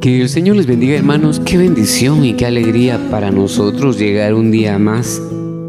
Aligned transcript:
Que 0.00 0.22
el 0.22 0.30
Señor 0.30 0.56
les 0.56 0.66
bendiga 0.66 0.96
hermanos, 0.96 1.42
qué 1.44 1.58
bendición 1.58 2.24
y 2.24 2.32
qué 2.32 2.46
alegría 2.46 2.98
para 3.10 3.30
nosotros 3.30 3.98
llegar 3.98 4.32
un 4.32 4.50
día 4.50 4.78
más 4.78 5.20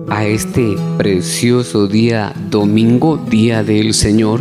a 0.07 0.25
este 0.25 0.77
precioso 0.97 1.85
día 1.85 2.33
domingo, 2.49 3.17
día 3.17 3.61
del 3.61 3.93
Señor, 3.93 4.39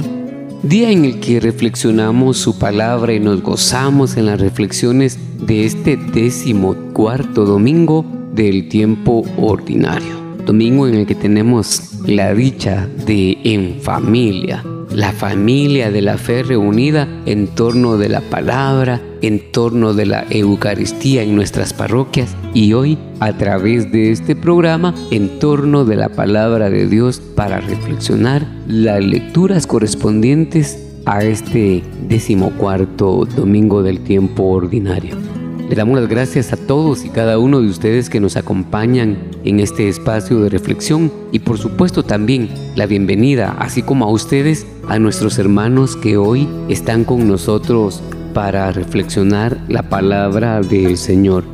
día 0.62 0.92
en 0.92 1.04
el 1.04 1.18
que 1.18 1.40
reflexionamos 1.40 2.36
su 2.36 2.56
palabra 2.56 3.14
y 3.14 3.18
nos 3.18 3.42
gozamos 3.42 4.16
en 4.16 4.26
las 4.26 4.40
reflexiones 4.40 5.18
de 5.44 5.64
este 5.64 5.96
décimo 5.96 6.76
cuarto 6.92 7.44
domingo 7.44 8.04
del 8.32 8.68
tiempo 8.68 9.24
ordinario, 9.38 10.20
domingo 10.46 10.86
en 10.86 10.94
el 10.94 11.06
que 11.06 11.16
tenemos 11.16 11.98
la 12.06 12.32
dicha 12.32 12.88
de 13.06 13.38
en 13.42 13.80
familia 13.80 14.62
la 14.92 15.12
familia 15.12 15.90
de 15.90 16.02
la 16.02 16.18
fe 16.18 16.42
reunida 16.42 17.08
en 17.26 17.48
torno 17.48 17.96
de 17.96 18.08
la 18.08 18.20
palabra, 18.20 19.00
en 19.22 19.52
torno 19.52 19.94
de 19.94 20.06
la 20.06 20.26
Eucaristía 20.30 21.22
en 21.22 21.36
nuestras 21.36 21.72
parroquias 21.72 22.36
y 22.54 22.72
hoy 22.72 22.98
a 23.20 23.32
través 23.36 23.92
de 23.92 24.10
este 24.10 24.34
programa 24.34 24.94
en 25.10 25.38
torno 25.38 25.84
de 25.84 25.96
la 25.96 26.08
palabra 26.08 26.70
de 26.70 26.86
Dios 26.86 27.20
para 27.20 27.60
reflexionar 27.60 28.46
las 28.66 29.04
lecturas 29.04 29.66
correspondientes 29.66 30.86
a 31.06 31.22
este 31.24 31.82
decimocuarto 32.08 33.24
domingo 33.24 33.82
del 33.82 34.00
tiempo 34.00 34.44
ordinario. 34.44 35.29
Le 35.70 35.76
damos 35.76 36.00
las 36.00 36.08
gracias 36.08 36.52
a 36.52 36.56
todos 36.56 37.04
y 37.04 37.10
cada 37.10 37.38
uno 37.38 37.60
de 37.60 37.68
ustedes 37.68 38.10
que 38.10 38.18
nos 38.18 38.36
acompañan 38.36 39.18
en 39.44 39.60
este 39.60 39.88
espacio 39.88 40.40
de 40.40 40.48
reflexión 40.48 41.12
y 41.30 41.38
por 41.38 41.58
supuesto 41.58 42.02
también 42.02 42.48
la 42.74 42.86
bienvenida, 42.86 43.54
así 43.56 43.80
como 43.80 44.04
a 44.04 44.10
ustedes, 44.10 44.66
a 44.88 44.98
nuestros 44.98 45.38
hermanos 45.38 45.94
que 45.94 46.16
hoy 46.16 46.48
están 46.68 47.04
con 47.04 47.28
nosotros 47.28 48.02
para 48.34 48.72
reflexionar 48.72 49.62
la 49.68 49.88
palabra 49.88 50.60
del 50.60 50.96
Señor. 50.96 51.44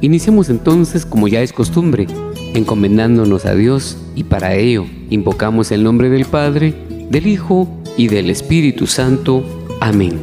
Iniciemos 0.00 0.48
entonces, 0.50 1.06
como 1.06 1.28
ya 1.28 1.40
es 1.40 1.52
costumbre, 1.52 2.08
encomendándonos 2.54 3.46
a 3.46 3.54
Dios 3.54 3.98
y 4.16 4.24
para 4.24 4.56
ello 4.56 4.84
invocamos 5.10 5.70
el 5.70 5.84
nombre 5.84 6.10
del 6.10 6.24
Padre, 6.24 6.74
del 7.08 7.28
Hijo 7.28 7.68
y 7.96 8.08
del 8.08 8.30
Espíritu 8.30 8.88
Santo. 8.88 9.44
Amén. 9.80 10.18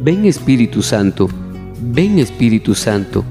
Ven 0.00 0.24
Espíritu 0.24 0.80
Santo, 0.82 1.28
ven 1.80 2.18
Espíritu 2.18 2.74
Santo, 2.74 3.24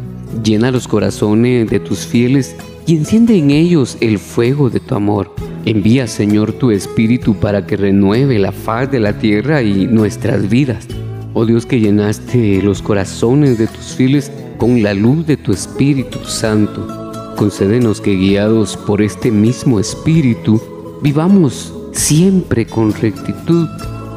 llena 0.44 0.72
los 0.72 0.88
corazones 0.88 1.70
de 1.70 1.80
tus 1.80 2.00
fieles 2.00 2.56
y 2.86 2.96
enciende 2.96 3.38
en 3.38 3.52
ellos 3.52 3.98
el 4.02 4.18
fuego 4.18 4.70
de 4.70 4.80
tu 4.80 4.96
amor. 4.96 5.34
Envía, 5.66 6.08
Señor, 6.08 6.54
tu 6.54 6.72
Espíritu 6.72 7.36
para 7.36 7.66
que 7.66 7.78
renueve 7.78 8.40
la 8.40 8.52
faz 8.52 8.90
de 8.92 9.00
la 9.00 9.18
tierra 9.18 9.62
y 9.62 9.86
nuestras 9.88 10.50
vidas. 10.50 10.88
Oh 11.34 11.46
Dios 11.46 11.66
que 11.66 11.80
llenaste 11.80 12.62
los 12.64 12.82
corazones 12.82 13.58
de 13.58 13.68
tus 13.68 13.96
fieles 13.96 14.32
con 14.58 14.81
la 14.81 14.94
luz 14.94 15.26
de 15.28 15.38
tu 15.38 15.52
Espíritu 15.52 16.20
Santo, 16.26 17.12
concédenos 17.38 18.02
que 18.02 18.16
guiados 18.16 18.76
por 18.76 19.02
este 19.02 19.31
mismo 19.31 19.80
Espíritu 19.80 20.62
vivamos 21.02 21.74
siempre 21.94 22.66
con 22.66 22.94
rectitud 22.94 23.68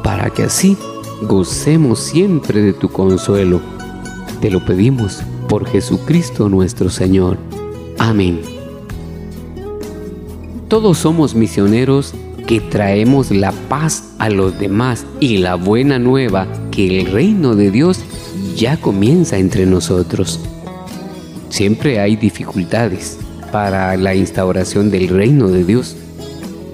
para 0.03 0.29
que 0.31 0.43
así 0.43 0.75
gocemos 1.21 1.99
siempre 1.99 2.61
de 2.61 2.73
tu 2.73 2.89
consuelo. 2.89 3.72
Te 4.43 4.51
lo 4.51 4.59
pedimos 4.65 5.23
por 5.47 5.65
Jesucristo 5.65 6.49
nuestro 6.49 6.89
Señor. 6.89 7.37
Amén. 7.97 8.41
Todos 10.67 10.97
somos 10.97 11.33
misioneros 11.33 12.13
que 12.45 12.59
traemos 12.59 13.31
la 13.31 13.53
paz 13.53 14.13
a 14.19 14.29
los 14.29 14.59
demás 14.59 15.05
y 15.21 15.37
la 15.37 15.55
buena 15.55 15.97
nueva 15.97 16.45
que 16.71 16.99
el 16.99 17.05
reino 17.05 17.55
de 17.55 17.71
Dios 17.71 18.01
ya 18.57 18.75
comienza 18.75 19.37
entre 19.37 19.65
nosotros. 19.65 20.41
Siempre 21.47 22.01
hay 22.01 22.17
dificultades 22.17 23.17
para 23.49 23.95
la 23.95 24.13
instauración 24.13 24.91
del 24.91 25.07
reino 25.07 25.47
de 25.47 25.63
Dios, 25.63 25.95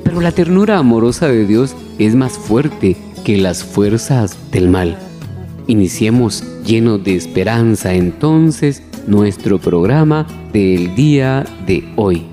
pero 0.03 0.21
la 0.21 0.31
ternura 0.31 0.79
amorosa 0.79 1.27
de 1.27 1.45
Dios 1.45 1.75
es 1.99 2.15
más 2.15 2.33
fuerte 2.33 2.97
que 3.23 3.37
las 3.37 3.63
fuerzas 3.63 4.35
del 4.51 4.69
mal. 4.69 5.08
Iniciemos 5.69 6.43
llenos 6.65 7.03
de 7.03 7.15
esperanza 7.15 7.93
entonces 7.93 8.81
nuestro 9.05 9.59
programa 9.59 10.25
del 10.51 10.95
día 10.95 11.45
de 11.67 11.87
hoy. 11.95 12.25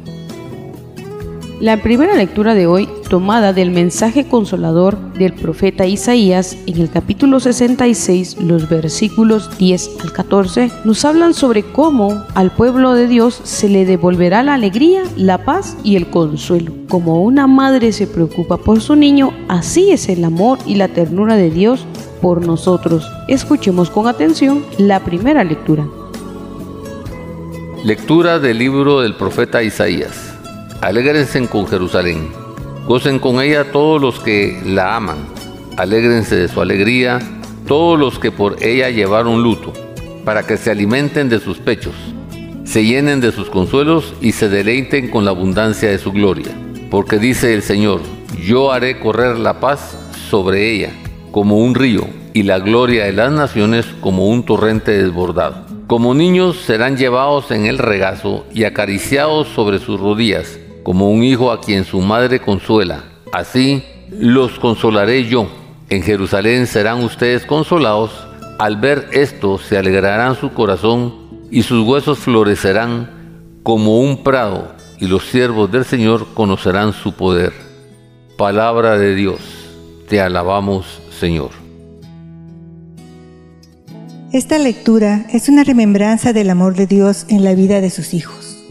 La 1.61 1.83
primera 1.83 2.15
lectura 2.15 2.55
de 2.55 2.67
hoy, 2.67 2.89
tomada 3.11 3.53
del 3.53 3.73
mensaje 3.73 4.27
consolador 4.27 5.13
del 5.13 5.35
profeta 5.35 5.85
Isaías 5.85 6.57
en 6.67 6.81
el 6.81 6.89
capítulo 6.89 7.39
66, 7.39 8.39
los 8.41 8.71
versículos 8.71 9.51
10 9.59 10.01
al 10.03 10.13
14, 10.15 10.71
nos 10.87 11.05
hablan 11.05 11.35
sobre 11.35 11.63
cómo 11.63 12.25
al 12.35 12.51
pueblo 12.51 12.95
de 12.95 13.07
Dios 13.07 13.39
se 13.45 13.69
le 13.69 13.85
devolverá 13.85 14.43
la 14.45 14.55
alegría, 14.55 15.03
la 15.15 15.45
paz 15.45 15.77
y 15.85 15.97
el 15.97 16.09
consuelo. 16.09 16.73
Como 16.89 17.23
una 17.23 17.47
madre 17.47 17.93
se 17.93 18.07
preocupa 18.07 18.57
por 18.57 18.81
su 18.81 18.97
niño, 18.97 19.35
así 19.49 19.91
es 19.91 20.09
el 20.09 20.25
amor 20.25 20.59
y 20.65 20.77
la 20.77 20.89
ternura 20.89 21.37
de 21.37 21.51
Dios 21.51 21.87
por 22.21 22.47
nosotros. 22.47 23.09
Escuchemos 23.28 23.91
con 23.91 24.09
atención 24.09 24.65
la 24.78 25.04
primera 25.04 25.44
lectura. 25.44 25.87
Lectura 27.84 28.38
del 28.38 28.59
libro 28.59 29.00
del 29.00 29.15
profeta 29.15 29.62
Isaías. 29.62 30.34
Alégrense 30.81 31.47
con 31.49 31.66
Jerusalén, 31.66 32.28
gocen 32.87 33.19
con 33.19 33.41
ella 33.41 33.72
todos 33.72 34.00
los 34.00 34.21
que 34.21 34.60
la 34.65 34.97
aman, 34.97 35.16
alégrense 35.77 36.37
de 36.37 36.49
su 36.49 36.60
alegría 36.60 37.19
todos 37.66 37.99
los 37.99 38.19
que 38.19 38.31
por 38.31 38.62
ella 38.62 38.91
llevaron 38.91 39.43
luto, 39.43 39.72
para 40.25 40.47
que 40.47 40.56
se 40.56 40.71
alimenten 40.71 41.28
de 41.28 41.41
sus 41.41 41.59
pechos, 41.59 41.94
se 42.65 42.84
llenen 42.84 43.21
de 43.21 43.33
sus 43.33 43.50
consuelos 43.50 44.15
y 44.21 44.33
se 44.33 44.48
deleiten 44.48 45.10
con 45.10 45.25
la 45.25 45.33
abundancia 45.33 45.91
de 45.91 45.98
su 45.98 46.12
gloria. 46.12 46.53
Porque 46.91 47.19
dice 47.19 47.54
el 47.54 47.62
Señor, 47.62 48.01
yo 48.41 48.71
haré 48.71 49.01
correr 49.01 49.39
la 49.39 49.59
paz 49.59 49.98
sobre 50.30 50.72
ella 50.72 50.92
como 51.36 51.59
un 51.59 51.74
río 51.74 52.09
y 52.33 52.44
la 52.44 52.59
gloria 52.60 53.04
de 53.04 53.12
las 53.12 53.30
naciones 53.30 53.84
como 54.00 54.27
un 54.27 54.47
torrente 54.47 54.92
desbordado. 54.92 55.66
Como 55.86 56.15
niños 56.15 56.56
serán 56.56 56.97
llevados 56.97 57.50
en 57.50 57.66
el 57.66 57.77
regazo 57.77 58.47
y 58.54 58.65
acariciados 58.65 59.47
sobre 59.48 59.78
sus 59.78 60.00
rodillas 60.00 60.59
como 60.83 61.10
un 61.10 61.22
hijo 61.22 61.53
a 61.53 61.60
quien 61.60 61.84
su 61.84 62.00
madre 62.00 62.41
consuela. 62.41 63.04
Así 63.34 63.84
los 64.10 64.59
consolaré 64.59 65.24
yo. 65.28 65.47
En 65.91 66.03
Jerusalén 66.03 66.66
serán 66.66 67.04
ustedes 67.04 67.44
consolados. 67.44 68.12
Al 68.59 68.78
ver 68.78 69.06
esto 69.12 69.59
se 69.59 69.77
alegrarán 69.77 70.36
su 70.36 70.54
corazón 70.54 71.12
y 71.50 71.65
sus 71.65 71.86
huesos 71.86 72.18
florecerán 72.18 73.60
como 73.62 74.00
un 74.00 74.24
prado 74.24 74.68
y 74.98 75.06
los 75.06 75.27
siervos 75.27 75.71
del 75.71 75.84
Señor 75.84 76.28
conocerán 76.33 76.94
su 76.94 77.12
poder. 77.12 77.53
Palabra 78.38 78.97
de 78.97 79.15
Dios, 79.15 79.41
te 80.09 80.22
alabamos 80.22 81.03
Señor. 81.18 81.51
Esta 84.33 84.59
lectura 84.59 85.27
es 85.33 85.48
una 85.48 85.65
remembranza 85.65 86.33
del 86.33 86.51
amor 86.51 86.74
de 86.74 86.86
Dios 86.86 87.27
en 87.28 87.45
la 87.45 87.54
vida 87.54 87.80
de 87.80 87.91
sus 87.91 88.13
hijos. 88.15 88.63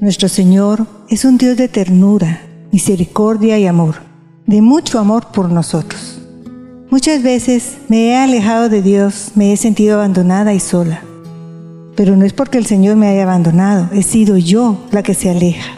Nuestro 0.00 0.28
Señor 0.28 0.86
es 1.08 1.24
un 1.24 1.38
Dios 1.38 1.56
de 1.56 1.68
ternura, 1.68 2.40
misericordia 2.72 3.58
y 3.58 3.66
amor, 3.66 3.96
de 4.46 4.60
mucho 4.60 4.98
amor 4.98 5.28
por 5.32 5.50
nosotros. 5.50 6.20
Muchas 6.90 7.22
veces 7.22 7.76
me 7.88 8.08
he 8.08 8.16
alejado 8.16 8.68
de 8.68 8.82
Dios, 8.82 9.32
me 9.34 9.52
he 9.52 9.56
sentido 9.56 9.96
abandonada 9.96 10.52
y 10.54 10.60
sola. 10.60 11.02
Pero 11.96 12.16
no 12.16 12.24
es 12.24 12.32
porque 12.32 12.58
el 12.58 12.66
Señor 12.66 12.96
me 12.96 13.08
haya 13.08 13.22
abandonado, 13.22 13.88
he 13.92 14.02
sido 14.02 14.36
yo 14.36 14.84
la 14.90 15.02
que 15.02 15.14
se 15.14 15.30
aleja. 15.30 15.74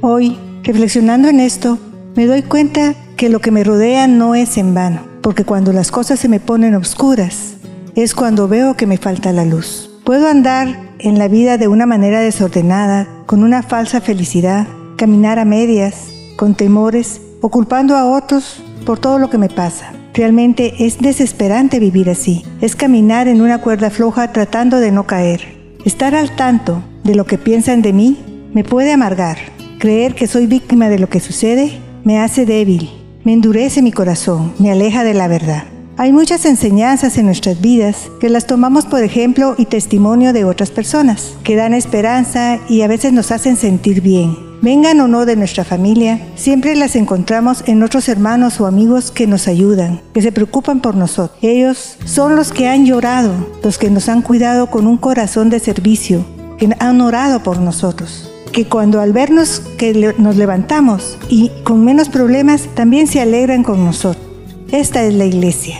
Hoy 0.00 0.38
Reflexionando 0.64 1.28
en 1.28 1.40
esto, 1.40 1.78
me 2.16 2.26
doy 2.26 2.40
cuenta 2.40 2.94
que 3.18 3.28
lo 3.28 3.40
que 3.40 3.50
me 3.50 3.64
rodea 3.64 4.06
no 4.06 4.34
es 4.34 4.56
en 4.56 4.72
vano, 4.72 5.02
porque 5.24 5.46
cuando 5.46 5.72
las 5.72 5.90
cosas 5.90 6.20
se 6.20 6.28
me 6.28 6.38
ponen 6.38 6.74
oscuras, 6.74 7.54
es 7.94 8.14
cuando 8.14 8.46
veo 8.46 8.76
que 8.76 8.86
me 8.86 8.98
falta 8.98 9.32
la 9.32 9.46
luz. 9.46 9.90
Puedo 10.04 10.28
andar 10.28 10.90
en 10.98 11.18
la 11.18 11.28
vida 11.28 11.56
de 11.56 11.66
una 11.66 11.86
manera 11.86 12.20
desordenada, 12.20 13.08
con 13.24 13.42
una 13.42 13.62
falsa 13.62 14.02
felicidad, 14.02 14.66
caminar 14.98 15.38
a 15.38 15.46
medias, 15.46 16.08
con 16.36 16.54
temores 16.54 17.22
o 17.40 17.48
culpando 17.48 17.96
a 17.96 18.04
otros 18.04 18.62
por 18.84 18.98
todo 18.98 19.18
lo 19.18 19.30
que 19.30 19.38
me 19.38 19.48
pasa. 19.48 19.94
Realmente 20.12 20.84
es 20.84 20.98
desesperante 20.98 21.80
vivir 21.80 22.10
así. 22.10 22.44
Es 22.60 22.76
caminar 22.76 23.26
en 23.26 23.40
una 23.40 23.62
cuerda 23.62 23.88
floja 23.88 24.30
tratando 24.30 24.78
de 24.78 24.92
no 24.92 25.06
caer. 25.06 25.56
Estar 25.86 26.14
al 26.14 26.36
tanto 26.36 26.82
de 27.02 27.14
lo 27.14 27.24
que 27.24 27.38
piensan 27.38 27.80
de 27.80 27.94
mí 27.94 28.18
me 28.52 28.62
puede 28.62 28.92
amargar. 28.92 29.38
Creer 29.78 30.14
que 30.14 30.26
soy 30.26 30.46
víctima 30.46 30.90
de 30.90 30.98
lo 30.98 31.08
que 31.08 31.20
sucede 31.20 31.80
me 32.04 32.20
hace 32.20 32.44
débil, 32.44 32.90
me 33.24 33.32
endurece 33.32 33.80
mi 33.80 33.90
corazón, 33.90 34.52
me 34.58 34.70
aleja 34.70 35.02
de 35.02 35.14
la 35.14 35.28
verdad. 35.28 35.64
Hay 35.96 36.12
muchas 36.12 36.44
enseñanzas 36.44 37.16
en 37.18 37.26
nuestras 37.26 37.60
vidas 37.60 38.10
que 38.20 38.28
las 38.28 38.46
tomamos 38.46 38.84
por 38.84 39.02
ejemplo 39.02 39.54
y 39.56 39.66
testimonio 39.66 40.32
de 40.32 40.44
otras 40.44 40.70
personas, 40.70 41.34
que 41.42 41.56
dan 41.56 41.72
esperanza 41.72 42.58
y 42.68 42.82
a 42.82 42.88
veces 42.88 43.12
nos 43.12 43.30
hacen 43.30 43.56
sentir 43.56 44.00
bien. 44.00 44.36
Vengan 44.60 45.00
o 45.00 45.08
no 45.08 45.24
de 45.24 45.36
nuestra 45.36 45.62
familia, 45.62 46.20
siempre 46.36 46.74
las 46.74 46.96
encontramos 46.96 47.62
en 47.66 47.82
otros 47.82 48.08
hermanos 48.08 48.60
o 48.60 48.66
amigos 48.66 49.10
que 49.10 49.26
nos 49.26 49.46
ayudan, 49.46 50.00
que 50.12 50.22
se 50.22 50.32
preocupan 50.32 50.80
por 50.80 50.94
nosotros. 50.94 51.38
Ellos 51.42 51.96
son 52.04 52.34
los 52.34 52.50
que 52.50 52.68
han 52.68 52.86
llorado, 52.86 53.32
los 53.62 53.78
que 53.78 53.90
nos 53.90 54.08
han 54.08 54.22
cuidado 54.22 54.70
con 54.70 54.86
un 54.86 54.96
corazón 54.96 55.48
de 55.48 55.60
servicio, 55.60 56.24
que 56.58 56.74
han 56.78 57.00
orado 57.00 57.42
por 57.42 57.58
nosotros 57.58 58.33
que 58.54 58.66
cuando 58.66 59.00
al 59.00 59.12
vernos 59.12 59.60
que 59.76 60.14
nos 60.16 60.36
levantamos 60.36 61.18
y 61.28 61.50
con 61.64 61.84
menos 61.84 62.08
problemas, 62.08 62.68
también 62.74 63.08
se 63.08 63.20
alegran 63.20 63.64
con 63.64 63.84
nosotros. 63.84 64.24
Esta 64.70 65.02
es 65.02 65.12
la 65.12 65.24
iglesia. 65.24 65.76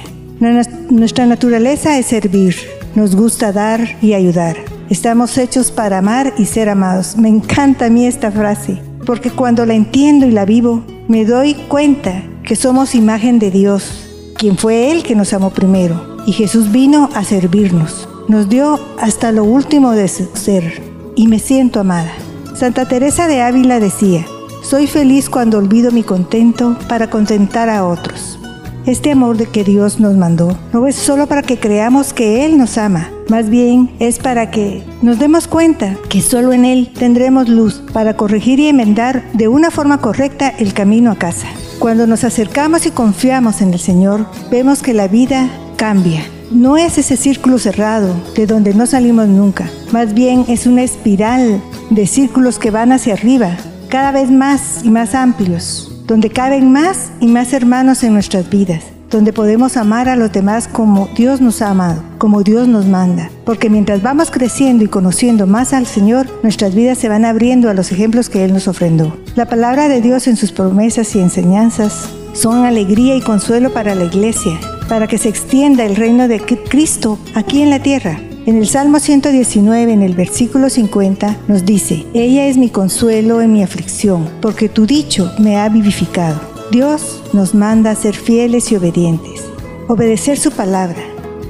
Nuestra 0.91 1.25
naturaleza 1.25 1.97
es 1.99 2.07
servir, 2.07 2.57
nos 2.97 3.15
gusta 3.15 3.53
dar 3.53 3.97
y 4.03 4.15
ayudar. 4.15 4.57
Estamos 4.91 5.39
hechos 5.39 5.71
para 5.71 5.99
amar 5.99 6.35
y 6.37 6.47
ser 6.47 6.69
amados. 6.69 7.17
Me 7.17 7.29
encanta 7.29 7.87
a 7.87 7.91
mí 7.91 8.07
esta 8.07 8.33
frase, 8.33 8.83
porque 9.07 9.31
cuando 9.31 9.65
la 9.65 9.75
entiendo 9.75 10.27
y 10.27 10.33
la 10.33 10.45
vivo, 10.45 10.85
me 11.07 11.25
doy 11.25 11.55
cuenta 11.55 12.25
que 12.43 12.57
somos 12.57 12.97
imagen 12.97 13.39
de 13.39 13.53
Dios, 13.53 14.35
quien 14.37 14.59
fue 14.59 14.91
Él 14.91 15.05
que 15.05 15.15
nos 15.15 15.33
amó 15.33 15.51
primero. 15.51 16.19
Y 16.27 16.33
Jesús 16.33 16.73
vino 16.73 17.09
a 17.15 17.23
servirnos. 17.23 18.09
Nos 18.27 18.49
dio 18.49 18.81
hasta 19.01 19.31
lo 19.31 19.45
último 19.45 19.93
de 19.93 20.09
su 20.09 20.29
ser. 20.35 20.83
Y 21.15 21.29
me 21.29 21.39
siento 21.39 21.79
amada. 21.79 22.13
Santa 22.55 22.87
Teresa 22.87 23.27
de 23.27 23.43
Ávila 23.43 23.81
decía, 23.81 24.25
soy 24.63 24.87
feliz 24.87 25.29
cuando 25.29 25.59
olvido 25.59 25.91
mi 25.91 26.05
contento 26.05 26.79
para 26.89 27.11
contentar 27.11 27.69
a 27.69 27.85
otros. 27.85 28.39
Este 28.87 29.11
amor 29.11 29.37
de 29.37 29.47
que 29.47 29.65
Dios 29.65 29.99
nos 29.99 30.15
mandó 30.15 30.57
no 30.73 30.87
es 30.87 30.95
solo 30.95 31.27
para 31.27 31.43
que 31.43 31.59
creamos 31.59 32.13
que 32.13 32.45
Él 32.45 32.57
nos 32.57 32.79
ama, 32.79 33.11
más 33.29 33.51
bien 33.51 33.91
es 33.99 34.21
para 34.21 34.53
que 34.53 34.85
nos 35.03 35.19
demos 35.19 35.49
cuenta 35.49 35.97
que 36.09 36.21
solo 36.21 36.53
en 36.53 36.65
Él 36.65 36.93
tendremos 36.97 37.49
luz 37.49 37.83
para 37.93 38.17
corregir 38.17 38.61
y 38.61 38.69
enmendar 38.69 39.25
de 39.33 39.49
una 39.49 39.73
forma 39.73 39.99
correcta 39.99 40.49
el 40.57 40.75
camino 40.75 41.11
a 41.11 41.17
casa. 41.17 41.49
Cuando 41.81 42.07
nos 42.07 42.23
acercamos 42.23 42.87
y 42.87 42.93
confiamos 42.93 43.63
en 43.63 43.73
el 43.73 43.81
Señor, 43.81 44.27
vemos 44.49 44.81
que 44.81 44.95
la 44.95 45.09
vida 45.09 45.51
cambia. 45.77 46.23
No 46.53 46.77
es 46.77 46.99
ese 46.99 47.17
círculo 47.17 47.59
cerrado 47.59 48.15
de 48.37 48.47
donde 48.47 48.75
no 48.75 48.87
salimos 48.87 49.27
nunca, 49.27 49.69
más 49.91 50.15
bien 50.15 50.45
es 50.47 50.67
una 50.67 50.83
espiral 50.83 51.61
de 51.91 52.07
círculos 52.07 52.59
que 52.59 52.71
van 52.71 52.93
hacia 52.93 53.15
arriba, 53.15 53.57
cada 53.89 54.13
vez 54.13 54.31
más 54.31 54.85
y 54.85 54.91
más 54.91 55.15
amplios 55.15 55.91
donde 56.07 56.31
caben 56.31 56.71
más 56.71 57.11
y 57.21 57.27
más 57.27 57.53
hermanos 57.53 58.03
en 58.03 58.13
nuestras 58.13 58.51
vidas, 58.51 58.85
donde 59.11 59.33
podemos 59.33 59.77
amar 59.77 60.09
a 60.09 60.17
los 60.17 60.33
demás 60.33 60.69
como 60.69 61.09
Dios 61.17 61.41
nos 61.41 61.63
ha 61.63 61.71
amado, 61.71 62.03
como 62.19 62.43
Dios 62.43 62.69
nos 62.69 62.87
manda. 62.87 63.31
Porque 63.45 63.71
mientras 63.71 64.03
vamos 64.03 64.31
creciendo 64.31 64.85
y 64.85 64.89
conociendo 64.89 65.47
más 65.47 65.73
al 65.73 65.87
Señor, 65.87 66.27
nuestras 66.43 66.75
vidas 66.75 66.99
se 66.99 67.09
van 67.09 67.25
abriendo 67.25 67.71
a 67.71 67.75
los 67.75 67.91
ejemplos 67.91 68.29
que 68.29 68.45
Él 68.45 68.53
nos 68.53 68.69
ofrendó. 68.69 69.17
La 69.35 69.47
palabra 69.47 69.89
de 69.89 70.01
Dios 70.01 70.27
en 70.27 70.37
sus 70.37 70.53
promesas 70.53 71.15
y 71.17 71.21
enseñanzas 71.21 72.11
son 72.35 72.65
alegría 72.65 73.17
y 73.17 73.23
consuelo 73.23 73.73
para 73.73 73.95
la 73.95 74.05
iglesia, 74.05 74.59
para 74.89 75.07
que 75.07 75.19
se 75.19 75.31
extienda 75.31 75.85
el 75.85 75.97
reino 75.97 76.29
de 76.29 76.41
Cristo 76.41 77.19
aquí 77.35 77.63
en 77.63 77.71
la 77.71 77.79
tierra. 77.79 78.19
En 78.47 78.59
el 78.59 78.69
Salmo 78.69 79.01
119, 79.01 79.91
en 79.91 80.03
el 80.03 80.15
versículo 80.15 80.69
50, 80.69 81.39
nos 81.49 81.65
dice, 81.65 82.05
Ella 82.13 82.47
es 82.47 82.59
mi 82.59 82.69
consuelo 82.69 83.41
en 83.41 83.55
mi 83.55 83.63
aflicción, 83.63 84.29
porque 84.43 84.69
tu 84.69 84.85
dicho 84.85 85.33
me 85.39 85.57
ha 85.57 85.67
vivificado. 85.71 86.43
Dios 86.71 87.23
nos 87.33 87.55
manda 87.55 87.91
a 87.91 87.95
ser 87.95 88.15
fieles 88.15 88.71
y 88.71 88.77
obedientes, 88.77 89.45
obedecer 89.89 90.39
su 90.39 90.51
palabra, 90.51 91.03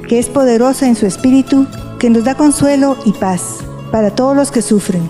que 0.09 0.21
es 0.21 0.29
poderosa 0.29 0.87
en 0.87 0.95
su 0.95 1.05
espíritu, 1.05 1.67
que 1.99 2.11
nos 2.11 2.23
da 2.23 2.37
consuelo 2.37 2.97
y 3.05 3.11
paz 3.11 3.57
para 3.91 4.11
todos 4.11 4.37
los 4.37 4.53
que 4.53 4.63
sufren. 4.63 5.03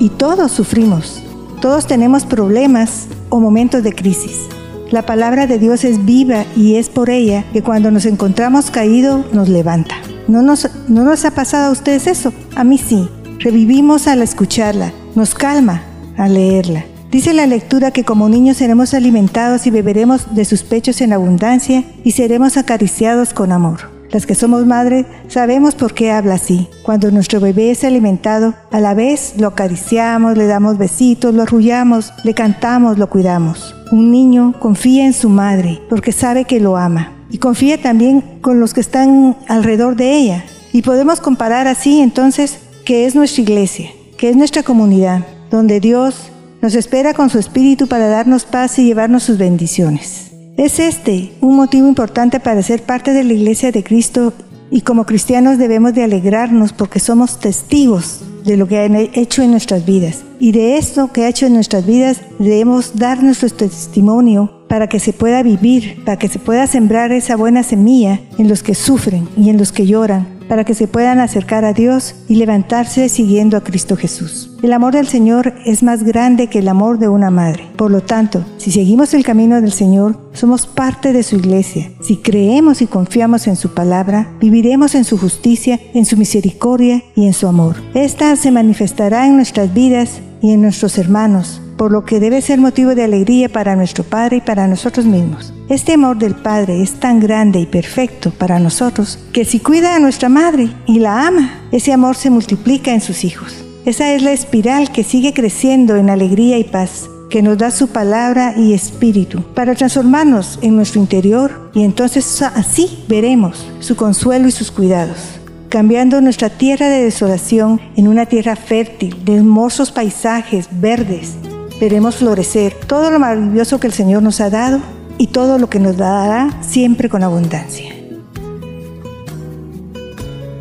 Y 0.00 0.08
todos 0.08 0.52
sufrimos, 0.52 1.22
todos 1.60 1.86
tenemos 1.86 2.24
problemas 2.24 3.08
o 3.28 3.40
momentos 3.40 3.82
de 3.82 3.92
crisis. 3.92 4.46
La 4.90 5.04
palabra 5.04 5.46
de 5.46 5.58
Dios 5.58 5.84
es 5.84 6.02
viva 6.06 6.46
y 6.56 6.76
es 6.76 6.88
por 6.88 7.10
ella 7.10 7.44
que 7.52 7.62
cuando 7.62 7.90
nos 7.90 8.06
encontramos 8.06 8.70
caídos 8.70 9.30
nos 9.34 9.50
levanta. 9.50 9.96
¿No 10.28 10.42
nos, 10.42 10.68
¿No 10.88 11.04
nos 11.04 11.24
ha 11.24 11.30
pasado 11.30 11.68
a 11.68 11.72
ustedes 11.72 12.06
eso? 12.06 12.32
A 12.54 12.64
mí 12.64 12.78
sí. 12.78 13.08
Revivimos 13.38 14.08
al 14.08 14.22
escucharla, 14.22 14.92
nos 15.14 15.34
calma 15.34 15.82
al 16.16 16.34
leerla. 16.34 16.84
Dice 17.12 17.32
la 17.32 17.46
lectura 17.46 17.92
que 17.92 18.02
como 18.02 18.28
niños 18.28 18.56
seremos 18.56 18.92
alimentados 18.92 19.66
y 19.66 19.70
beberemos 19.70 20.34
de 20.34 20.44
sus 20.44 20.64
pechos 20.64 21.00
en 21.00 21.12
abundancia 21.12 21.84
y 22.02 22.12
seremos 22.12 22.56
acariciados 22.56 23.32
con 23.32 23.52
amor. 23.52 23.94
Las 24.10 24.26
que 24.26 24.34
somos 24.34 24.66
madres 24.66 25.06
sabemos 25.28 25.76
por 25.76 25.94
qué 25.94 26.10
habla 26.10 26.34
así. 26.34 26.68
Cuando 26.82 27.10
nuestro 27.12 27.38
bebé 27.38 27.70
es 27.70 27.84
alimentado, 27.84 28.54
a 28.72 28.80
la 28.80 28.94
vez 28.94 29.34
lo 29.38 29.46
acariciamos, 29.46 30.36
le 30.36 30.46
damos 30.46 30.78
besitos, 30.78 31.32
lo 31.34 31.42
arrullamos, 31.42 32.12
le 32.24 32.34
cantamos, 32.34 32.98
lo 32.98 33.08
cuidamos. 33.08 33.75
Un 33.92 34.10
niño 34.10 34.54
confía 34.58 35.06
en 35.06 35.12
su 35.12 35.28
madre 35.28 35.80
porque 35.88 36.10
sabe 36.10 36.44
que 36.44 36.58
lo 36.58 36.76
ama 36.76 37.12
y 37.30 37.38
confía 37.38 37.80
también 37.80 38.20
con 38.40 38.58
los 38.58 38.74
que 38.74 38.80
están 38.80 39.36
alrededor 39.48 39.94
de 39.94 40.16
ella. 40.16 40.44
Y 40.72 40.82
podemos 40.82 41.20
comparar 41.20 41.68
así 41.68 42.00
entonces 42.00 42.58
que 42.84 43.06
es 43.06 43.14
nuestra 43.14 43.42
iglesia, 43.42 43.90
que 44.18 44.28
es 44.28 44.36
nuestra 44.36 44.64
comunidad, 44.64 45.24
donde 45.50 45.78
Dios 45.80 46.30
nos 46.62 46.74
espera 46.74 47.14
con 47.14 47.30
su 47.30 47.38
espíritu 47.38 47.86
para 47.86 48.08
darnos 48.08 48.44
paz 48.44 48.78
y 48.78 48.84
llevarnos 48.84 49.22
sus 49.22 49.38
bendiciones. 49.38 50.32
Es 50.56 50.80
este 50.80 51.32
un 51.40 51.54
motivo 51.54 51.86
importante 51.86 52.40
para 52.40 52.62
ser 52.62 52.82
parte 52.82 53.12
de 53.12 53.24
la 53.24 53.34
iglesia 53.34 53.70
de 53.70 53.84
Cristo 53.84 54.32
y 54.70 54.82
como 54.82 55.06
cristianos 55.06 55.58
debemos 55.58 55.94
de 55.94 56.04
alegrarnos 56.04 56.72
porque 56.72 57.00
somos 57.00 57.38
testigos 57.38 58.20
de 58.44 58.56
lo 58.56 58.68
que 58.68 58.78
ha 58.78 58.86
hecho 58.86 59.42
en 59.42 59.50
nuestras 59.50 59.84
vidas. 59.84 60.24
Y 60.38 60.52
de 60.52 60.76
esto 60.76 61.12
que 61.12 61.24
ha 61.24 61.28
hecho 61.28 61.46
en 61.46 61.54
nuestras 61.54 61.86
vidas 61.86 62.20
debemos 62.38 62.96
dar 62.96 63.22
nuestro 63.22 63.48
testimonio 63.50 64.64
para 64.68 64.88
que 64.88 65.00
se 65.00 65.12
pueda 65.12 65.42
vivir, 65.42 66.02
para 66.04 66.18
que 66.18 66.28
se 66.28 66.38
pueda 66.38 66.66
sembrar 66.66 67.12
esa 67.12 67.36
buena 67.36 67.62
semilla 67.62 68.20
en 68.38 68.48
los 68.48 68.62
que 68.62 68.74
sufren 68.74 69.28
y 69.36 69.50
en 69.50 69.58
los 69.58 69.72
que 69.72 69.86
lloran, 69.86 70.35
para 70.48 70.64
que 70.64 70.74
se 70.74 70.88
puedan 70.88 71.18
acercar 71.18 71.64
a 71.64 71.72
Dios 71.72 72.14
y 72.28 72.36
levantarse 72.36 73.08
siguiendo 73.08 73.56
a 73.56 73.62
Cristo 73.62 73.96
Jesús. 73.96 74.50
El 74.62 74.72
amor 74.72 74.94
del 74.94 75.06
Señor 75.06 75.54
es 75.64 75.82
más 75.82 76.02
grande 76.02 76.48
que 76.48 76.60
el 76.60 76.68
amor 76.68 76.98
de 76.98 77.08
una 77.08 77.30
madre. 77.30 77.68
Por 77.76 77.90
lo 77.90 78.00
tanto, 78.02 78.44
si 78.56 78.72
seguimos 78.72 79.14
el 79.14 79.24
camino 79.24 79.60
del 79.60 79.72
Señor, 79.72 80.18
somos 80.32 80.66
parte 80.66 81.12
de 81.12 81.22
su 81.22 81.36
iglesia. 81.36 81.90
Si 82.00 82.16
creemos 82.16 82.82
y 82.82 82.86
confiamos 82.86 83.46
en 83.46 83.56
su 83.56 83.74
palabra, 83.74 84.28
viviremos 84.40 84.94
en 84.94 85.04
su 85.04 85.18
justicia, 85.18 85.80
en 85.94 86.04
su 86.04 86.16
misericordia 86.16 87.02
y 87.14 87.26
en 87.26 87.32
su 87.32 87.46
amor. 87.46 87.76
Esta 87.94 88.34
se 88.36 88.50
manifestará 88.50 89.26
en 89.26 89.36
nuestras 89.36 89.72
vidas 89.72 90.20
y 90.42 90.52
en 90.52 90.62
nuestros 90.62 90.98
hermanos, 90.98 91.60
por 91.76 91.92
lo 91.92 92.04
que 92.04 92.20
debe 92.20 92.40
ser 92.40 92.58
motivo 92.58 92.94
de 92.94 93.04
alegría 93.04 93.48
para 93.48 93.76
nuestro 93.76 94.04
Padre 94.04 94.38
y 94.38 94.40
para 94.40 94.66
nosotros 94.66 95.06
mismos. 95.06 95.52
Este 95.68 95.94
amor 95.94 96.18
del 96.18 96.34
Padre 96.34 96.82
es 96.82 96.94
tan 96.94 97.20
grande 97.20 97.60
y 97.60 97.66
perfecto 97.66 98.30
para 98.30 98.58
nosotros 98.58 99.18
que 99.32 99.44
si 99.44 99.60
cuida 99.60 99.96
a 99.96 99.98
nuestra 99.98 100.28
madre 100.28 100.70
y 100.86 100.98
la 100.98 101.26
ama, 101.26 101.60
ese 101.72 101.92
amor 101.92 102.16
se 102.16 102.30
multiplica 102.30 102.92
en 102.92 103.00
sus 103.00 103.24
hijos. 103.24 103.64
Esa 103.84 104.12
es 104.12 104.22
la 104.22 104.32
espiral 104.32 104.90
que 104.90 105.04
sigue 105.04 105.32
creciendo 105.32 105.96
en 105.96 106.10
alegría 106.10 106.58
y 106.58 106.64
paz, 106.64 107.08
que 107.30 107.42
nos 107.42 107.58
da 107.58 107.70
su 107.70 107.88
palabra 107.88 108.54
y 108.56 108.72
espíritu 108.72 109.42
para 109.54 109.74
transformarnos 109.74 110.58
en 110.62 110.76
nuestro 110.76 111.00
interior 111.00 111.70
y 111.74 111.82
entonces 111.82 112.42
así 112.42 113.04
veremos 113.08 113.66
su 113.80 113.96
consuelo 113.96 114.48
y 114.48 114.52
sus 114.52 114.70
cuidados 114.70 115.40
cambiando 115.68 116.20
nuestra 116.20 116.48
tierra 116.48 116.88
de 116.88 117.04
desolación 117.04 117.80
en 117.96 118.08
una 118.08 118.24
tierra 118.26 118.56
fértil, 118.56 119.24
de 119.24 119.36
hermosos 119.36 119.90
paisajes 119.90 120.68
verdes, 120.70 121.34
veremos 121.80 122.16
florecer 122.16 122.74
todo 122.86 123.10
lo 123.10 123.18
maravilloso 123.18 123.78
que 123.78 123.86
el 123.86 123.92
Señor 123.92 124.22
nos 124.22 124.40
ha 124.40 124.50
dado 124.50 124.80
y 125.18 125.28
todo 125.28 125.58
lo 125.58 125.68
que 125.68 125.78
nos 125.78 125.96
dará 125.96 126.62
siempre 126.62 127.08
con 127.08 127.22
abundancia. 127.22 127.92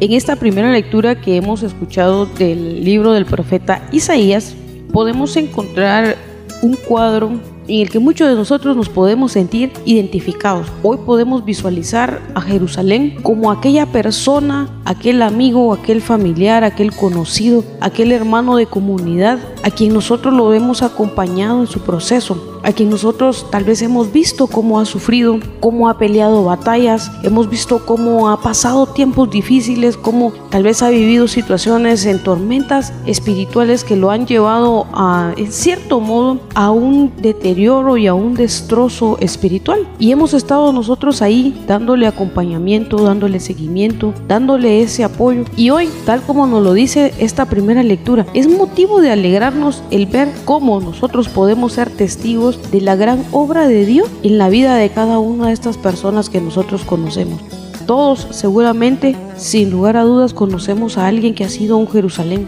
En 0.02 0.12
esta 0.12 0.36
primera 0.36 0.72
lectura 0.72 1.22
que 1.22 1.38
hemos 1.38 1.64
escuchado 1.64 2.26
del 2.26 2.84
libro 2.84 3.14
del 3.14 3.26
profeta 3.26 3.88
Isaías, 3.92 4.54
podemos 4.92 5.36
encontrar 5.38 6.18
un 6.62 6.76
cuadro 6.76 7.40
en 7.68 7.82
el 7.82 7.90
que 7.90 8.00
muchos 8.00 8.28
de 8.28 8.36
nosotros 8.36 8.76
nos 8.76 8.90
podemos 8.90 9.32
sentir 9.32 9.72
identificados. 9.86 10.68
Hoy 10.84 10.98
podemos 11.06 11.46
visualizar 11.46 12.22
a 12.36 12.42
Jerusalén 12.42 13.18
como 13.22 13.52
aquella 13.52 13.86
persona, 13.86 14.70
aquel 14.86 15.22
amigo, 15.22 15.74
aquel 15.74 16.02
familiar, 16.02 16.64
aquel 16.64 16.96
conocido, 16.96 17.64
aquel 17.82 18.12
hermano 18.12 18.56
de 18.56 18.66
comunidad 18.66 19.40
a 19.64 19.72
quien 19.72 19.94
nosotros 19.94 20.34
lo 20.34 20.54
hemos 20.54 20.82
acompañado 20.82 21.62
en 21.62 21.68
su 21.68 21.80
proceso 21.82 22.55
a 22.66 22.72
quien 22.74 22.90
nosotros 22.90 23.46
tal 23.52 23.64
vez 23.64 23.82
hemos 23.84 24.12
visto 24.12 24.48
cómo 24.48 24.80
ha 24.80 24.86
sufrido, 24.86 25.40
cómo 25.60 25.88
ha 25.88 26.00
peleado 26.00 26.44
batallas, 26.44 27.12
hemos 27.24 27.48
visto 27.48 27.86
cómo 27.86 28.30
ha 28.30 28.42
pasado 28.42 28.88
tiempos 28.88 29.30
difíciles, 29.30 29.98
cómo 29.98 30.34
tal 30.50 30.64
vez 30.64 30.82
ha 30.82 30.90
vivido 30.90 31.28
situaciones 31.28 32.06
en 32.08 32.24
tormentas 32.24 32.92
espirituales 33.06 33.84
que 33.84 33.96
lo 33.96 34.10
han 34.10 34.26
llevado 34.26 34.88
a, 34.94 35.34
en 35.38 35.52
cierto 35.52 36.00
modo, 36.00 36.40
a 36.56 36.72
un 36.72 37.14
deterioro 37.18 37.98
y 37.98 38.08
a 38.08 38.16
un 38.16 38.34
destrozo 38.34 39.18
espiritual. 39.20 39.88
Y 40.00 40.12
hemos 40.12 40.34
estado 40.34 40.74
nosotros 40.74 41.22
ahí 41.22 41.64
dándole 41.68 42.08
acompañamiento, 42.08 42.98
dándole 42.98 43.40
seguimiento, 43.40 44.12
dándole 44.28 44.82
ese 44.82 45.04
apoyo. 45.04 45.44
Y 45.56 45.70
hoy, 45.70 45.88
tal 46.06 46.24
como 46.24 46.48
nos 46.48 46.64
lo 46.64 46.74
dice 46.74 47.14
esta 47.20 47.46
primera 47.46 47.84
lectura, 47.84 48.26
es 48.34 48.50
motivo 48.50 49.02
de 49.02 49.12
alegrarnos 49.12 49.84
el 49.92 50.08
ver 50.08 50.32
cómo 50.46 50.80
nosotros 50.80 51.30
podemos 51.30 51.74
ser 51.74 51.92
testigos 51.92 52.55
de 52.72 52.82
la 52.82 52.96
gran 52.96 53.24
obra 53.32 53.68
de 53.68 53.86
Dios 53.86 54.10
en 54.24 54.38
la 54.38 54.50
vida 54.50 54.76
de 54.76 54.90
cada 54.90 55.20
una 55.20 55.48
de 55.48 55.54
estas 55.54 55.78
personas 55.78 56.30
que 56.30 56.42
nosotros 56.42 56.84
conocemos. 56.84 57.40
Todos 57.86 58.28
seguramente, 58.32 59.16
sin 59.38 59.70
lugar 59.70 59.98
a 59.98 60.04
dudas, 60.04 60.34
conocemos 60.34 60.98
a 60.98 61.08
alguien 61.08 61.36
que 61.36 61.44
ha 61.44 61.50
sido 61.50 61.78
un 61.78 61.88
Jerusalén, 61.88 62.48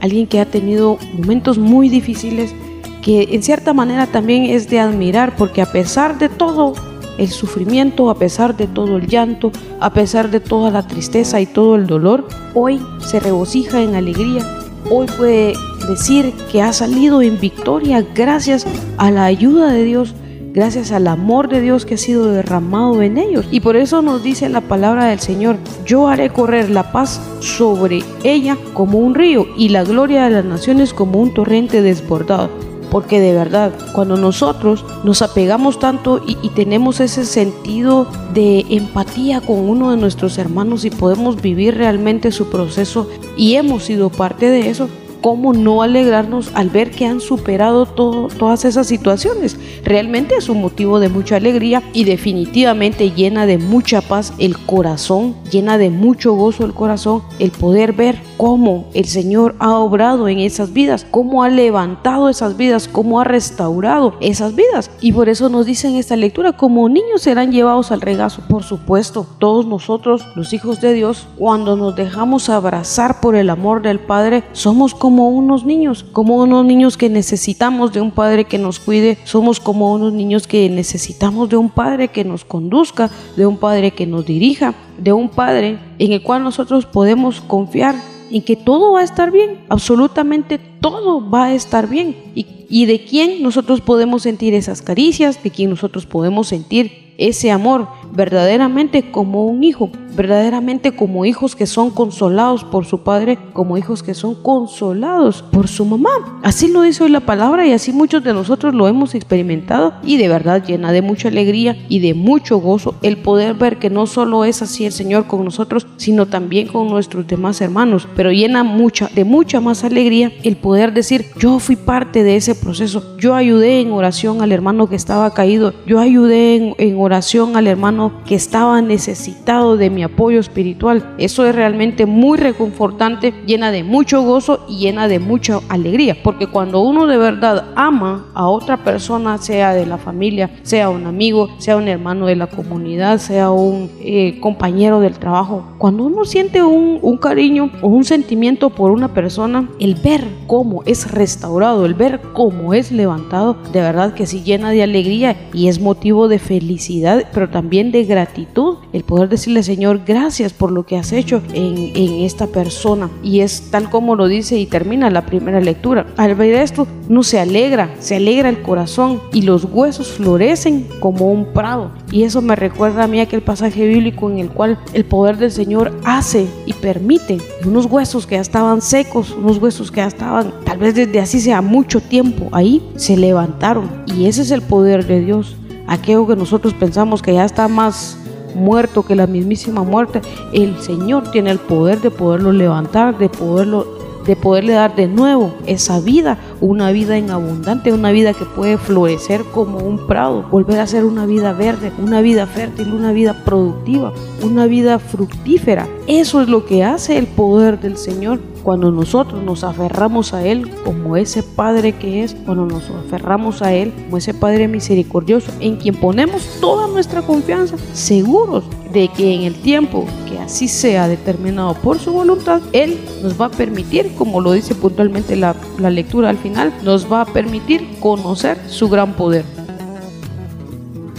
alguien 0.00 0.26
que 0.26 0.40
ha 0.40 0.46
tenido 0.46 0.98
momentos 1.12 1.58
muy 1.58 1.88
difíciles, 1.88 2.54
que 3.02 3.28
en 3.32 3.42
cierta 3.42 3.74
manera 3.74 4.06
también 4.06 4.44
es 4.44 4.68
de 4.70 4.80
admirar, 4.80 5.36
porque 5.36 5.62
a 5.62 5.70
pesar 5.70 6.18
de 6.18 6.28
todo 6.28 6.72
el 7.18 7.28
sufrimiento, 7.28 8.10
a 8.10 8.14
pesar 8.14 8.56
de 8.56 8.66
todo 8.66 8.96
el 8.96 9.08
llanto, 9.08 9.52
a 9.80 9.92
pesar 9.92 10.30
de 10.30 10.40
toda 10.40 10.70
la 10.70 10.86
tristeza 10.86 11.40
y 11.40 11.46
todo 11.46 11.74
el 11.74 11.86
dolor, 11.86 12.26
hoy 12.54 12.80
se 13.00 13.20
regocija 13.20 13.82
en 13.82 13.94
alegría, 13.94 14.44
hoy 14.90 15.06
puede 15.16 15.54
decir 15.88 16.32
que 16.50 16.62
ha 16.62 16.72
salido 16.72 17.22
en 17.22 17.40
victoria 17.40 18.04
gracias 18.14 18.66
a 18.96 19.10
la 19.10 19.24
ayuda 19.24 19.72
de 19.72 19.84
Dios, 19.84 20.14
gracias 20.52 20.92
al 20.92 21.06
amor 21.06 21.48
de 21.48 21.60
Dios 21.60 21.86
que 21.86 21.94
ha 21.94 21.98
sido 21.98 22.30
derramado 22.30 23.02
en 23.02 23.18
ellos. 23.18 23.46
Y 23.50 23.60
por 23.60 23.76
eso 23.76 24.02
nos 24.02 24.22
dice 24.22 24.48
la 24.48 24.60
palabra 24.60 25.06
del 25.06 25.20
Señor, 25.20 25.56
yo 25.86 26.08
haré 26.08 26.30
correr 26.30 26.70
la 26.70 26.92
paz 26.92 27.20
sobre 27.40 28.02
ella 28.24 28.56
como 28.74 28.98
un 28.98 29.14
río 29.14 29.46
y 29.56 29.68
la 29.70 29.84
gloria 29.84 30.24
de 30.24 30.30
las 30.30 30.44
naciones 30.44 30.92
como 30.92 31.20
un 31.20 31.32
torrente 31.32 31.82
desbordado. 31.82 32.67
Porque 32.90 33.20
de 33.20 33.34
verdad, 33.34 33.72
cuando 33.92 34.16
nosotros 34.16 34.84
nos 35.04 35.22
apegamos 35.22 35.78
tanto 35.78 36.22
y, 36.26 36.48
tenemos 36.50 37.00
ese 37.00 37.24
sentido 37.24 38.08
de 38.34 38.64
empatía 38.70 39.40
con 39.40 39.68
uno 39.68 39.90
de 39.90 39.96
nuestros 39.96 40.38
hermanos 40.38 40.84
y 40.84 40.90
podemos 40.90 41.40
vivir 41.40 41.76
realmente 41.76 42.32
su 42.32 42.48
proceso 42.48 43.08
y 43.36 43.54
hemos 43.54 43.84
sido 43.84 44.10
parte 44.10 44.50
de 44.50 44.70
eso, 44.70 44.88
¿cómo 45.20 45.52
no 45.52 45.82
alegrarnos 45.82 46.50
al 46.54 46.70
ver 46.70 46.90
que 46.90 47.06
han 47.06 47.20
superado 47.20 47.86
todas 47.86 48.64
esas 48.64 48.86
situaciones? 48.86 49.56
Realmente 49.84 50.36
es 50.36 50.48
un 50.48 50.60
motivo 50.60 51.00
de 51.00 51.08
mucha 51.08 51.36
alegría 51.36 51.82
y 51.92 52.04
definitivamente 52.04 53.10
llena 53.10 53.46
de 53.46 53.58
mucha 53.58 54.00
paz 54.00 54.32
el 54.38 54.58
corazón, 54.58 55.34
llena 55.50 55.78
de 55.78 55.90
mucho 55.90 56.32
gozo 56.32 56.64
el 56.64 56.74
corazón, 56.74 57.22
el 57.38 57.50
poder 57.50 57.92
ver 57.92 58.27
cómo 58.38 58.86
el 58.94 59.04
Señor 59.04 59.56
ha 59.58 59.74
obrado 59.74 60.28
en 60.28 60.38
esas 60.38 60.72
vidas, 60.72 61.04
cómo 61.10 61.42
ha 61.42 61.50
levantado 61.50 62.30
esas 62.30 62.56
vidas, 62.56 62.88
cómo 62.88 63.20
ha 63.20 63.24
restaurado 63.24 64.14
esas 64.20 64.54
vidas. 64.54 64.90
Y 65.00 65.12
por 65.12 65.28
eso 65.28 65.48
nos 65.48 65.66
dice 65.66 65.98
esta 65.98 66.16
lectura, 66.16 66.52
como 66.52 66.88
niños 66.88 67.22
serán 67.22 67.50
llevados 67.50 67.90
al 67.90 68.00
regazo. 68.00 68.42
Por 68.48 68.62
supuesto, 68.62 69.26
todos 69.38 69.66
nosotros, 69.66 70.24
los 70.36 70.52
hijos 70.52 70.80
de 70.80 70.94
Dios, 70.94 71.26
cuando 71.36 71.76
nos 71.76 71.96
dejamos 71.96 72.48
abrazar 72.48 73.20
por 73.20 73.34
el 73.34 73.50
amor 73.50 73.82
del 73.82 73.98
Padre, 73.98 74.44
somos 74.52 74.94
como 74.94 75.28
unos 75.30 75.64
niños, 75.64 76.06
como 76.12 76.36
unos 76.36 76.64
niños 76.64 76.96
que 76.96 77.10
necesitamos 77.10 77.92
de 77.92 78.00
un 78.00 78.12
padre 78.12 78.44
que 78.44 78.58
nos 78.58 78.78
cuide, 78.78 79.18
somos 79.24 79.58
como 79.58 79.92
unos 79.92 80.12
niños 80.12 80.46
que 80.46 80.70
necesitamos 80.70 81.48
de 81.48 81.56
un 81.56 81.70
padre 81.70 82.08
que 82.08 82.24
nos 82.24 82.44
conduzca, 82.44 83.10
de 83.36 83.46
un 83.46 83.56
padre 83.56 83.90
que 83.90 84.06
nos 84.06 84.24
dirija, 84.24 84.74
de 84.96 85.12
un 85.12 85.28
padre 85.28 85.80
en 85.98 86.12
el 86.12 86.22
cual 86.22 86.44
nosotros 86.44 86.86
podemos 86.86 87.40
confiar 87.40 87.96
en 88.30 88.42
que 88.42 88.56
todo 88.56 88.92
va 88.92 89.00
a 89.00 89.04
estar 89.04 89.30
bien, 89.30 89.60
absolutamente 89.68 90.58
todo 90.58 91.28
va 91.28 91.46
a 91.46 91.54
estar 91.54 91.88
bien. 91.88 92.16
Y, 92.34 92.46
y 92.68 92.86
de 92.86 93.04
quién 93.04 93.42
nosotros 93.42 93.80
podemos 93.80 94.22
sentir 94.22 94.54
esas 94.54 94.82
caricias, 94.82 95.42
de 95.42 95.50
quién 95.50 95.70
nosotros 95.70 96.06
podemos 96.06 96.48
sentir 96.48 97.07
ese 97.18 97.50
amor 97.50 97.88
verdaderamente 98.14 99.10
como 99.10 99.44
un 99.44 99.62
hijo, 99.64 99.90
verdaderamente 100.16 100.96
como 100.96 101.24
hijos 101.24 101.54
que 101.54 101.66
son 101.66 101.90
consolados 101.90 102.64
por 102.64 102.86
su 102.86 103.02
padre, 103.02 103.38
como 103.52 103.76
hijos 103.76 104.02
que 104.02 104.14
son 104.14 104.34
consolados 104.34 105.42
por 105.42 105.68
su 105.68 105.84
mamá. 105.84 106.40
Así 106.42 106.68
lo 106.68 106.82
dice 106.82 107.04
hoy 107.04 107.10
la 107.10 107.20
palabra 107.20 107.66
y 107.66 107.72
así 107.72 107.92
muchos 107.92 108.24
de 108.24 108.32
nosotros 108.32 108.74
lo 108.74 108.88
hemos 108.88 109.14
experimentado 109.14 109.94
y 110.02 110.16
de 110.16 110.28
verdad 110.28 110.64
llena 110.64 110.92
de 110.92 111.02
mucha 111.02 111.28
alegría 111.28 111.76
y 111.88 111.98
de 111.98 112.14
mucho 112.14 112.58
gozo 112.58 112.94
el 113.02 113.18
poder 113.18 113.54
ver 113.54 113.78
que 113.78 113.90
no 113.90 114.06
solo 114.06 114.44
es 114.44 114.62
así 114.62 114.86
el 114.86 114.92
Señor 114.92 115.26
con 115.26 115.44
nosotros, 115.44 115.86
sino 115.96 116.26
también 116.26 116.68
con 116.68 116.88
nuestros 116.88 117.26
demás 117.26 117.60
hermanos, 117.60 118.08
pero 118.16 118.32
llena 118.32 118.64
mucha 118.64 119.08
de 119.14 119.24
mucha 119.24 119.60
más 119.60 119.84
alegría 119.84 120.32
el 120.44 120.56
poder 120.56 120.92
decir, 120.92 121.26
yo 121.38 121.58
fui 121.58 121.76
parte 121.76 122.22
de 122.22 122.36
ese 122.36 122.54
proceso, 122.54 123.16
yo 123.18 123.34
ayudé 123.34 123.80
en 123.80 123.92
oración 123.92 124.42
al 124.42 124.52
hermano 124.52 124.88
que 124.88 124.96
estaba 124.96 125.34
caído, 125.34 125.74
yo 125.86 125.98
ayudé 125.98 126.56
en, 126.56 126.74
en 126.78 126.96
oración 126.96 127.07
al 127.12 127.66
hermano 127.66 128.12
que 128.26 128.34
estaba 128.34 128.82
necesitado 128.82 129.76
de 129.76 129.88
mi 129.88 130.02
apoyo 130.02 130.40
espiritual. 130.40 131.14
Eso 131.18 131.46
es 131.46 131.54
realmente 131.54 132.04
muy 132.04 132.36
reconfortante, 132.36 133.32
llena 133.46 133.70
de 133.70 133.82
mucho 133.82 134.22
gozo 134.22 134.66
y 134.68 134.78
llena 134.78 135.08
de 135.08 135.18
mucha 135.18 135.60
alegría, 135.68 136.16
porque 136.22 136.46
cuando 136.46 136.80
uno 136.80 137.06
de 137.06 137.16
verdad 137.16 137.64
ama 137.76 138.26
a 138.34 138.48
otra 138.48 138.76
persona, 138.84 139.38
sea 139.38 139.72
de 139.72 139.86
la 139.86 139.96
familia, 139.96 140.50
sea 140.62 140.90
un 140.90 141.06
amigo, 141.06 141.48
sea 141.58 141.76
un 141.76 141.88
hermano 141.88 142.26
de 142.26 142.36
la 142.36 142.46
comunidad, 142.46 143.18
sea 143.18 143.50
un 143.50 143.90
eh, 144.00 144.38
compañero 144.40 145.00
del 145.00 145.18
trabajo, 145.18 145.64
cuando 145.78 146.04
uno 146.04 146.24
siente 146.24 146.62
un, 146.62 146.98
un 147.00 147.16
cariño 147.16 147.70
o 147.80 147.88
un 147.88 148.04
sentimiento 148.04 148.70
por 148.70 148.90
una 148.90 149.14
persona, 149.14 149.68
el 149.80 149.94
ver 149.94 150.24
cómo 150.46 150.82
es 150.84 151.10
restaurado, 151.10 151.86
el 151.86 151.94
ver 151.94 152.20
cómo 152.34 152.74
es 152.74 152.92
levantado, 152.92 153.56
de 153.72 153.80
verdad 153.80 154.14
que 154.14 154.26
sí 154.26 154.42
llena 154.42 154.70
de 154.70 154.82
alegría 154.82 155.36
y 155.52 155.68
es 155.68 155.80
motivo 155.80 156.28
de 156.28 156.38
felicidad, 156.38 156.97
pero 157.32 157.48
también 157.48 157.92
de 157.92 158.04
gratitud, 158.04 158.76
el 158.92 159.04
poder 159.04 159.28
decirle 159.28 159.62
Señor, 159.62 160.02
gracias 160.06 160.52
por 160.52 160.72
lo 160.72 160.84
que 160.84 160.96
has 160.96 161.12
hecho 161.12 161.42
en, 161.52 161.92
en 161.94 162.24
esta 162.24 162.46
persona. 162.46 163.10
Y 163.22 163.40
es 163.40 163.70
tal 163.70 163.90
como 163.90 164.16
lo 164.16 164.28
dice 164.28 164.58
y 164.58 164.66
termina 164.66 165.10
la 165.10 165.26
primera 165.26 165.60
lectura. 165.60 166.06
Al 166.16 166.34
ver 166.34 166.54
esto, 166.54 166.86
no 167.08 167.22
se 167.22 167.40
alegra, 167.40 167.90
se 168.00 168.16
alegra 168.16 168.48
el 168.48 168.62
corazón 168.62 169.20
y 169.32 169.42
los 169.42 169.64
huesos 169.64 170.08
florecen 170.08 170.86
como 171.00 171.30
un 171.30 171.46
prado. 171.52 171.90
Y 172.10 172.22
eso 172.22 172.42
me 172.42 172.56
recuerda 172.56 173.04
a 173.04 173.08
mí 173.08 173.20
aquel 173.20 173.42
pasaje 173.42 173.86
bíblico 173.86 174.30
en 174.30 174.38
el 174.38 174.50
cual 174.50 174.78
el 174.92 175.04
poder 175.04 175.36
del 175.36 175.50
Señor 175.50 175.92
hace 176.04 176.46
y 176.66 176.72
permite 176.72 177.38
unos 177.64 177.86
huesos 177.86 178.26
que 178.26 178.36
ya 178.36 178.40
estaban 178.40 178.80
secos, 178.82 179.32
unos 179.32 179.58
huesos 179.58 179.90
que 179.90 179.98
ya 179.98 180.06
estaban 180.06 180.52
tal 180.64 180.78
vez 180.78 180.94
desde 180.94 181.20
así 181.20 181.40
sea 181.40 181.62
mucho 181.62 182.00
tiempo 182.00 182.48
ahí, 182.52 182.82
se 182.96 183.16
levantaron. 183.16 184.04
Y 184.06 184.26
ese 184.26 184.42
es 184.42 184.50
el 184.50 184.62
poder 184.62 185.06
de 185.06 185.20
Dios 185.20 185.56
aquello 185.88 186.26
que 186.26 186.36
nosotros 186.36 186.74
pensamos 186.74 187.22
que 187.22 187.34
ya 187.34 187.44
está 187.44 187.66
más 187.66 188.16
muerto 188.54 189.02
que 189.02 189.16
la 189.16 189.26
mismísima 189.26 189.82
muerte, 189.82 190.20
el 190.52 190.80
Señor 190.80 191.30
tiene 191.30 191.50
el 191.50 191.58
poder 191.58 192.00
de 192.00 192.10
poderlo 192.10 192.52
levantar, 192.52 193.18
de 193.18 193.28
poderlo 193.28 193.98
de 194.28 194.36
poderle 194.36 194.74
dar 194.74 194.94
de 194.94 195.08
nuevo 195.08 195.54
esa 195.64 196.00
vida, 196.00 196.36
una 196.60 196.92
vida 196.92 197.16
en 197.16 197.30
abundante, 197.30 197.94
una 197.94 198.10
vida 198.10 198.34
que 198.34 198.44
puede 198.44 198.76
florecer 198.76 199.42
como 199.54 199.78
un 199.78 200.06
prado, 200.06 200.42
volver 200.50 200.80
a 200.80 200.86
ser 200.86 201.06
una 201.06 201.24
vida 201.24 201.54
verde, 201.54 201.92
una 201.98 202.20
vida 202.20 202.46
fértil, 202.46 202.92
una 202.92 203.12
vida 203.12 203.42
productiva, 203.46 204.12
una 204.42 204.66
vida 204.66 204.98
fructífera. 204.98 205.88
Eso 206.06 206.40
es 206.40 206.48
lo 206.48 206.64
que 206.66 206.84
hace 206.84 207.18
el 207.18 207.26
poder 207.26 207.80
del 207.80 207.96
Señor 207.96 208.40
cuando 208.62 208.90
nosotros 208.90 209.42
nos 209.42 209.64
aferramos 209.64 210.34
a 210.34 210.46
Él 210.46 210.70
como 210.84 211.16
ese 211.16 211.42
Padre 211.42 211.92
que 211.92 212.22
es, 212.22 212.34
cuando 212.44 212.66
nos 212.66 212.90
aferramos 212.90 213.62
a 213.62 213.72
Él 213.72 213.92
como 214.04 214.18
ese 214.18 214.34
Padre 214.34 214.68
misericordioso, 214.68 215.50
en 215.60 215.76
quien 215.76 215.94
ponemos 215.94 216.42
toda 216.60 216.86
nuestra 216.86 217.22
confianza, 217.22 217.76
seguros 217.94 218.64
de 218.92 219.08
que 219.08 219.34
en 219.34 219.42
el 219.42 219.54
tiempo 219.54 220.04
que 220.28 220.38
así 220.38 220.68
sea 220.68 221.08
determinado 221.08 221.74
por 221.74 221.98
su 221.98 222.12
voluntad, 222.12 222.60
Él 222.72 222.98
nos 223.22 223.40
va 223.40 223.46
a 223.46 223.50
permitir, 223.50 224.14
como 224.16 224.40
lo 224.40 224.52
dice 224.52 224.74
puntualmente 224.74 225.36
la, 225.36 225.56
la 225.78 225.90
lectura 225.90 226.28
al 226.28 226.38
final, 226.38 226.72
nos 226.82 227.10
va 227.10 227.22
a 227.22 227.26
permitir 227.26 227.98
conocer 228.00 228.58
su 228.68 228.88
gran 228.88 229.14
poder. 229.14 229.57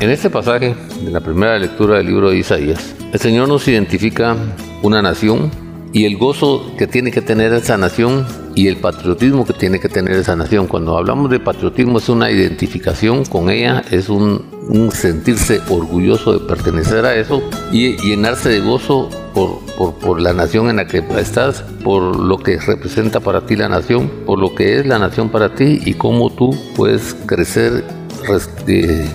En 0.02 0.10
este 0.10 0.30
pasaje 0.30 0.76
de 1.02 1.12
la 1.12 1.20
primera 1.20 1.60
lectura 1.60 1.98
del 1.98 2.08
libro 2.08 2.30
de 2.30 2.38
Isaías, 2.38 2.96
el 3.12 3.20
Señor 3.20 3.50
nos 3.50 3.68
identifica 3.68 4.38
una 4.82 5.02
nación 5.02 5.52
y 5.92 6.06
el 6.06 6.16
gozo 6.16 6.72
que 6.78 6.88
tiene 6.88 7.12
que 7.12 7.22
tener 7.22 7.52
esa 7.52 7.78
nación 7.78 8.26
y 8.56 8.68
el 8.68 8.78
patriotismo 8.78 9.46
que 9.46 9.52
tiene 9.52 9.78
que 9.82 9.90
tener 9.90 10.16
esa 10.16 10.38
nación. 10.38 10.68
Cuando 10.68 10.98
hablamos 10.98 11.30
de 11.30 11.42
patriotismo 11.42 11.98
es 11.98 12.08
una 12.08 12.32
identificación 12.32 13.26
con 13.26 13.50
ella, 13.50 13.84
es 13.92 14.08
un, 14.08 14.42
sentirse 14.94 15.60
orgulloso 15.68 16.32
de 16.32 16.48
pertenecer 16.48 17.06
a 17.06 17.16
eso 17.16 17.42
y 17.74 17.98
llenarse 17.98 18.48
de 18.48 18.62
gozo 18.62 19.10
por, 19.34 19.66
por, 19.78 19.96
por, 19.96 20.22
la 20.22 20.32
nación 20.32 20.70
en 20.70 20.78
la 20.78 20.88
que 20.88 21.04
estás, 21.18 21.62
por 21.84 22.18
lo 22.18 22.38
que 22.38 22.58
representa 22.58 23.20
para 23.20 23.46
ti 23.46 23.58
la 23.58 23.68
nación, 23.68 24.10
por 24.26 24.40
lo 24.40 24.56
que 24.56 24.80
es 24.80 24.86
la 24.86 24.98
nación 24.98 25.28
para 25.28 25.56
ti 25.56 25.82
y 25.84 25.96
cómo 25.96 26.30
tú 26.30 26.58
puedes 26.78 27.16
crecer, 27.26 27.84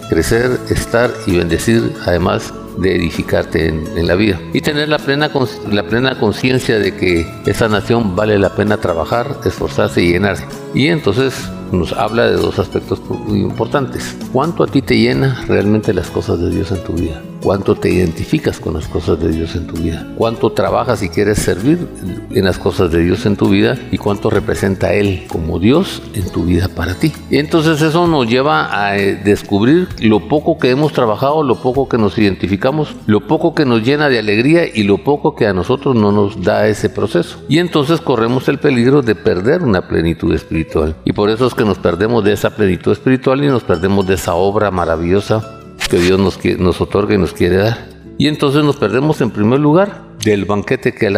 crecer, 0.09 0.59
estar 0.71 1.11
y 1.27 1.37
bendecir 1.37 1.93
además 2.07 2.53
de 2.79 2.97
edificarte 2.97 3.69
en, 3.69 4.07
la 4.07 4.15
vida 4.15 4.41
y 4.53 4.61
tener 4.61 4.89
la 4.89 4.99
plena, 4.99 5.31
la 5.71 5.85
plena 5.85 6.19
conciencia 6.19 6.79
de 6.79 6.97
que 6.97 7.27
esa 7.47 7.69
nación 7.69 8.17
vale 8.17 8.39
la 8.39 8.55
pena 8.55 8.79
trabajar, 8.79 9.39
esforzarse 9.45 10.03
y 10.03 10.13
llenarse. 10.13 10.45
Y 10.75 10.89
entonces 10.89 11.49
nos 11.71 11.93
habla 11.93 12.27
de 12.27 12.37
dos 12.37 12.59
aspectos 12.59 13.01
muy 13.09 13.41
importantes. 13.41 14.17
¿Cuánto 14.33 14.65
a 14.65 14.67
ti 14.67 14.83
te 14.83 14.99
llena 14.99 15.45
realmente 15.47 15.95
las 15.95 16.11
cosas 16.11 16.41
de 16.41 16.51
Dios 16.51 16.73
en 16.73 16.83
tu 16.83 16.95
vida? 16.95 17.23
¿Cuánto 17.45 17.75
te 17.75 17.91
identificas 17.91 18.59
con 18.59 18.73
las 18.73 18.89
cosas 18.89 19.21
de 19.21 19.29
Dios 19.29 19.55
en 19.55 19.67
tu 19.67 19.75
vida? 19.75 20.07
¿Cuánto 20.17 20.53
trabajas 20.53 21.03
y 21.03 21.11
quieres 21.11 21.39
servir 21.39 21.87
en 22.31 22.45
las 22.45 22.59
cosas 22.59 22.91
de 22.91 23.05
Dios 23.05 23.27
en 23.27 23.37
tu 23.37 23.51
vida? 23.51 23.79
¿Y 23.93 23.99
cuánto 23.99 24.31
representa 24.31 24.95
Él 24.95 25.25
como 25.29 25.59
Dios 25.59 26.01
en 26.15 26.31
tu 26.31 26.45
vida 26.45 26.69
para 26.69 26.95
ti? 26.95 27.13
Y 27.31 27.37
entonces 27.37 27.83
eso 27.83 28.07
nos 28.07 28.27
lleva 28.27 28.75
a 28.75 28.97
eh, 28.97 29.17
descubrir 29.17 29.89
lo 30.01 30.27
poco 30.27 30.57
que 30.57 30.71
hemos 30.71 30.95
trabajado, 30.95 31.43
lo 31.43 31.57
poco 31.57 31.87
que 31.87 31.99
nos 31.99 32.17
identificamos, 32.17 32.97
lo 33.07 33.27
poco 33.27 33.55
que 33.55 33.67
nos 33.67 33.83
llena 33.83 34.09
de 34.09 34.19
alegría 34.19 34.63
y 34.67 34.85
lo 34.85 35.05
poco 35.05 35.35
que 35.35 35.47
a 35.47 35.53
nosotros 35.53 35.95
no 35.95 36.13
nos 36.13 36.43
da 36.43 36.67
ese 36.67 36.89
proceso. 36.89 37.41
Y 37.51 37.59
entonces 37.59 38.01
corremos 38.01 38.49
el 38.49 38.59
peligro 38.59 39.03
de 39.03 39.17
perder 39.17 39.63
una 39.63 39.87
plenitud 39.87 40.33
espiritual. 40.33 40.64
Y 41.05 41.13
por 41.13 41.31
eso 41.31 41.47
es 41.47 41.55
que 41.55 41.65
nos 41.65 41.79
perdemos 41.79 42.25
de 42.25 42.33
esa 42.33 42.51
plenitud 42.51 42.93
espiritual 42.93 43.43
y 43.45 43.49
nos 43.49 43.63
perdemos 43.63 44.07
de 44.07 44.15
esa 44.15 44.35
obra 44.35 44.71
maravillosa 44.71 45.61
que 45.89 45.99
Dios 45.99 46.19
nos, 46.19 46.39
nos 46.59 46.81
otorga 46.81 47.15
y 47.15 47.19
nos 47.19 47.33
quiere 47.33 47.57
dar. 47.57 47.87
Y 48.19 48.29
entonces 48.29 48.65
nos 48.65 48.77
perdemos 48.77 49.21
en 49.21 49.31
primer 49.31 49.61
lugar 49.61 50.03
del 50.25 50.45
banquete 50.45 50.95
que 50.95 51.07
Él, 51.07 51.15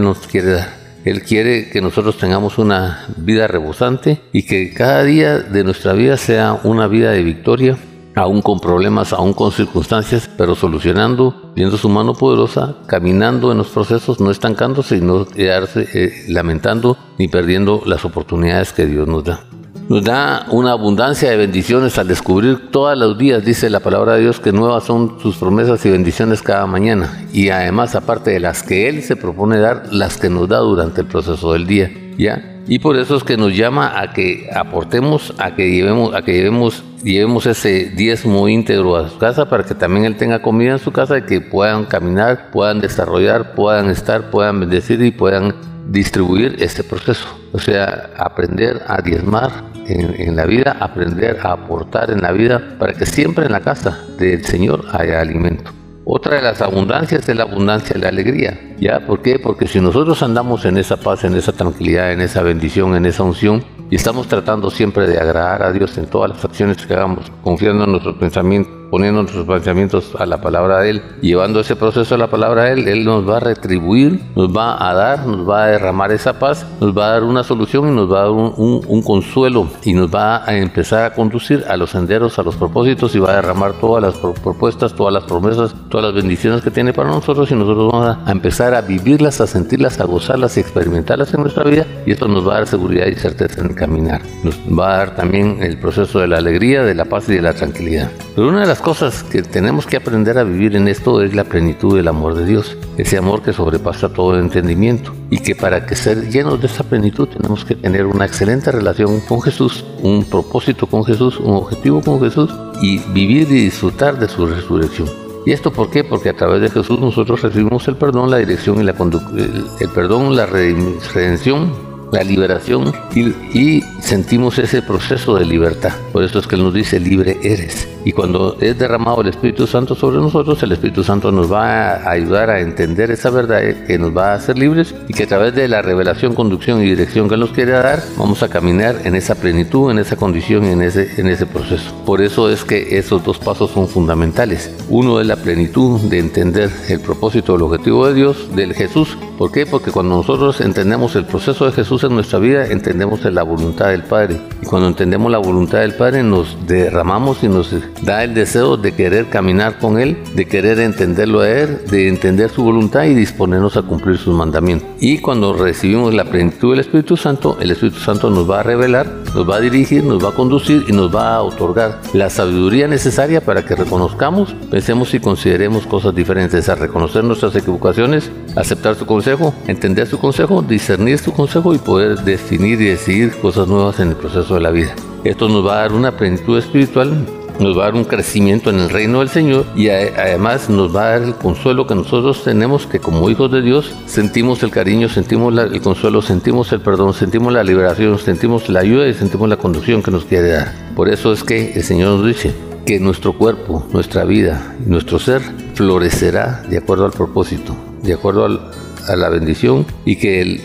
nos 0.00 0.18
quiere 0.26 0.52
dar. 0.52 0.80
Él 1.04 1.22
quiere 1.22 1.70
que 1.70 1.80
nosotros 1.80 2.18
tengamos 2.18 2.58
una 2.58 3.06
vida 3.16 3.46
rebosante 3.46 4.20
y 4.32 4.42
que 4.42 4.74
cada 4.74 5.02
día 5.02 5.38
de 5.38 5.64
nuestra 5.64 5.94
vida 5.94 6.16
sea 6.16 6.60
una 6.64 6.86
vida 6.88 7.12
de 7.12 7.22
victoria, 7.22 7.78
aún 8.14 8.42
con 8.42 8.60
problemas, 8.60 9.12
aún 9.12 9.32
con 9.32 9.52
circunstancias, 9.52 10.28
pero 10.36 10.54
solucionando, 10.54 11.52
viendo 11.54 11.76
su 11.76 11.88
mano 11.88 12.14
poderosa, 12.14 12.76
caminando 12.86 13.52
en 13.52 13.58
los 13.58 13.68
procesos, 13.68 14.20
no 14.20 14.30
estancándose 14.30 14.96
y 14.96 15.00
no 15.00 15.26
quedarse 15.26 15.88
eh, 15.94 16.24
lamentando 16.28 16.96
ni 17.18 17.28
perdiendo 17.28 17.82
las 17.86 18.04
oportunidades 18.04 18.72
que 18.72 18.86
Dios 18.86 19.06
nos 19.06 19.24
da. 19.24 19.40
Nos 19.88 20.04
da 20.04 20.46
una 20.50 20.70
abundancia 20.70 21.28
de 21.30 21.36
bendiciones 21.36 21.98
al 21.98 22.06
descubrir 22.06 22.70
todos 22.70 22.96
los 22.96 23.18
días, 23.18 23.44
dice 23.44 23.68
la 23.68 23.80
palabra 23.80 24.14
de 24.14 24.20
Dios, 24.20 24.38
que 24.38 24.52
nuevas 24.52 24.84
son 24.84 25.18
sus 25.20 25.36
promesas 25.36 25.84
y 25.84 25.90
bendiciones 25.90 26.42
cada 26.42 26.64
mañana. 26.66 27.26
Y 27.32 27.48
además, 27.48 27.96
aparte 27.96 28.30
de 28.30 28.38
las 28.38 28.62
que 28.62 28.88
Él 28.88 29.02
se 29.02 29.16
propone 29.16 29.58
dar, 29.58 29.92
las 29.92 30.16
que 30.16 30.30
nos 30.30 30.48
da 30.48 30.58
durante 30.58 31.00
el 31.00 31.08
proceso 31.08 31.54
del 31.54 31.66
día. 31.66 31.90
¿Ya? 32.16 32.59
Y 32.70 32.78
por 32.78 32.96
eso 32.96 33.16
es 33.16 33.24
que 33.24 33.36
nos 33.36 33.56
llama 33.56 34.00
a 34.00 34.12
que 34.12 34.48
aportemos, 34.54 35.34
a 35.38 35.56
que 35.56 35.72
llevemos, 35.72 36.14
a 36.14 36.22
que 36.22 36.34
llevemos, 36.34 36.84
llevemos 37.02 37.44
ese 37.46 37.90
diezmo 37.96 38.48
íntegro 38.48 38.94
a 38.94 39.08
su 39.08 39.18
casa 39.18 39.48
para 39.48 39.64
que 39.64 39.74
también 39.74 40.04
él 40.04 40.16
tenga 40.16 40.40
comida 40.40 40.70
en 40.70 40.78
su 40.78 40.92
casa 40.92 41.18
y 41.18 41.22
que 41.22 41.40
puedan 41.40 41.86
caminar, 41.86 42.52
puedan 42.52 42.80
desarrollar, 42.80 43.56
puedan 43.56 43.90
estar, 43.90 44.30
puedan 44.30 44.60
bendecir 44.60 45.02
y 45.02 45.10
puedan 45.10 45.56
distribuir 45.88 46.58
este 46.60 46.84
proceso. 46.84 47.26
O 47.50 47.58
sea, 47.58 48.10
aprender 48.16 48.82
a 48.86 49.02
diezmar 49.02 49.50
en, 49.88 50.36
la 50.36 50.46
vida, 50.46 50.76
aprender 50.78 51.38
a 51.42 51.50
aportar 51.50 52.12
en 52.12 52.22
la 52.22 52.30
vida 52.30 52.76
para 52.78 52.92
que 52.92 53.04
siempre 53.04 53.46
en 53.46 53.50
la 53.50 53.62
casa 53.62 53.98
del 54.16 54.44
Señor 54.44 54.84
haya 54.92 55.20
alimento. 55.20 55.72
Otra 56.04 56.36
de 56.36 56.42
las 56.42 56.62
abundancias 56.62 57.28
es 57.28 57.36
la 57.36 57.42
abundancia 57.42 57.94
de 57.94 58.00
la 58.00 58.08
alegría. 58.08 58.58
¿Ya? 58.78 59.06
¿Por 59.06 59.20
qué? 59.20 59.38
Porque 59.38 59.66
si 59.66 59.80
nosotros 59.80 60.22
andamos 60.22 60.64
en 60.64 60.78
esa 60.78 60.96
paz, 60.96 61.24
en 61.24 61.36
esa 61.36 61.52
tranquilidad, 61.52 62.12
en 62.12 62.22
esa 62.22 62.42
bendición, 62.42 62.96
en 62.96 63.04
esa 63.04 63.22
unción, 63.22 63.62
y 63.90 63.96
estamos 63.96 64.26
tratando 64.26 64.70
siempre 64.70 65.06
de 65.06 65.18
agradar 65.18 65.62
a 65.62 65.72
Dios 65.72 65.98
en 65.98 66.06
todas 66.06 66.30
las 66.30 66.44
acciones 66.44 66.84
que 66.86 66.94
hagamos, 66.94 67.30
confiando 67.42 67.84
en 67.84 67.90
nuestros 67.90 68.16
pensamientos, 68.16 68.79
poniendo 68.90 69.22
nuestros 69.22 69.46
pensamientos 69.46 70.12
a 70.18 70.26
la 70.26 70.40
palabra 70.40 70.80
de 70.80 70.90
Él, 70.90 71.02
llevando 71.20 71.60
ese 71.60 71.76
proceso 71.76 72.14
a 72.14 72.18
la 72.18 72.28
palabra 72.28 72.64
de 72.64 72.72
Él, 72.72 72.88
Él 72.88 73.04
nos 73.04 73.28
va 73.28 73.36
a 73.36 73.40
retribuir, 73.40 74.20
nos 74.34 74.54
va 74.54 74.88
a 74.88 74.94
dar, 74.94 75.26
nos 75.26 75.48
va 75.48 75.64
a 75.64 75.66
derramar 75.68 76.12
esa 76.12 76.38
paz, 76.38 76.66
nos 76.80 76.96
va 76.96 77.06
a 77.06 77.10
dar 77.12 77.24
una 77.24 77.44
solución 77.44 77.88
y 77.88 77.94
nos 77.94 78.10
va 78.12 78.20
a 78.20 78.22
dar 78.22 78.30
un, 78.30 79.02
consuelo 79.02 79.68
y 79.84 79.94
nos 79.94 80.14
va 80.14 80.44
a 80.44 80.56
empezar 80.56 81.04
a 81.04 81.14
conducir 81.14 81.64
a 81.68 81.76
los 81.76 81.90
senderos, 81.90 82.38
a 82.38 82.42
los 82.42 82.56
propósitos 82.56 83.14
y 83.14 83.18
va 83.18 83.30
a 83.32 83.36
derramar 83.36 83.72
todas 83.74 84.02
las 84.02 84.16
propuestas, 84.16 84.94
todas 84.94 85.12
las 85.12 85.24
promesas, 85.24 85.74
todas 85.88 86.06
las 86.06 86.14
bendiciones 86.14 86.62
que 86.62 86.70
tiene 86.70 86.92
para 86.92 87.08
nosotros 87.08 87.50
y 87.50 87.54
nosotros 87.54 87.92
vamos 87.92 88.18
a 88.26 88.30
empezar 88.30 88.74
a 88.74 88.82
vivirlas, 88.82 89.40
a 89.40 89.46
sentirlas, 89.46 90.00
a 90.00 90.04
gozarlas 90.04 90.56
y 90.56 90.60
experimentarlas 90.60 91.32
en 91.32 91.42
nuestra 91.42 91.64
vida 91.64 91.86
y 92.04 92.12
esto 92.12 92.28
nos 92.28 92.46
va 92.46 92.52
a 92.52 92.56
dar 92.56 92.66
seguridad 92.66 93.06
y 93.06 93.14
certeza 93.14 93.60
en 93.60 93.74
caminar. 93.74 94.20
Nos 94.44 94.56
va 94.78 94.94
a 94.94 94.96
dar 94.98 95.16
también 95.16 95.62
el 95.62 95.78
proceso 95.78 96.20
de 96.20 96.28
la 96.28 96.38
alegría, 96.38 96.82
de 96.82 96.94
la 96.94 97.04
paz 97.06 97.28
y 97.28 97.34
de 97.34 97.42
la 97.42 97.54
tranquilidad. 97.54 98.10
Pero 98.34 98.48
una 98.48 98.60
de 98.60 98.66
las 98.66 98.79
cosas 98.80 99.22
que 99.22 99.42
tenemos 99.42 99.86
que 99.86 99.96
aprender 99.96 100.38
a 100.38 100.44
vivir 100.44 100.76
en 100.76 100.88
esto 100.88 101.22
es 101.22 101.34
la 101.34 101.44
plenitud 101.44 101.96
del 101.96 102.08
amor 102.08 102.34
de 102.34 102.46
Dios, 102.46 102.76
ese 102.96 103.18
amor 103.18 103.42
que 103.42 103.52
sobrepasa 103.52 104.08
todo 104.08 104.34
el 104.34 104.40
entendimiento 104.40 105.14
y 105.30 105.38
que 105.38 105.54
para 105.54 105.86
que 105.86 105.96
ser 105.96 106.30
llenos 106.30 106.60
de 106.60 106.66
esa 106.66 106.84
plenitud 106.84 107.28
tenemos 107.28 107.64
que 107.64 107.74
tener 107.74 108.06
una 108.06 108.24
excelente 108.24 108.72
relación 108.72 109.20
con 109.20 109.40
Jesús, 109.42 109.84
un 110.02 110.24
propósito 110.24 110.86
con 110.86 111.04
Jesús, 111.04 111.38
un 111.38 111.54
objetivo 111.56 112.00
con 112.00 112.20
Jesús 112.20 112.52
y 112.82 112.98
vivir 113.12 113.50
y 113.50 113.64
disfrutar 113.64 114.18
de 114.18 114.28
su 114.28 114.46
resurrección. 114.46 115.08
¿Y 115.46 115.52
esto 115.52 115.72
por 115.72 115.90
qué? 115.90 116.04
Porque 116.04 116.28
a 116.28 116.36
través 116.36 116.60
de 116.60 116.70
Jesús 116.70 116.98
nosotros 116.98 117.42
recibimos 117.42 117.86
el 117.88 117.96
perdón, 117.96 118.30
la 118.30 118.38
dirección 118.38 118.80
y 118.80 118.84
la 118.84 118.92
el, 118.92 119.64
el 119.80 119.88
perdón, 119.88 120.36
la 120.36 120.46
redención 120.46 121.89
la 122.12 122.22
liberación 122.22 122.92
y, 123.14 123.82
sentimos 124.00 124.58
ese 124.58 124.82
proceso 124.82 125.36
de 125.36 125.44
libertad. 125.44 125.92
Por 126.12 126.24
eso 126.24 126.38
es 126.38 126.46
que 126.46 126.56
Él 126.56 126.64
nos 126.64 126.74
dice, 126.74 126.98
libre 126.98 127.38
eres. 127.42 127.86
Y 128.04 128.12
cuando 128.12 128.56
es 128.60 128.78
derramado 128.78 129.20
el 129.20 129.28
Espíritu 129.28 129.66
Santo 129.66 129.94
sobre 129.94 130.16
nosotros, 130.16 130.60
el 130.62 130.72
Espíritu 130.72 131.04
Santo 131.04 131.30
nos 131.30 131.52
va 131.52 131.96
a 131.96 132.10
ayudar 132.10 132.48
a 132.48 132.60
entender 132.60 133.10
esa 133.10 133.30
verdad 133.30 133.60
que 133.86 133.98
nos 133.98 134.16
va 134.16 134.32
a 134.32 134.34
hacer 134.36 134.58
libres 134.58 134.94
y 135.06 135.12
que 135.12 135.24
a 135.24 135.26
través 135.26 135.54
de 135.54 135.68
la 135.68 135.82
revelación, 135.82 136.34
conducción 136.34 136.82
y 136.82 136.86
dirección 136.86 137.28
que 137.28 137.34
Él 137.34 137.40
nos 137.40 137.50
quiere 137.50 137.72
dar, 137.72 138.02
vamos 138.16 138.42
a 138.42 138.48
caminar 138.48 139.02
en 139.04 139.14
esa 139.14 139.34
plenitud, 139.34 139.90
en 139.90 139.98
esa 139.98 140.16
condición 140.16 140.64
y 140.64 140.68
en 140.68 140.82
ese, 140.82 141.20
en 141.20 141.28
ese 141.28 141.46
proceso. 141.46 141.94
Por 142.06 142.22
eso 142.22 142.50
es 142.50 142.64
que 142.64 142.98
esos 142.98 143.22
dos 143.22 143.38
pasos 143.38 143.70
son 143.70 143.86
fundamentales. 143.86 144.72
Uno 144.88 145.20
es 145.20 145.26
la 145.26 145.36
plenitud 145.36 146.00
de 146.00 146.18
entender 146.18 146.70
el 146.88 147.00
propósito, 147.00 147.54
el 147.54 147.62
objetivo 147.62 148.06
de 148.06 148.14
Dios, 148.14 148.56
del 148.56 148.74
Jesús. 148.74 149.16
¿Por 149.36 149.52
qué? 149.52 149.66
Porque 149.66 149.90
cuando 149.90 150.16
nosotros 150.16 150.60
entendemos 150.60 151.14
el 151.16 151.26
proceso 151.26 151.66
de 151.66 151.72
Jesús 151.72 151.99
en 152.06 152.14
nuestra 152.14 152.38
vida, 152.38 152.66
entendemos 152.66 153.24
la 153.24 153.42
voluntad 153.42 153.88
del 153.88 154.02
Padre. 154.02 154.40
Y 154.62 154.66
cuando 154.66 154.88
entendemos 154.88 155.30
la 155.30 155.38
voluntad 155.38 155.80
del 155.80 155.94
Padre, 155.94 156.22
nos 156.22 156.56
derramamos 156.66 157.42
y 157.42 157.48
nos 157.48 157.74
da 158.02 158.24
el 158.24 158.34
deseo 158.34 158.76
de 158.76 158.92
querer 158.92 159.26
caminar 159.26 159.78
con 159.78 159.98
Él, 159.98 160.18
de 160.34 160.46
querer 160.46 160.78
entenderlo 160.80 161.40
a 161.40 161.48
Él, 161.48 161.78
de 161.90 162.08
entender 162.08 162.50
su 162.50 162.62
voluntad 162.62 163.04
y 163.04 163.14
disponernos 163.14 163.76
a 163.76 163.82
cumplir 163.82 164.18
sus 164.18 164.34
mandamientos. 164.34 164.88
Y 165.00 165.18
cuando 165.18 165.52
recibimos 165.52 166.14
la 166.14 166.24
plenitud 166.24 166.70
del 166.70 166.80
Espíritu 166.80 167.16
Santo, 167.16 167.58
el 167.60 167.70
Espíritu 167.70 168.00
Santo 168.00 168.30
nos 168.30 168.48
va 168.48 168.60
a 168.60 168.62
revelar, 168.62 169.06
nos 169.34 169.48
va 169.48 169.56
a 169.56 169.60
dirigir, 169.60 170.04
nos 170.04 170.24
va 170.24 170.30
a 170.30 170.32
conducir 170.32 170.84
y 170.88 170.92
nos 170.92 171.14
va 171.14 171.36
a 171.36 171.42
otorgar 171.42 172.00
la 172.12 172.30
sabiduría 172.30 172.88
necesaria 172.88 173.40
para 173.40 173.64
que 173.64 173.76
reconozcamos, 173.76 174.54
pensemos 174.70 175.12
y 175.14 175.20
consideremos 175.20 175.86
cosas 175.86 176.14
diferentes, 176.14 176.68
a 176.68 176.74
reconocer 176.74 177.24
nuestras 177.24 177.54
equivocaciones, 177.56 178.30
aceptar 178.56 178.94
su 178.96 179.06
consejo, 179.06 179.54
entender 179.66 180.06
su 180.06 180.18
consejo, 180.18 180.62
discernir 180.62 181.18
su 181.18 181.32
consejo 181.32 181.74
y 181.74 181.78
poder 181.90 182.20
definir 182.22 182.80
y 182.80 182.84
decidir 182.84 183.32
cosas 183.38 183.66
nuevas 183.66 183.98
en 183.98 184.10
el 184.10 184.14
proceso 184.14 184.54
de 184.54 184.60
la 184.60 184.70
vida. 184.70 184.94
Esto 185.24 185.48
nos 185.48 185.66
va 185.66 185.72
a 185.72 185.80
dar 185.80 185.92
una 185.92 186.16
plenitud 186.16 186.56
espiritual 186.56 187.26
nos 187.58 187.76
va 187.76 187.82
a 187.82 187.84
dar 187.86 187.94
un 187.96 188.04
crecimiento 188.04 188.70
en 188.70 188.78
el 188.78 188.88
reino 188.88 189.18
del 189.18 189.28
Señor 189.28 189.66
y 189.74 189.88
además 189.88 190.70
nos 190.70 190.94
va 190.94 191.02
a 191.02 191.10
dar 191.10 191.22
el 191.22 191.34
consuelo 191.34 191.88
que 191.88 191.96
nosotros 191.96 192.44
tenemos, 192.44 192.86
que 192.86 193.00
como 193.00 193.28
hijos 193.28 193.50
de 193.50 193.60
Dios 193.60 193.92
sentimos 194.06 194.62
el 194.62 194.70
cariño, 194.70 195.08
sentimos 195.08 195.52
el 195.58 195.82
consuelo, 195.82 196.22
sentimos 196.22 196.72
el 196.72 196.80
perdón, 196.80 197.12
sentimos 197.12 197.52
la 197.52 197.64
liberación, 197.64 198.16
sentimos 198.20 198.68
la 198.68 198.80
ayuda 198.80 199.08
y 199.08 199.12
sentimos 199.12 199.48
la 199.48 199.56
conducción 199.56 200.00
que 200.00 200.12
nos 200.12 200.24
quiere 200.24 200.52
dar. 200.52 200.72
Por 200.94 201.08
eso 201.08 201.32
es 201.32 201.42
que 201.42 201.72
el 201.72 201.82
Señor 201.82 202.16
nos 202.18 202.26
dice 202.26 202.54
que 202.86 203.00
nuestro 203.00 203.32
cuerpo, 203.34 203.84
nuestra 203.92 204.24
vida 204.24 204.76
nuestro 204.86 205.18
ser 205.18 205.42
florecerá 205.74 206.62
de 206.70 206.78
acuerdo 206.78 207.04
al 207.04 207.12
propósito, 207.12 207.76
de 208.02 208.14
acuerdo 208.14 208.44
al, 208.46 208.60
a 209.08 209.16
la 209.16 209.28
bendición 209.28 209.86
y 210.04 210.16
que 210.16 210.60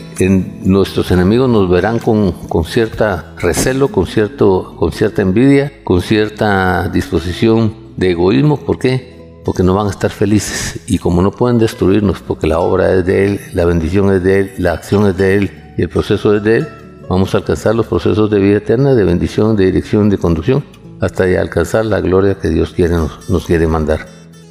nuestros 0.63 1.12
enemigos 1.12 1.50
nos 1.50 1.69
verán 1.69 2.00
con, 2.00 2.32
con 2.48 2.65
cierta 2.65 3.34
recelo, 3.38 3.89
con, 3.89 4.08
cierto, 4.08 4.76
con 4.78 4.91
cierta 4.91 5.21
envidia, 5.21 5.71
con 5.84 6.02
cierta 6.02 6.89
disposición 6.89 7.74
de 7.98 8.12
egoísmo. 8.12 8.58
¿Por 8.58 8.80
qué? 8.80 9.15
porque 9.45 9.62
no 9.62 9.76
van 9.76 9.88
a 9.88 9.91
estar 9.91 10.10
felices. 10.10 10.80
Y 10.88 10.98
como 10.98 11.21
no 11.21 11.32
pueden 11.32 11.60
destruirnos, 11.60 12.19
porque 12.19 12.48
la 12.48 12.60
obra 12.60 12.91
es 12.93 13.06
de 13.06 13.26
Él, 13.26 13.39
la 13.54 13.63
bendición 13.65 14.12
es 14.12 14.24
de 14.24 14.39
Él, 14.39 14.52
la 14.58 14.74
acción 14.74 15.08
es 15.08 15.15
de 15.15 15.36
Él 15.36 15.52
y 15.78 15.84
el 15.84 15.89
proceso 15.89 16.36
es 16.36 16.43
de 16.43 16.58
Él, 16.58 16.67
vamos 17.08 17.34
a 17.34 17.38
alcanzar 17.38 17.76
los 17.76 17.86
procesos 17.86 18.30
de 18.30 18.39
vida 18.39 18.58
eterna, 18.58 18.95
de 18.95 19.04
bendición, 19.04 19.56
de 19.56 19.65
dirección, 19.65 20.10
de 20.10 20.17
conducción, 20.17 20.65
hasta 21.00 21.24
alcanzar 21.39 21.86
la 21.86 22.02
gloria 22.02 22.39
que 22.39 22.50
Dios 22.50 22.71
quiere, 22.71 22.95
nos 23.30 23.45
quiere 23.45 23.67
mandar. 23.67 24.08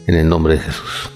En 0.07 0.17
el 0.17 0.29
nombre 0.29 0.55
de 0.55 0.61
Jesús. 0.61 1.14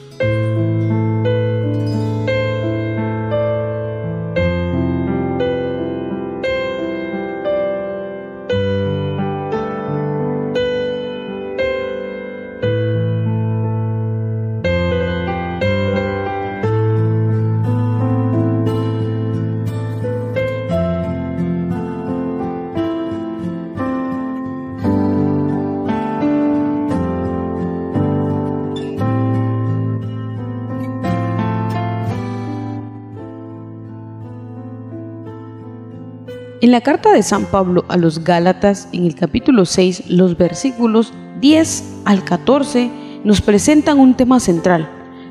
En 36.61 36.73
la 36.73 36.81
carta 36.81 37.13
de 37.13 37.23
San 37.23 37.45
Pablo 37.45 37.85
a 37.87 37.97
los 37.97 38.25
Gálatas, 38.25 38.89
en 38.93 39.05
el 39.05 39.15
capítulo 39.15 39.65
6, 39.65 40.11
los 40.11 40.37
versículos 40.37 41.13
10 41.41 42.01
al 42.05 42.25
14, 42.25 42.91
nos 43.23 43.41
presentan 43.41 44.01
un 44.01 44.17
tema 44.17 44.41
central, 44.41 44.91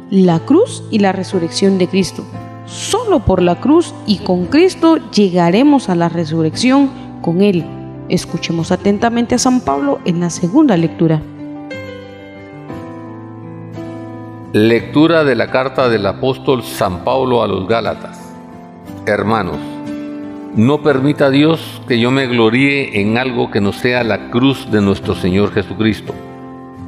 la 0.09 0.39
cruz 0.39 0.85
y 0.89 0.99
la 0.99 1.11
resurrección 1.11 1.77
de 1.79 1.89
Cristo. 1.89 2.23
Solo 2.65 3.25
por 3.25 3.41
la 3.41 3.59
cruz 3.59 3.93
y 4.05 4.19
con 4.19 4.45
Cristo 4.45 4.99
llegaremos 5.11 5.89
a 5.89 5.95
la 5.95 6.07
resurrección 6.07 6.89
con 7.21 7.41
Él. 7.41 7.65
Escuchemos 8.07 8.71
atentamente 8.71 9.35
a 9.35 9.39
San 9.39 9.59
Pablo 9.59 9.99
en 10.05 10.21
la 10.21 10.29
segunda 10.29 10.77
lectura. 10.77 11.21
Lectura 14.53 15.25
de 15.25 15.35
la 15.35 15.51
carta 15.51 15.89
del 15.89 16.05
apóstol 16.05 16.63
San 16.63 17.03
Pablo 17.03 17.43
a 17.43 17.47
los 17.49 17.67
Gálatas. 17.67 18.17
Hermanos, 19.05 19.57
no 20.57 20.81
permita 20.81 21.29
Dios 21.29 21.81
que 21.87 21.99
yo 21.99 22.09
me 22.09 22.25
gloríe 22.25 22.99
en 22.99 23.19
algo 23.19 23.51
que 23.51 23.61
no 23.61 23.71
sea 23.71 24.03
la 24.03 24.31
cruz 24.31 24.71
de 24.71 24.81
nuestro 24.81 25.13
Señor 25.13 25.53
Jesucristo, 25.53 26.15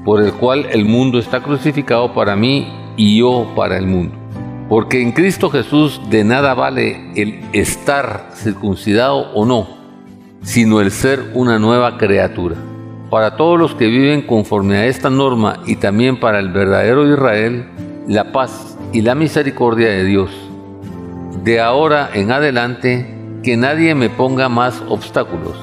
por 0.04 0.24
el 0.24 0.34
cual 0.34 0.66
el 0.72 0.86
mundo 0.86 1.20
está 1.20 1.42
crucificado 1.42 2.12
para 2.16 2.36
mí 2.36 2.68
y 2.98 3.20
yo 3.20 3.54
para 3.56 3.78
el 3.78 3.86
mundo. 3.86 4.16
Porque 4.70 5.04
en 5.04 5.12
Cristo 5.12 5.52
Jesús 5.52 6.02
de 6.10 6.24
nada 6.24 6.56
vale 6.56 7.12
el 7.16 7.42
estar 7.54 8.32
circuncidado 8.34 9.32
o 9.36 9.46
no, 9.46 9.68
sino 10.42 10.82
el 10.82 10.90
ser 10.90 11.32
una 11.36 11.60
nueva 11.60 12.00
criatura. 12.00 12.56
Para 13.12 13.36
todos 13.36 13.60
los 13.60 13.76
que 13.76 13.86
viven 13.86 14.24
conforme 14.24 14.78
a 14.78 14.88
esta 14.88 15.12
norma 15.12 15.62
y 15.68 15.76
también 15.76 16.20
para 16.20 16.40
el 16.40 16.50
verdadero 16.50 17.08
Israel, 17.08 17.68
la 18.08 18.32
paz 18.32 18.80
y 18.94 19.04
la 19.04 19.14
misericordia 19.14 19.90
de 19.90 20.06
Dios. 20.06 20.32
De 21.44 21.60
ahora 21.60 22.10
en 22.16 22.32
adelante, 22.32 23.19
que 23.44 23.56
nadie 23.56 23.96
me 23.96 24.10
ponga 24.10 24.50
más 24.50 24.84
obstáculos, 24.90 25.56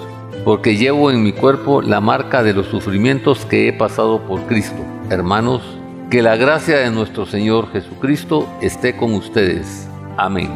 porque 0.45 0.77
llevo 0.77 1.11
en 1.11 1.23
mi 1.23 1.33
cuerpo 1.33 1.83
la 1.83 2.01
marca 2.01 2.43
de 2.43 2.55
los 2.55 2.67
sufrimientos 2.67 3.45
que 3.45 3.69
he 3.69 3.73
pasado 3.73 4.23
por 4.23 4.41
Cristo. 4.43 4.83
Hermanos, 5.11 5.63
que 6.11 6.23
la 6.23 6.37
gracia 6.37 6.79
de 6.79 6.91
nuestro 6.91 7.27
Señor 7.27 7.71
Jesucristo 7.73 8.47
esté 8.63 8.97
con 8.97 9.13
ustedes. 9.13 9.89
Amén. 10.17 10.51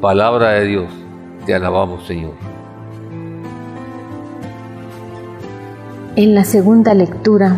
Palabra 0.00 0.50
de 0.50 0.66
Dios, 0.66 0.92
te 1.46 1.54
alabamos 1.54 2.06
Señor. 2.06 2.32
En 6.16 6.34
la 6.34 6.44
segunda 6.44 6.94
lectura, 6.94 7.56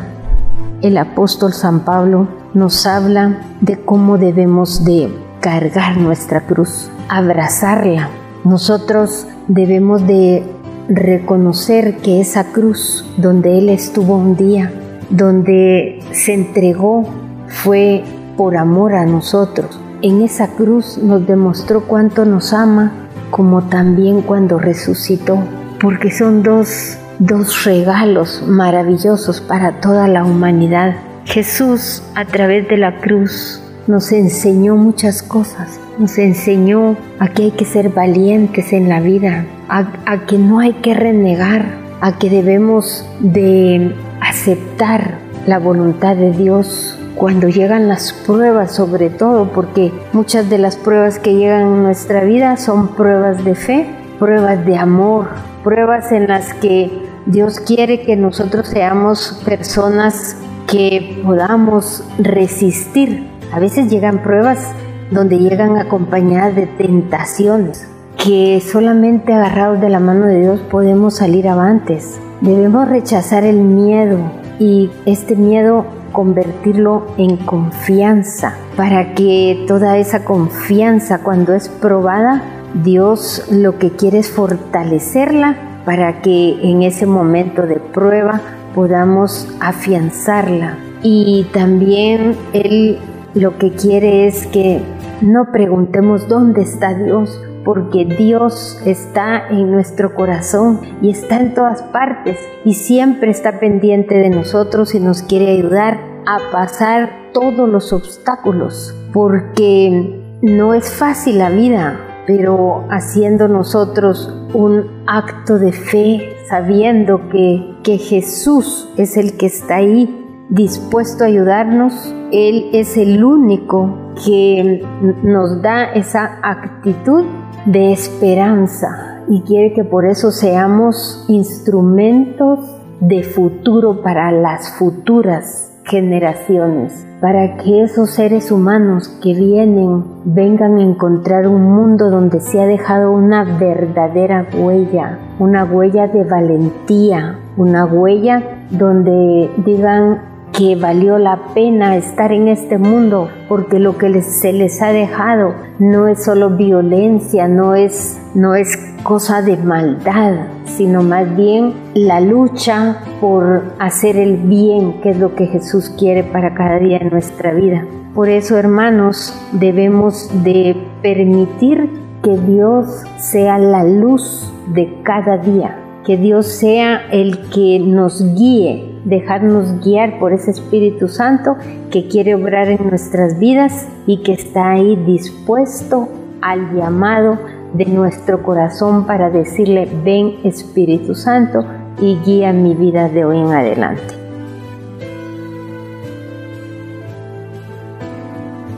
el 0.83 0.98
apóstol 0.98 1.55
San 1.55 1.81
Pablo 1.81 2.29
nos 2.52 2.87
habla 2.87 3.40
de 3.61 3.81
cómo 3.81 4.18
debemos 4.18 4.85
de 4.85 5.09
cargar 5.40 5.96
nuestra 5.96 6.42
cruz, 6.42 6.90
abrazarla 7.09 8.11
nosotros 8.47 9.27
debemos 9.49 10.07
de 10.07 10.45
reconocer 10.89 11.97
que 11.97 12.21
esa 12.21 12.53
cruz 12.53 13.05
donde 13.17 13.59
Él 13.59 13.69
estuvo 13.69 14.17
un 14.17 14.37
día, 14.37 14.73
donde 15.11 15.99
se 16.13 16.35
entregó, 16.35 17.09
fue 17.49 18.05
por 18.37 18.57
amor 18.57 18.95
a 18.95 19.05
nosotros. 19.05 19.81
En 20.01 20.23
esa 20.23 20.49
cruz 20.49 20.97
nos 20.97 21.27
demostró 21.27 21.83
cuánto 21.89 22.25
nos 22.25 22.53
ama, 22.53 22.93
como 23.33 23.65
también 23.65 24.23
cuando 24.23 24.61
resucitó, 24.61 25.41
porque 25.81 26.13
son 26.13 26.45
dos, 26.45 26.99
dos 27.19 27.65
regalos 27.65 28.45
maravillosos 28.47 29.41
para 29.41 29.81
toda 29.81 30.07
la 30.07 30.25
humanidad. 30.25 30.95
Jesús 31.25 32.01
a 32.15 32.25
través 32.25 32.69
de 32.69 32.77
la 32.77 33.01
cruz 33.01 33.61
nos 33.87 34.12
enseñó 34.12 34.77
muchas 34.77 35.22
cosas. 35.22 35.81
Nos 35.99 36.18
enseñó 36.18 36.96
a 37.18 37.29
que 37.29 37.44
hay 37.44 37.51
que 37.53 37.64
ser 37.64 37.90
valientes 37.90 38.72
en 38.72 38.88
la 38.88 39.01
vida, 39.01 39.46
a, 39.68 40.27
que 40.27 40.38
no 40.38 40.61
hay 40.61 40.75
que 40.75 40.94
renegar, 40.94 41.79
a 42.01 42.18
que 42.18 42.29
debemos 42.29 43.07
de 43.20 43.94
aceptar 44.20 45.18
la 45.46 45.59
voluntad 45.59 46.16
de 46.16 46.33
Dios 46.33 46.99
cuando 47.14 47.49
llegan 47.49 47.88
las 47.88 48.12
pruebas 48.12 48.75
sobre 48.75 49.09
todo, 49.09 49.51
porque 49.53 49.92
muchas 50.12 50.51
de 50.51 50.59
las 50.59 50.77
pruebas 50.77 51.18
que 51.18 51.35
llegan 51.35 51.62
en 51.62 51.83
nuestra 51.83 52.25
vida 52.25 52.57
son 52.59 52.88
pruebas 52.88 53.42
de 53.44 53.55
fe, 53.55 53.87
pruebas 54.18 54.66
de 54.66 54.77
amor, 54.77 55.29
pruebas 55.64 56.12
en 56.12 56.29
las 56.29 56.53
que 56.55 56.90
Dios 57.25 57.61
quiere 57.61 58.03
que 58.03 58.16
nosotros 58.16 58.68
seamos 58.68 59.40
personas 59.44 60.37
que 60.66 61.22
podamos 61.25 62.05
resistir 62.18 63.36
a 63.53 63.59
veces 63.61 63.91
llegan 63.91 64.23
pruebas 64.23 64.73
donde 65.11 65.39
llegan 65.39 65.77
acompañadas 65.77 66.55
de 66.57 66.67
tentaciones, 66.67 67.89
que 68.17 68.61
solamente 68.61 69.33
agarrados 69.33 69.81
de 69.81 69.89
la 69.89 70.01
mano 70.01 70.27
de 70.27 70.41
Dios 70.41 70.61
podemos 70.71 71.17
salir 71.17 71.49
avantes. 71.49 72.21
Debemos 72.41 72.89
rechazar 72.89 73.45
el 73.45 73.59
miedo 73.59 74.19
y 74.59 74.91
este 75.05 75.37
miedo 75.37 75.87
convertirlo 76.13 77.07
en 77.19 77.37
confianza, 77.37 78.55
para 78.77 79.15
que 79.15 79.65
toda 79.69 79.99
esa 79.99 80.25
confianza 80.25 81.23
cuando 81.23 81.55
es 81.55 81.69
probada, 81.69 82.43
Dios 82.83 83.47
lo 83.51 83.79
que 83.79 83.91
quiere 83.91 84.19
es 84.19 84.31
fortalecerla 84.31 85.57
para 85.87 86.21
que 86.21 86.59
en 86.63 86.83
ese 86.83 87.07
momento 87.07 87.63
de 87.63 87.77
prueba 87.77 88.41
podamos 88.75 89.49
afianzarla. 89.61 90.79
Y 91.03 91.47
también 91.53 92.35
Él 92.53 92.99
lo 93.37 93.59
que 93.59 93.72
quiere 93.72 94.27
es 94.27 94.46
que 94.46 94.81
no 95.20 95.53
preguntemos 95.53 96.27
dónde 96.27 96.62
está 96.62 96.94
Dios, 96.94 97.40
porque 97.64 98.05
Dios 98.05 98.81
está 98.87 99.49
en 99.49 99.70
nuestro 99.70 100.14
corazón 100.14 100.81
y 101.03 101.11
está 101.11 101.40
en 101.40 101.53
todas 101.53 101.83
partes 101.83 102.38
y 102.64 102.75
siempre 102.75 103.31
está 103.31 103.61
pendiente 103.61 104.14
de 104.14 104.31
nosotros 104.31 104.94
y 104.94 105.01
nos 105.01 105.22
quiere 105.22 105.51
ayudar 105.51 106.01
a 106.27 106.38
pasar 106.51 107.11
todos 107.35 107.68
los 107.68 107.92
obstáculos, 107.92 108.94
porque 109.12 110.18
no 110.40 110.72
es 110.72 110.90
fácil 110.90 111.38
la 111.38 111.51
vida, 111.51 112.01
pero 112.27 112.85
haciendo 112.88 113.49
nosotros 113.49 114.33
un 114.55 115.05
acto 115.07 115.59
de 115.59 115.72
fe, 115.72 116.37
sabiendo 116.49 117.29
que, 117.29 117.75
que 117.83 117.99
Jesús 117.99 118.88
es 118.96 119.16
el 119.16 119.37
que 119.37 119.46
está 119.46 119.77
ahí 119.77 120.22
dispuesto 120.49 121.25
a 121.25 121.29
ayudarnos. 121.29 122.14
Él 122.33 122.71
es 122.73 122.97
el 122.97 123.25
único 123.25 123.95
que 124.25 124.85
nos 125.23 125.62
da 125.62 125.93
esa 125.93 126.39
actitud 126.43 127.25
de 127.67 127.93
esperanza 127.93 129.23
y 129.29 129.43
quiere 129.43 129.73
que 129.75 129.85
por 129.85 130.07
eso 130.07 130.31
seamos 130.31 131.25
instrumentos 131.29 132.59
de 133.01 133.23
futuro 133.23 134.03
para 134.03 134.33
las 134.33 134.71
futuras 134.73 135.73
generaciones, 135.85 137.07
para 137.21 137.57
que 137.59 137.83
esos 137.83 138.11
seres 138.11 138.51
humanos 138.51 139.09
que 139.23 139.35
vienen 139.35 140.03
vengan 140.25 140.79
a 140.79 140.83
encontrar 140.83 141.47
un 141.47 141.62
mundo 141.62 142.11
donde 142.11 142.41
se 142.41 142.61
ha 142.61 142.67
dejado 142.67 143.12
una 143.12 143.45
verdadera 143.45 144.47
huella, 144.53 145.19
una 145.39 145.65
huella 145.65 146.09
de 146.09 146.25
valentía, 146.25 147.39
una 147.57 147.85
huella 147.85 148.43
donde 148.71 149.51
digan 149.65 150.36
que 150.53 150.77
valió 150.77 151.19
la 151.19 151.53
pena 151.55 151.97
estar 151.97 152.33
en 152.33 152.49
este 152.49 152.79
mundo 152.79 153.29
porque 153.49 153.79
lo 153.79 153.99
que 153.99 154.23
se 154.23 154.53
les 154.53 154.81
ha 154.83 154.89
dejado 154.89 155.55
no 155.79 156.09
es 156.09 156.25
solo 156.25 156.51
violencia, 156.51 157.49
no 157.49 157.75
es, 157.75 158.21
no 158.35 158.55
es 158.55 158.77
cosa 159.03 159.43
de 159.43 159.57
maldad, 159.57 160.49
sino 160.65 161.03
más 161.03 161.37
bien 161.37 161.75
la 161.95 162.21
lucha 162.21 163.03
por 163.21 163.75
hacer 163.79 164.17
el 164.17 164.37
bien, 164.37 165.01
que 165.01 165.11
es 165.11 165.19
lo 165.19 165.35
que 165.35 165.47
Jesús 165.47 165.91
quiere 165.91 166.25
para 166.25 166.55
cada 166.55 166.79
día 166.79 166.99
en 166.99 167.11
nuestra 167.11 167.53
vida. 167.53 167.85
Por 168.15 168.29
eso, 168.29 168.57
hermanos, 168.57 169.39
debemos 169.53 170.31
de 170.43 170.77
permitir 171.03 171.91
que 172.23 172.37
Dios 172.39 173.05
sea 173.19 173.59
la 173.59 173.85
luz 173.85 174.53
de 174.69 175.01
cada 175.03 175.39
día, 175.39 175.77
que 176.07 176.16
Dios 176.16 176.47
sea 176.47 177.09
el 177.11 177.37
que 177.49 177.81
nos 177.81 178.23
guíe, 178.37 179.01
dejarnos 179.05 179.85
guiar 179.85 180.21
por 180.21 180.33
ese 180.33 180.53
Espíritu 180.53 181.09
Santo 181.09 181.57
que 181.90 182.07
quiere 182.07 182.37
obrar 182.37 182.69
en 182.69 182.88
nuestras 182.88 183.38
vidas 183.40 183.88
y 184.07 184.23
que 184.23 184.33
está 184.33 184.71
ahí 184.71 184.95
dispuesto 185.05 186.09
al 186.40 186.73
llamado 186.75 187.38
de 187.75 187.87
nuestro 187.87 188.42
corazón 188.45 189.07
para 189.07 189.31
decirle, 189.31 189.88
ven 190.05 190.37
Espíritu 190.45 191.14
Santo 191.16 191.64
y 192.01 192.19
guía 192.25 192.53
mi 192.53 192.75
vida 192.75 193.09
de 193.09 193.25
hoy 193.25 193.38
en 193.38 193.53
adelante. 193.53 194.26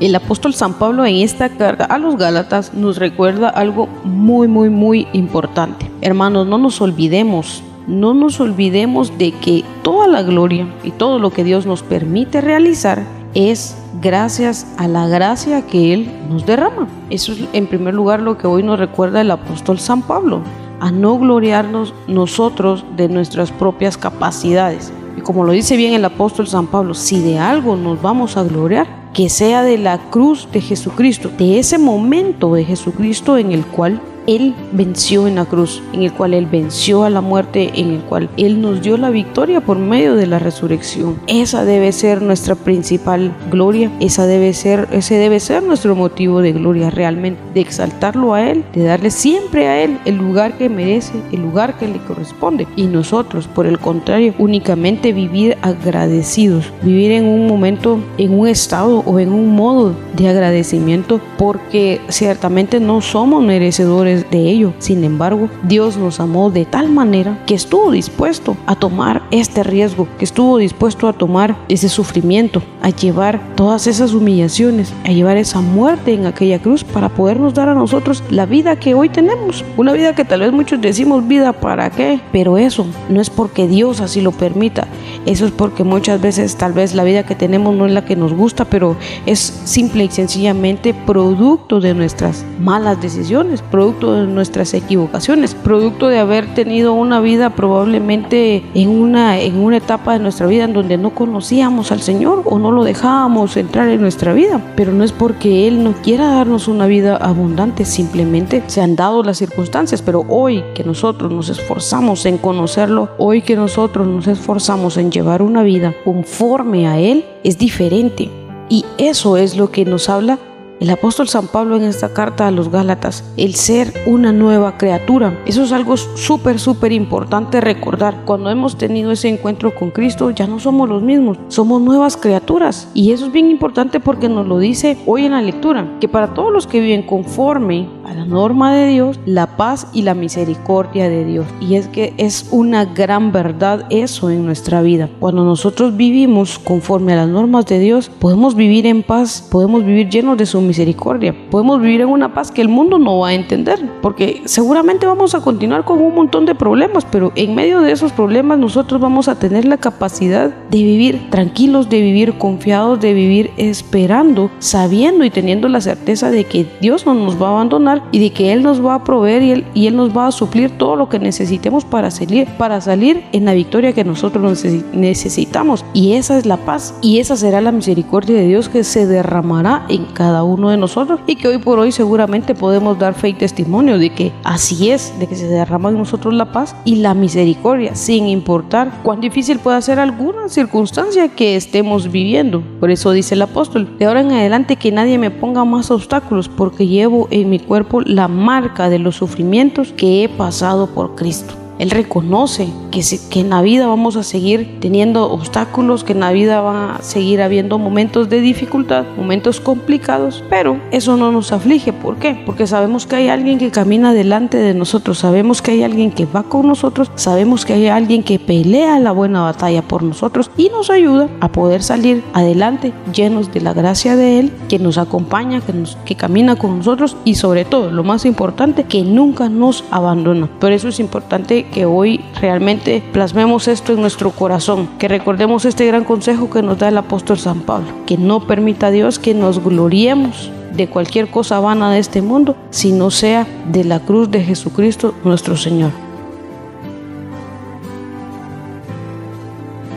El 0.00 0.14
apóstol 0.14 0.54
San 0.54 0.74
Pablo 0.74 1.04
en 1.04 1.16
esta 1.16 1.48
carta 1.48 1.84
a 1.84 1.98
los 1.98 2.16
Gálatas 2.16 2.72
nos 2.72 2.98
recuerda 2.98 3.48
algo 3.48 3.88
muy, 4.04 4.46
muy, 4.46 4.70
muy 4.70 5.08
importante. 5.12 5.90
Hermanos, 6.02 6.46
no 6.46 6.56
nos 6.56 6.80
olvidemos, 6.80 7.64
no 7.88 8.14
nos 8.14 8.38
olvidemos 8.38 9.18
de 9.18 9.32
que 9.32 9.64
toda 9.82 10.06
la 10.06 10.22
gloria 10.22 10.68
y 10.84 10.92
todo 10.92 11.18
lo 11.18 11.30
que 11.30 11.42
Dios 11.42 11.66
nos 11.66 11.82
permite 11.82 12.40
realizar 12.40 13.02
es 13.34 13.76
gracias 14.00 14.68
a 14.76 14.86
la 14.86 15.08
gracia 15.08 15.66
que 15.66 15.92
Él 15.94 16.08
nos 16.30 16.46
derrama. 16.46 16.86
Eso 17.10 17.32
es 17.32 17.40
en 17.52 17.66
primer 17.66 17.94
lugar 17.94 18.20
lo 18.20 18.38
que 18.38 18.46
hoy 18.46 18.62
nos 18.62 18.78
recuerda 18.78 19.20
el 19.20 19.32
apóstol 19.32 19.80
San 19.80 20.02
Pablo, 20.02 20.42
a 20.78 20.92
no 20.92 21.18
gloriarnos 21.18 21.92
nosotros 22.06 22.84
de 22.96 23.08
nuestras 23.08 23.50
propias 23.50 23.96
capacidades. 23.98 24.92
Y 25.16 25.22
como 25.22 25.42
lo 25.42 25.50
dice 25.50 25.76
bien 25.76 25.94
el 25.94 26.04
apóstol 26.04 26.46
San 26.46 26.68
Pablo, 26.68 26.94
si 26.94 27.20
de 27.20 27.40
algo 27.40 27.74
nos 27.74 28.00
vamos 28.00 28.36
a 28.36 28.44
gloriar, 28.44 28.86
que 29.12 29.28
sea 29.28 29.62
de 29.62 29.78
la 29.78 29.98
cruz 30.10 30.48
de 30.52 30.60
Jesucristo, 30.60 31.30
de 31.36 31.58
ese 31.58 31.78
momento 31.78 32.54
de 32.54 32.64
Jesucristo 32.64 33.38
en 33.38 33.52
el 33.52 33.64
cual 33.64 34.00
él 34.28 34.54
venció 34.72 35.26
en 35.26 35.36
la 35.36 35.46
cruz, 35.46 35.82
en 35.94 36.02
el 36.02 36.12
cual 36.12 36.34
Él 36.34 36.44
venció 36.44 37.04
a 37.04 37.10
la 37.10 37.22
muerte, 37.22 37.70
en 37.74 37.92
el 37.92 38.00
cual 38.00 38.28
Él 38.36 38.60
nos 38.60 38.82
dio 38.82 38.98
la 38.98 39.08
victoria 39.08 39.62
por 39.62 39.78
medio 39.78 40.16
de 40.16 40.26
la 40.26 40.38
resurrección. 40.38 41.18
Esa 41.26 41.64
debe 41.64 41.92
ser 41.92 42.20
nuestra 42.20 42.54
principal 42.54 43.32
gloria, 43.50 43.90
esa 44.00 44.26
debe 44.26 44.52
ser, 44.52 44.86
ese 44.92 45.14
debe 45.14 45.40
ser 45.40 45.62
nuestro 45.62 45.96
motivo 45.96 46.42
de 46.42 46.52
gloria 46.52 46.90
realmente, 46.90 47.40
de 47.54 47.62
exaltarlo 47.62 48.34
a 48.34 48.50
Él, 48.50 48.64
de 48.74 48.82
darle 48.82 49.10
siempre 49.10 49.66
a 49.66 49.82
Él 49.82 49.98
el 50.04 50.16
lugar 50.16 50.58
que 50.58 50.68
merece, 50.68 51.14
el 51.32 51.40
lugar 51.40 51.78
que 51.78 51.88
le 51.88 51.98
corresponde. 51.98 52.66
Y 52.76 52.82
nosotros, 52.82 53.48
por 53.48 53.64
el 53.64 53.78
contrario, 53.78 54.34
únicamente 54.38 55.14
vivir 55.14 55.56
agradecidos, 55.62 56.70
vivir 56.82 57.12
en 57.12 57.24
un 57.24 57.46
momento, 57.46 57.98
en 58.18 58.38
un 58.38 58.46
estado 58.46 59.02
o 59.06 59.18
en 59.18 59.32
un 59.32 59.56
modo 59.56 59.94
de 60.18 60.28
agradecimiento, 60.28 61.18
porque 61.38 62.02
ciertamente 62.08 62.78
no 62.78 63.00
somos 63.00 63.42
merecedores 63.42 64.17
de 64.30 64.50
ello. 64.50 64.72
Sin 64.78 65.04
embargo, 65.04 65.48
Dios 65.62 65.96
nos 65.96 66.20
amó 66.20 66.50
de 66.50 66.64
tal 66.64 66.88
manera 66.88 67.42
que 67.46 67.54
estuvo 67.54 67.90
dispuesto 67.90 68.56
a 68.66 68.74
tomar 68.76 69.22
este 69.30 69.62
riesgo, 69.62 70.08
que 70.18 70.24
estuvo 70.24 70.58
dispuesto 70.58 71.08
a 71.08 71.12
tomar 71.12 71.56
ese 71.68 71.88
sufrimiento, 71.88 72.62
a 72.82 72.90
llevar 72.90 73.40
todas 73.54 73.86
esas 73.86 74.14
humillaciones, 74.14 74.92
a 75.04 75.12
llevar 75.12 75.36
esa 75.36 75.60
muerte 75.60 76.12
en 76.12 76.26
aquella 76.26 76.60
cruz 76.60 76.84
para 76.84 77.08
podernos 77.08 77.54
dar 77.54 77.68
a 77.68 77.74
nosotros 77.74 78.22
la 78.30 78.46
vida 78.46 78.76
que 78.76 78.94
hoy 78.94 79.08
tenemos. 79.08 79.64
Una 79.76 79.92
vida 79.92 80.14
que 80.14 80.24
tal 80.24 80.40
vez 80.40 80.52
muchos 80.52 80.80
decimos 80.80 81.26
vida 81.26 81.52
para 81.52 81.90
qué, 81.90 82.20
pero 82.32 82.58
eso 82.58 82.86
no 83.08 83.20
es 83.20 83.30
porque 83.30 83.66
Dios 83.66 84.00
así 84.00 84.20
lo 84.20 84.32
permita, 84.32 84.86
eso 85.26 85.46
es 85.46 85.52
porque 85.52 85.84
muchas 85.84 86.20
veces 86.20 86.56
tal 86.56 86.72
vez 86.72 86.94
la 86.94 87.04
vida 87.04 87.24
que 87.24 87.34
tenemos 87.34 87.74
no 87.74 87.86
es 87.86 87.92
la 87.92 88.04
que 88.04 88.16
nos 88.16 88.32
gusta, 88.32 88.64
pero 88.64 88.96
es 89.26 89.38
simple 89.64 90.04
y 90.04 90.10
sencillamente 90.10 90.94
producto 90.94 91.80
de 91.80 91.94
nuestras 91.94 92.44
malas 92.60 93.00
decisiones, 93.00 93.62
producto 94.08 94.26
de 94.26 94.32
nuestras 94.32 94.74
equivocaciones, 94.74 95.54
producto 95.54 96.08
de 96.08 96.18
haber 96.18 96.54
tenido 96.54 96.94
una 96.94 97.20
vida 97.20 97.50
probablemente 97.50 98.64
en 98.74 98.88
una, 98.88 99.40
en 99.40 99.56
una 99.56 99.78
etapa 99.78 100.14
de 100.14 100.18
nuestra 100.18 100.46
vida 100.46 100.64
en 100.64 100.72
donde 100.72 100.96
no 100.96 101.14
conocíamos 101.14 101.92
al 101.92 102.00
Señor 102.00 102.42
o 102.44 102.58
no 102.58 102.72
lo 102.72 102.84
dejábamos 102.84 103.56
entrar 103.56 103.88
en 103.88 104.00
nuestra 104.00 104.32
vida. 104.32 104.60
Pero 104.76 104.92
no 104.92 105.04
es 105.04 105.12
porque 105.12 105.68
Él 105.68 105.82
no 105.82 105.92
quiera 106.02 106.28
darnos 106.28 106.68
una 106.68 106.86
vida 106.86 107.16
abundante, 107.16 107.84
simplemente 107.84 108.62
se 108.66 108.80
han 108.80 108.96
dado 108.96 109.22
las 109.22 109.38
circunstancias. 109.38 110.02
Pero 110.02 110.24
hoy 110.28 110.64
que 110.74 110.84
nosotros 110.84 111.32
nos 111.32 111.48
esforzamos 111.48 112.24
en 112.26 112.38
conocerlo, 112.38 113.10
hoy 113.18 113.42
que 113.42 113.56
nosotros 113.56 114.06
nos 114.06 114.26
esforzamos 114.26 114.96
en 114.96 115.10
llevar 115.10 115.42
una 115.42 115.62
vida 115.62 115.94
conforme 116.04 116.88
a 116.88 116.98
Él, 116.98 117.24
es 117.44 117.58
diferente. 117.58 118.30
Y 118.70 118.84
eso 118.98 119.36
es 119.36 119.56
lo 119.56 119.70
que 119.70 119.84
nos 119.84 120.08
habla 120.08 120.38
el 120.80 120.90
apóstol 120.90 121.28
San 121.28 121.48
Pablo 121.48 121.76
en 121.76 121.82
esta 121.82 122.12
carta 122.12 122.46
a 122.46 122.50
los 122.50 122.70
Gálatas, 122.70 123.24
el 123.36 123.54
ser 123.54 123.92
una 124.06 124.32
nueva 124.32 124.78
criatura. 124.78 125.38
Eso 125.46 125.64
es 125.64 125.72
algo 125.72 125.96
súper, 125.96 126.60
súper 126.60 126.92
importante 126.92 127.60
recordar. 127.60 128.24
Cuando 128.24 128.50
hemos 128.50 128.78
tenido 128.78 129.10
ese 129.10 129.28
encuentro 129.28 129.74
con 129.74 129.90
Cristo, 129.90 130.30
ya 130.30 130.46
no 130.46 130.60
somos 130.60 130.88
los 130.88 131.02
mismos, 131.02 131.38
somos 131.48 131.80
nuevas 131.82 132.16
criaturas. 132.16 132.88
Y 132.94 133.12
eso 133.12 133.26
es 133.26 133.32
bien 133.32 133.50
importante 133.50 134.00
porque 134.00 134.28
nos 134.28 134.46
lo 134.46 134.58
dice 134.58 134.98
hoy 135.06 135.24
en 135.26 135.32
la 135.32 135.42
lectura, 135.42 135.98
que 136.00 136.08
para 136.08 136.34
todos 136.34 136.52
los 136.52 136.66
que 136.66 136.80
viven 136.80 137.02
conforme 137.02 137.88
a 138.08 138.14
la 138.14 138.24
norma 138.24 138.74
de 138.74 138.88
Dios, 138.88 139.20
la 139.26 139.56
paz 139.56 139.88
y 139.92 140.02
la 140.02 140.14
misericordia 140.14 141.08
de 141.08 141.24
Dios. 141.24 141.46
Y 141.60 141.76
es 141.76 141.88
que 141.88 142.14
es 142.16 142.48
una 142.50 142.86
gran 142.86 143.32
verdad 143.32 143.86
eso 143.90 144.30
en 144.30 144.46
nuestra 144.46 144.80
vida. 144.80 145.08
Cuando 145.20 145.44
nosotros 145.44 145.96
vivimos 145.96 146.58
conforme 146.58 147.12
a 147.12 147.16
las 147.16 147.28
normas 147.28 147.66
de 147.66 147.78
Dios, 147.78 148.08
podemos 148.08 148.54
vivir 148.54 148.86
en 148.86 149.02
paz, 149.02 149.46
podemos 149.50 149.84
vivir 149.84 150.08
llenos 150.08 150.38
de 150.38 150.46
su 150.46 150.60
misericordia. 150.60 151.34
Podemos 151.50 151.80
vivir 151.80 152.00
en 152.00 152.08
una 152.08 152.32
paz 152.32 152.50
que 152.50 152.62
el 152.62 152.68
mundo 152.68 152.98
no 152.98 153.18
va 153.18 153.28
a 153.28 153.34
entender, 153.34 153.78
porque 154.00 154.42
seguramente 154.46 155.06
vamos 155.06 155.34
a 155.34 155.40
continuar 155.40 155.84
con 155.84 156.00
un 156.00 156.14
montón 156.14 156.46
de 156.46 156.54
problemas, 156.54 157.04
pero 157.04 157.32
en 157.34 157.54
medio 157.54 157.80
de 157.80 157.92
esos 157.92 158.12
problemas 158.12 158.58
nosotros 158.58 159.00
vamos 159.00 159.28
a 159.28 159.38
tener 159.38 159.64
la 159.64 159.76
capacidad 159.76 160.50
de 160.70 160.78
vivir 160.78 161.28
tranquilos, 161.30 161.88
de 161.88 162.00
vivir 162.00 162.38
confiados, 162.38 163.00
de 163.00 163.12
vivir 163.12 163.50
esperando, 163.56 164.50
sabiendo 164.58 165.24
y 165.24 165.30
teniendo 165.30 165.68
la 165.68 165.80
certeza 165.80 166.30
de 166.30 166.44
que 166.44 166.66
Dios 166.80 167.04
no 167.04 167.14
nos 167.14 167.40
va 167.40 167.48
a 167.48 167.50
abandonar 167.50 167.97
y 168.12 168.18
de 168.18 168.30
que 168.30 168.52
Él 168.52 168.62
nos 168.62 168.84
va 168.84 168.94
a 168.94 169.04
proveer 169.04 169.42
y 169.42 169.50
Él, 169.52 169.64
y 169.74 169.86
él 169.86 169.96
nos 169.96 170.16
va 170.16 170.26
a 170.26 170.32
suplir 170.32 170.76
todo 170.78 170.96
lo 170.96 171.08
que 171.08 171.18
necesitemos 171.18 171.84
para 171.84 172.10
salir, 172.10 172.48
para 172.58 172.80
salir 172.80 173.24
en 173.32 173.44
la 173.44 173.54
victoria 173.54 173.92
que 173.92 174.04
nosotros 174.04 174.64
necesitamos. 174.92 175.84
Y 175.94 176.14
esa 176.14 176.38
es 176.38 176.46
la 176.46 176.56
paz 176.56 176.94
y 177.00 177.18
esa 177.18 177.36
será 177.36 177.60
la 177.60 177.72
misericordia 177.72 178.36
de 178.36 178.46
Dios 178.46 178.68
que 178.68 178.84
se 178.84 179.06
derramará 179.06 179.86
en 179.88 180.04
cada 180.06 180.42
uno 180.42 180.70
de 180.70 180.76
nosotros 180.76 181.20
y 181.26 181.36
que 181.36 181.48
hoy 181.48 181.58
por 181.58 181.78
hoy 181.78 181.92
seguramente 181.92 182.54
podemos 182.54 182.98
dar 182.98 183.14
fe 183.14 183.30
y 183.30 183.34
testimonio 183.34 183.98
de 183.98 184.10
que 184.10 184.32
así 184.44 184.90
es, 184.90 185.18
de 185.18 185.26
que 185.26 185.36
se 185.36 185.48
derrama 185.48 185.88
en 185.88 185.98
nosotros 185.98 186.34
la 186.34 186.52
paz 186.52 186.76
y 186.84 186.96
la 186.96 187.14
misericordia, 187.14 187.94
sin 187.94 188.26
importar 188.26 188.92
cuán 189.02 189.20
difícil 189.20 189.58
pueda 189.58 189.80
ser 189.80 189.98
alguna 189.98 190.48
circunstancia 190.48 191.28
que 191.28 191.56
estemos 191.56 192.10
viviendo. 192.10 192.62
Por 192.80 192.90
eso 192.90 193.12
dice 193.12 193.34
el 193.34 193.42
apóstol, 193.42 193.96
de 193.98 194.06
ahora 194.06 194.20
en 194.20 194.32
adelante 194.32 194.76
que 194.76 194.92
nadie 194.92 195.18
me 195.18 195.30
ponga 195.30 195.64
más 195.64 195.90
obstáculos 195.90 196.48
porque 196.48 196.86
llevo 196.86 197.28
en 197.30 197.50
mi 197.50 197.58
cuerpo 197.58 197.87
la 198.06 198.28
marca 198.28 198.88
de 198.88 198.98
los 198.98 199.16
sufrimientos 199.16 199.92
que 199.92 200.24
he 200.24 200.28
pasado 200.28 200.88
por 200.88 201.14
Cristo. 201.14 201.54
Él 201.78 201.90
reconoce 201.90 202.68
que, 202.90 203.40
en 203.40 203.50
la 203.50 203.62
vida 203.62 203.86
vamos 203.86 204.16
a 204.16 204.22
seguir 204.22 204.78
teniendo 204.80 205.30
obstáculos, 205.30 206.02
que 206.02 206.12
en 206.12 206.20
la 206.20 206.32
vida 206.32 206.60
va 206.60 206.96
a 206.96 207.02
seguir 207.02 207.40
habiendo 207.40 207.78
momentos 207.78 208.28
de 208.28 208.40
dificultad, 208.40 209.04
momentos 209.16 209.60
complicados, 209.60 210.42
pero 210.50 210.80
eso 210.90 211.16
no 211.16 211.30
nos 211.30 211.52
aflige. 211.52 211.92
¿Por 211.92 212.16
qué? 212.16 212.42
Porque 212.44 212.66
sabemos 212.66 213.06
que 213.06 213.16
hay 213.16 213.28
alguien 213.28 213.58
que 213.58 213.70
camina 213.70 214.12
delante 214.12 214.56
de 214.56 214.74
nosotros, 214.74 215.18
sabemos 215.18 215.62
que 215.62 215.72
hay 215.72 215.82
alguien 215.82 216.10
que 216.10 216.26
va 216.26 216.42
con 216.42 216.66
nosotros, 216.66 217.10
sabemos 217.14 217.64
que 217.64 217.74
hay 217.74 217.88
alguien 217.88 218.22
que 218.22 218.38
pelea 218.38 218.98
la 218.98 219.12
buena 219.12 219.42
batalla 219.42 219.82
por 219.82 220.02
nosotros 220.02 220.50
y 220.56 220.70
nos 220.70 220.90
ayuda 220.90 221.28
a 221.40 221.52
poder 221.52 221.82
salir 221.82 222.24
adelante 222.32 222.92
llenos 223.12 223.52
de 223.52 223.60
la 223.60 223.72
gracia 223.72 224.16
de 224.16 224.40
Él, 224.40 224.52
que 224.68 224.78
nos 224.78 224.98
acompaña, 224.98 225.60
que, 225.60 225.72
nos, 225.72 225.96
que 226.04 226.16
camina 226.16 226.56
con 226.56 226.78
nosotros 226.78 227.16
y 227.24 227.36
sobre 227.36 227.64
todo, 227.64 227.90
lo 227.90 228.02
más 228.02 228.24
importante, 228.24 228.84
que 228.84 229.02
nunca 229.02 229.48
nos 229.48 229.84
abandona. 229.90 230.48
Por 230.58 230.72
eso 230.72 230.88
es 230.88 230.98
importante 231.00 231.67
que 231.72 231.84
hoy 231.84 232.24
realmente 232.40 233.02
plasmemos 233.12 233.68
esto 233.68 233.92
en 233.92 234.00
nuestro 234.00 234.30
corazón, 234.30 234.88
que 234.98 235.08
recordemos 235.08 235.64
este 235.64 235.86
gran 235.86 236.04
consejo 236.04 236.50
que 236.50 236.62
nos 236.62 236.78
da 236.78 236.88
el 236.88 236.98
apóstol 236.98 237.38
San 237.38 237.60
Pablo, 237.60 237.88
que 238.06 238.16
no 238.16 238.46
permita 238.46 238.90
Dios 238.90 239.18
que 239.18 239.34
nos 239.34 239.62
gloriemos 239.62 240.50
de 240.72 240.88
cualquier 240.88 241.28
cosa 241.28 241.60
vana 241.60 241.90
de 241.90 241.98
este 241.98 242.22
mundo, 242.22 242.56
sino 242.70 243.10
sea 243.10 243.46
de 243.70 243.84
la 243.84 244.00
cruz 244.00 244.30
de 244.30 244.42
Jesucristo 244.42 245.14
nuestro 245.24 245.56
Señor. 245.56 245.90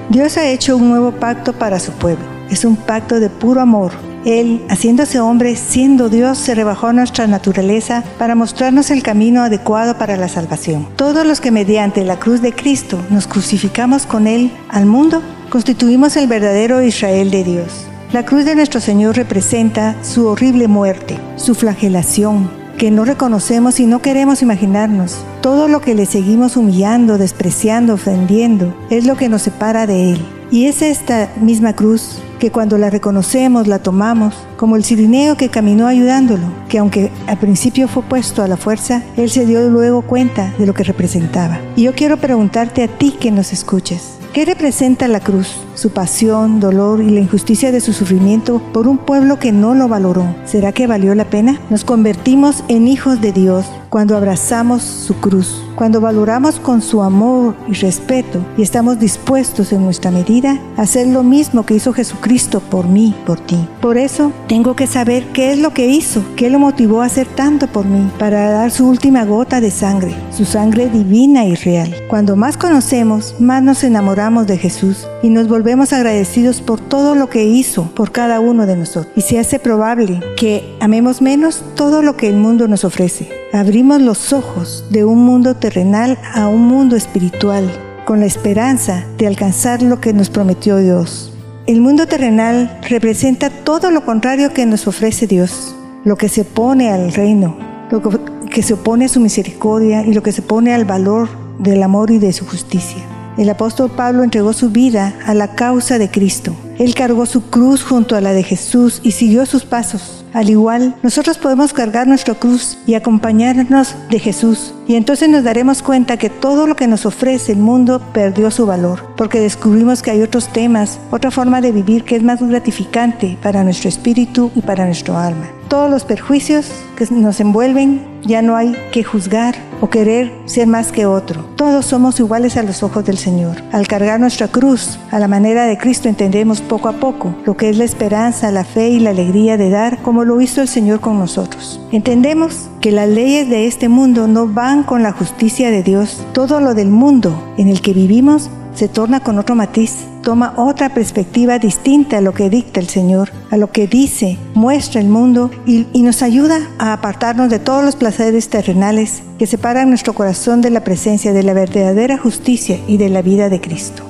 Dios 0.10 0.38
ha 0.38 0.50
hecho 0.50 0.76
un 0.76 0.90
nuevo 0.90 1.12
pacto 1.12 1.54
para 1.54 1.80
su 1.80 1.92
pueblo. 1.94 2.41
Es 2.52 2.66
un 2.66 2.76
pacto 2.76 3.22
de 3.22 3.30
puro 3.30 3.62
amor. 3.62 3.94
Él, 4.26 4.62
haciéndose 4.70 5.20
hombre, 5.22 5.56
siendo 5.56 6.10
Dios, 6.10 6.38
se 6.38 6.54
rebajó 6.54 6.88
a 6.88 6.94
nuestra 6.94 7.26
naturaleza 7.26 8.04
para 8.20 8.36
mostrarnos 8.36 8.92
el 8.92 9.02
camino 9.02 9.42
adecuado 9.42 9.98
para 9.98 10.18
la 10.18 10.28
salvación. 10.28 10.86
Todos 10.98 11.26
los 11.26 11.40
que 11.40 11.50
mediante 11.50 12.04
la 12.04 12.20
cruz 12.20 12.42
de 12.42 12.54
Cristo 12.54 13.00
nos 13.10 13.26
crucificamos 13.26 14.06
con 14.06 14.28
Él 14.28 14.52
al 14.70 14.86
mundo, 14.86 15.24
constituimos 15.50 16.18
el 16.18 16.28
verdadero 16.28 16.82
Israel 16.84 17.32
de 17.32 17.46
Dios. 17.46 17.88
La 18.12 18.26
cruz 18.26 18.44
de 18.44 18.56
nuestro 18.56 18.82
Señor 18.82 19.16
representa 19.16 19.96
su 20.04 20.28
horrible 20.28 20.68
muerte, 20.68 21.18
su 21.38 21.56
flagelación, 21.56 22.52
que 22.78 22.92
no 22.92 23.06
reconocemos 23.06 23.80
y 23.80 23.86
no 23.86 24.02
queremos 24.02 24.42
imaginarnos. 24.42 25.24
Todo 25.42 25.70
lo 25.70 25.80
que 25.80 25.96
le 25.96 26.06
seguimos 26.06 26.58
humillando, 26.58 27.18
despreciando, 27.18 27.94
ofendiendo, 27.94 28.76
es 28.90 29.06
lo 29.06 29.16
que 29.16 29.30
nos 29.30 29.44
separa 29.44 29.88
de 29.88 30.12
Él. 30.12 30.41
Y 30.52 30.66
es 30.66 30.82
esta 30.82 31.32
misma 31.40 31.74
cruz 31.78 32.20
que 32.38 32.52
cuando 32.52 32.78
la 32.78 32.90
reconocemos, 32.90 33.68
la 33.68 33.80
tomamos, 33.80 34.36
como 34.58 34.76
el 34.76 34.84
sirineo 34.84 35.38
que 35.38 35.48
caminó 35.48 35.88
ayudándolo, 35.88 36.44
que 36.68 36.80
aunque 36.80 37.10
al 37.28 37.38
principio 37.38 37.88
fue 37.88 38.04
puesto 38.04 38.44
a 38.44 38.50
la 38.50 38.58
fuerza, 38.58 39.02
él 39.16 39.30
se 39.30 39.46
dio 39.46 39.70
luego 39.70 40.02
cuenta 40.02 40.54
de 40.58 40.66
lo 40.66 40.74
que 40.74 40.84
representaba. 40.84 41.62
Y 41.78 41.84
yo 41.84 41.94
quiero 41.94 42.18
preguntarte 42.18 42.84
a 42.84 42.90
ti 42.90 43.12
que 43.18 43.32
nos 43.32 43.54
escuches, 43.54 44.18
¿qué 44.34 44.44
representa 44.44 45.08
la 45.08 45.22
cruz? 45.22 45.56
Su 45.82 45.90
pasión, 45.90 46.60
dolor 46.60 47.02
y 47.02 47.10
la 47.10 47.22
injusticia 47.22 47.72
de 47.72 47.82
su 47.82 47.92
sufrimiento 47.92 48.62
por 48.72 48.88
un 48.88 49.00
pueblo 49.00 49.40
que 49.40 49.52
no 49.52 49.74
lo 49.74 49.88
valoró. 49.88 50.36
¿Será 50.46 50.74
que 50.74 50.86
valió 50.86 51.16
la 51.16 51.26
pena? 51.26 51.60
Nos 51.72 51.84
convertimos 51.86 52.64
en 52.68 52.88
hijos 52.88 53.20
de 53.20 53.32
Dios 53.32 53.66
cuando 53.90 54.16
abrazamos 54.16 54.84
su 54.84 55.16
cruz, 55.16 55.62
cuando 55.76 56.00
valoramos 56.00 56.60
con 56.60 56.82
su 56.82 57.02
amor 57.02 57.56
y 57.68 57.74
respeto 57.74 58.40
y 58.58 58.62
estamos 58.62 59.00
dispuestos 59.00 59.74
en 59.74 59.84
nuestra 59.84 60.12
medida 60.12 60.62
a 60.78 60.84
hacer 60.84 61.08
lo 61.08 61.24
mismo 61.24 61.66
que 61.66 61.74
hizo 61.74 61.92
Jesucristo 61.92 62.62
por 62.62 62.88
mí, 62.88 63.16
por 63.26 63.40
ti. 63.40 63.58
Por 63.82 63.98
eso 63.98 64.32
tengo 64.48 64.76
que 64.76 64.88
saber 64.88 65.26
qué 65.34 65.52
es 65.52 65.58
lo 65.58 65.74
que 65.74 65.88
hizo, 65.88 66.24
qué 66.38 66.50
lo 66.52 66.60
motivó 66.60 67.02
a 67.02 67.06
hacer 67.06 67.28
tanto 67.28 67.68
por 67.68 67.86
mí, 67.86 68.10
para 68.20 68.52
dar 68.52 68.72
su 68.72 68.88
última 68.88 69.26
gota 69.26 69.60
de 69.60 69.72
sangre, 69.72 70.16
su 70.32 70.46
sangre 70.46 70.88
divina 70.88 71.44
y 71.44 71.56
real. 71.56 71.94
Cuando 72.08 72.38
más 72.38 72.56
conocemos, 72.56 73.36
más 73.40 73.62
nos 73.64 73.84
enamoramos 73.84 74.48
de 74.48 74.60
Jesús 74.60 75.08
y 75.22 75.30
nos 75.30 75.50
volvemos 75.50 75.71
agradecidos 75.94 76.62
por 76.62 76.80
todo 76.80 77.16
lo 77.16 77.30
que 77.30 77.46
hizo 77.46 77.86
por 77.96 78.12
cada 78.12 78.40
uno 78.40 78.66
de 78.66 78.76
nosotros. 78.76 79.14
Y 79.16 79.22
se 79.22 79.40
hace 79.40 79.60
probable 79.60 80.20
que 80.38 80.76
amemos 80.80 81.22
menos 81.22 81.64
todo 81.76 82.02
lo 82.02 82.18
que 82.18 82.28
el 82.28 82.36
mundo 82.36 82.68
nos 82.68 82.84
ofrece 82.84 83.42
abrimos 83.54 84.02
los 84.02 84.32
ojos 84.34 84.86
de 84.90 85.04
un 85.04 85.26
mundo 85.26 85.56
terrenal 85.56 86.18
a 86.34 86.48
un 86.48 86.62
mundo 86.62 86.96
espiritual, 86.96 87.70
con 88.06 88.20
la 88.20 88.26
esperanza 88.26 89.06
de 89.18 89.28
alcanzar 89.28 89.82
lo 89.82 90.00
que 90.00 90.14
nos 90.14 90.30
prometió 90.30 90.78
Dios. 90.78 91.34
El 91.68 91.82
mundo 91.82 92.08
terrenal 92.08 92.80
representa 92.90 93.50
todo 93.50 93.92
lo 93.92 94.06
contrario 94.06 94.54
que 94.54 94.66
nos 94.66 94.88
ofrece 94.88 95.28
Dios, 95.28 95.76
lo 96.04 96.16
que 96.18 96.30
se 96.30 96.42
opone 96.42 96.92
al 96.92 97.14
reino, 97.14 97.58
lo 97.92 98.02
que 98.50 98.64
se 98.64 98.74
opone 98.74 99.06
a 99.06 99.10
su 99.10 99.20
misericordia 99.20 100.04
y 100.04 100.14
lo 100.14 100.24
que 100.24 100.32
se 100.32 100.42
opone 100.42 100.74
al 100.74 100.86
valor 100.86 101.30
del 101.60 101.84
amor 101.84 102.10
y 102.12 102.18
de 102.18 102.34
su 102.34 102.46
justicia. 102.46 103.21
El 103.38 103.50
apóstol 103.50 103.90
Pablo 103.90 104.24
entregó 104.24 104.52
su 104.54 104.70
vida 104.70 105.14
a 105.26 105.34
la 105.34 105.56
causa 105.56 105.98
de 105.98 106.12
Cristo. 106.12 106.54
Él 106.78 106.94
cargó 106.94 107.26
su 107.26 107.50
cruz 107.50 107.84
junto 107.84 108.16
a 108.16 108.22
la 108.22 108.34
de 108.34 108.44
Jesús 108.44 109.00
y 109.04 109.12
siguió 109.12 109.46
sus 109.46 109.64
pasos. 109.64 110.26
Al 110.34 110.50
igual, 110.50 110.96
nosotros 111.04 111.38
podemos 111.38 111.74
cargar 111.74 112.08
nuestra 112.08 112.36
cruz 112.36 112.78
y 112.86 112.96
acompañarnos 112.96 113.96
de 114.10 114.20
Jesús. 114.20 114.74
Y 114.92 114.98
entonces 114.98 115.30
nos 115.30 115.46
daremos 115.46 115.84
cuenta 115.84 116.18
que 116.18 116.30
todo 116.30 116.68
lo 116.68 116.76
que 116.76 116.86
nos 116.86 117.06
ofrece 117.06 117.54
el 117.54 117.60
mundo 117.60 118.02
perdió 118.12 118.52
su 118.52 118.66
valor, 118.66 119.14
porque 119.16 119.40
descubrimos 119.40 120.02
que 120.02 120.12
hay 120.12 120.22
otros 120.22 120.50
temas, 120.50 121.00
otra 121.12 121.32
forma 121.32 121.62
de 121.62 121.72
vivir 121.72 122.04
que 122.04 122.18
es 122.18 122.24
más 122.24 122.42
gratificante 122.42 123.38
para 123.42 123.64
nuestro 123.64 123.88
espíritu 123.88 124.52
y 124.54 124.60
para 124.60 124.84
nuestro 124.84 125.18
alma. 125.18 125.48
Todos 125.70 125.90
los 125.90 126.04
perjuicios 126.04 126.70
que 126.98 127.06
nos 127.10 127.40
envuelven 127.40 128.12
ya 128.24 128.42
no 128.42 128.58
hay 128.58 128.76
que 128.92 129.06
juzgar 129.06 129.56
o 129.80 129.90
querer 129.90 130.32
ser 130.46 130.68
más 130.68 130.92
que 130.92 131.06
otro. 131.06 131.46
Todos 131.56 131.86
somos 131.86 132.20
iguales 132.20 132.58
a 132.58 132.64
los 132.64 132.84
ojos 132.84 133.06
del 133.06 133.18
Señor. 133.18 133.64
Al 133.72 133.88
cargar 133.88 134.20
nuestra 134.20 134.48
cruz 134.48 135.00
a 135.12 135.20
la 135.20 135.28
manera 135.28 135.66
de 135.66 135.78
Cristo 135.78 136.10
entendemos 136.10 136.62
poco 136.62 136.90
a 136.90 136.94
poco 136.94 137.34
lo 137.46 137.56
que 137.56 137.70
es 137.70 137.78
la 137.78 137.86
esperanza, 137.86 138.52
la 138.52 138.64
fe 138.64 138.90
y 138.90 139.00
la 139.00 139.12
alegría 139.12 139.58
de 139.58 139.70
dar 139.70 140.02
como 140.02 140.24
lo 140.24 140.42
hizo 140.42 140.62
el 140.62 140.68
Señor 140.68 141.00
con 141.00 141.18
nosotros. 141.18 141.80
Entendemos 141.92 142.70
que 142.80 142.92
las 142.92 143.08
leyes 143.08 143.50
de 143.50 143.68
este 143.68 143.90
mundo 143.90 144.28
no 144.28 144.48
van 144.48 144.81
con 144.84 145.04
la 145.04 145.12
justicia 145.12 145.72
de 145.72 145.84
Dios. 145.84 146.26
Todo 146.34 146.60
lo 146.60 146.74
del 146.74 146.90
mundo 146.90 147.54
en 147.58 147.68
el 147.68 147.82
que 147.82 147.94
vivimos 147.94 148.50
se 148.74 148.88
torna 148.88 149.20
con 149.20 149.38
otro 149.38 149.56
matiz, 149.56 150.06
toma 150.22 150.54
otra 150.56 150.94
perspectiva 150.94 151.60
distinta 151.60 152.18
a 152.18 152.22
lo 152.22 152.34
que 152.34 152.50
dicta 152.50 152.80
el 152.80 152.88
Señor, 152.88 153.32
a 153.50 153.58
lo 153.58 153.72
que 153.72 153.88
dice, 153.88 154.38
muestra 154.54 155.02
el 155.02 155.08
mundo 155.08 155.52
y, 155.66 155.88
y, 155.94 156.02
nos 156.04 156.22
ayuda 156.22 156.60
a 156.80 156.94
apartarnos 156.94 157.50
de 157.50 157.60
todos 157.60 157.84
los 157.84 157.96
placeres 157.96 158.50
terrenales 158.50 159.24
que 159.38 159.48
separan 159.48 159.90
nuestro 159.90 160.14
corazón 160.14 160.62
de 160.62 160.70
la 160.70 160.84
presencia 160.84 161.34
de 161.34 161.44
la 161.44 161.54
verdadera 161.54 162.18
justicia 162.18 162.80
y 162.88 162.98
de 162.98 163.10
la 163.10 163.22
vida 163.22 163.50
de 163.50 163.60
Cristo. 163.60 164.04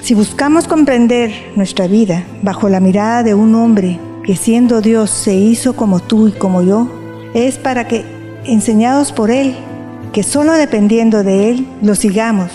Si 0.00 0.14
buscamos 0.14 0.68
comprender 0.68 1.32
nuestra 1.56 1.86
vida 1.86 2.24
bajo 2.42 2.68
la 2.68 2.80
mirada 2.80 3.22
de 3.22 3.34
un 3.34 3.54
hombre 3.54 3.98
que 4.24 4.36
siendo 4.36 4.80
Dios 4.80 5.10
se 5.10 5.34
hizo 5.34 5.74
como 5.74 6.00
tú 6.00 6.28
y 6.28 6.32
como 6.32 6.62
yo, 6.62 6.88
es 7.34 7.58
para 7.58 7.86
que, 7.86 8.04
enseñados 8.44 9.12
por 9.12 9.30
Él, 9.30 9.56
que 10.12 10.22
solo 10.22 10.52
dependiendo 10.52 11.22
de 11.22 11.50
Él, 11.50 11.66
lo 11.82 11.94
sigamos, 11.94 12.50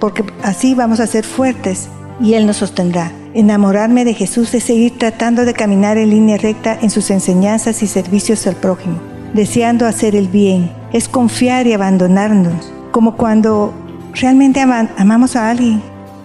porque 0.00 0.24
así 0.42 0.74
vamos 0.74 1.00
a 1.00 1.06
ser 1.06 1.24
fuertes 1.24 1.88
y 2.20 2.34
Él 2.34 2.46
nos 2.46 2.58
sostendrá. 2.58 3.12
Enamorarme 3.34 4.04
de 4.04 4.14
Jesús 4.14 4.54
es 4.54 4.64
seguir 4.64 4.96
tratando 4.98 5.44
de 5.44 5.54
caminar 5.54 5.98
en 5.98 6.10
línea 6.10 6.38
recta 6.38 6.78
en 6.80 6.90
sus 6.90 7.10
enseñanzas 7.10 7.82
y 7.82 7.86
servicios 7.86 8.46
al 8.46 8.56
prójimo, 8.56 8.98
deseando 9.34 9.86
hacer 9.86 10.16
el 10.16 10.28
bien. 10.28 10.70
Es 10.92 11.08
confiar 11.08 11.66
y 11.66 11.72
abandonarnos, 11.72 12.72
como 12.92 13.16
cuando 13.16 13.74
realmente 14.14 14.60
amamos 14.60 15.36
a 15.36 15.50
alguien, 15.50 15.82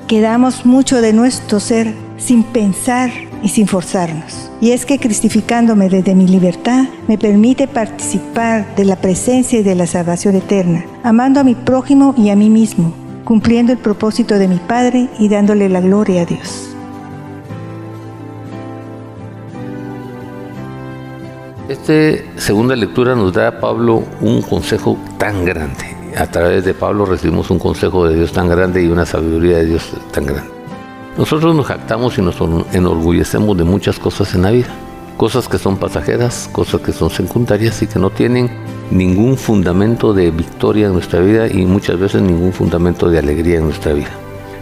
que 0.08 0.22
damos 0.22 0.66
mucho 0.66 1.02
de 1.02 1.14
nuestro 1.14 1.60
ser 1.60 1.94
sin 2.18 2.44
pensar 2.44 3.12
y 3.44 3.50
sin 3.50 3.68
forzarnos. 3.68 4.50
Y 4.62 4.72
es 4.72 4.86
que 4.86 5.00
cristificándome 5.00 5.90
desde 5.90 6.16
mi 6.16 6.28
libertad 6.28 6.86
me 7.08 7.18
permite 7.18 7.68
participar 7.68 8.76
de 8.76 8.86
la 8.86 8.96
presencia 8.96 9.60
y 9.60 9.64
de 9.64 9.76
la 9.76 9.88
salvación 9.88 10.36
eterna, 10.36 10.86
amando 11.04 11.40
a 11.40 11.44
mi 11.44 11.56
prójimo 11.56 12.14
y 12.18 12.30
a 12.30 12.36
mí 12.36 12.50
mismo, 12.50 12.94
cumpliendo 13.24 13.72
el 13.72 13.80
propósito 13.80 14.38
de 14.38 14.48
mi 14.48 14.58
Padre 14.58 15.10
y 15.20 15.30
dándole 15.30 15.70
la 15.70 15.82
gloria 15.82 16.22
a 16.22 16.26
Dios. 16.26 16.68
Esta 21.70 21.94
segunda 22.36 22.76
lectura 22.76 23.16
nos 23.16 23.32
da 23.32 23.48
a 23.48 23.60
Pablo 23.60 24.04
un 24.20 24.42
consejo 24.42 24.98
tan 25.18 25.46
grande. 25.46 25.96
A 26.18 26.28
través 26.28 26.66
de 26.66 26.74
Pablo 26.74 27.06
recibimos 27.06 27.50
un 27.50 27.60
consejo 27.60 28.08
de 28.08 28.16
Dios 28.16 28.34
tan 28.34 28.50
grande 28.50 28.84
y 28.84 28.88
una 28.88 29.06
sabiduría 29.06 29.58
de 29.60 29.66
Dios 29.68 29.90
tan 30.12 30.26
grande. 30.26 30.61
Nosotros 31.18 31.54
nos 31.54 31.66
jactamos 31.66 32.18
y 32.18 32.22
nos 32.22 32.38
enorgullecemos 32.72 33.58
de 33.58 33.66
muchas 33.66 34.00
cosas 34.00 34.34
en 34.34 34.44
la 34.44 34.52
vida. 34.52 34.70
Cosas 35.18 35.50
que 35.50 35.58
son 35.58 35.78
pasajeras, 35.78 36.50
cosas 36.54 36.80
que 36.80 36.94
son 36.94 37.10
secundarias 37.10 37.82
y 37.82 37.88
que 37.88 38.00
no 38.00 38.10
tienen 38.10 38.50
ningún 38.92 39.38
fundamento 39.38 40.14
de 40.14 40.32
victoria 40.32 40.88
en 40.88 40.94
nuestra 40.94 41.20
vida 41.20 41.48
y 41.48 41.66
muchas 41.66 42.00
veces 42.00 42.22
ningún 42.22 42.54
fundamento 42.54 43.10
de 43.10 43.20
alegría 43.20 43.58
en 43.58 43.66
nuestra 43.66 43.92
vida. 43.92 44.10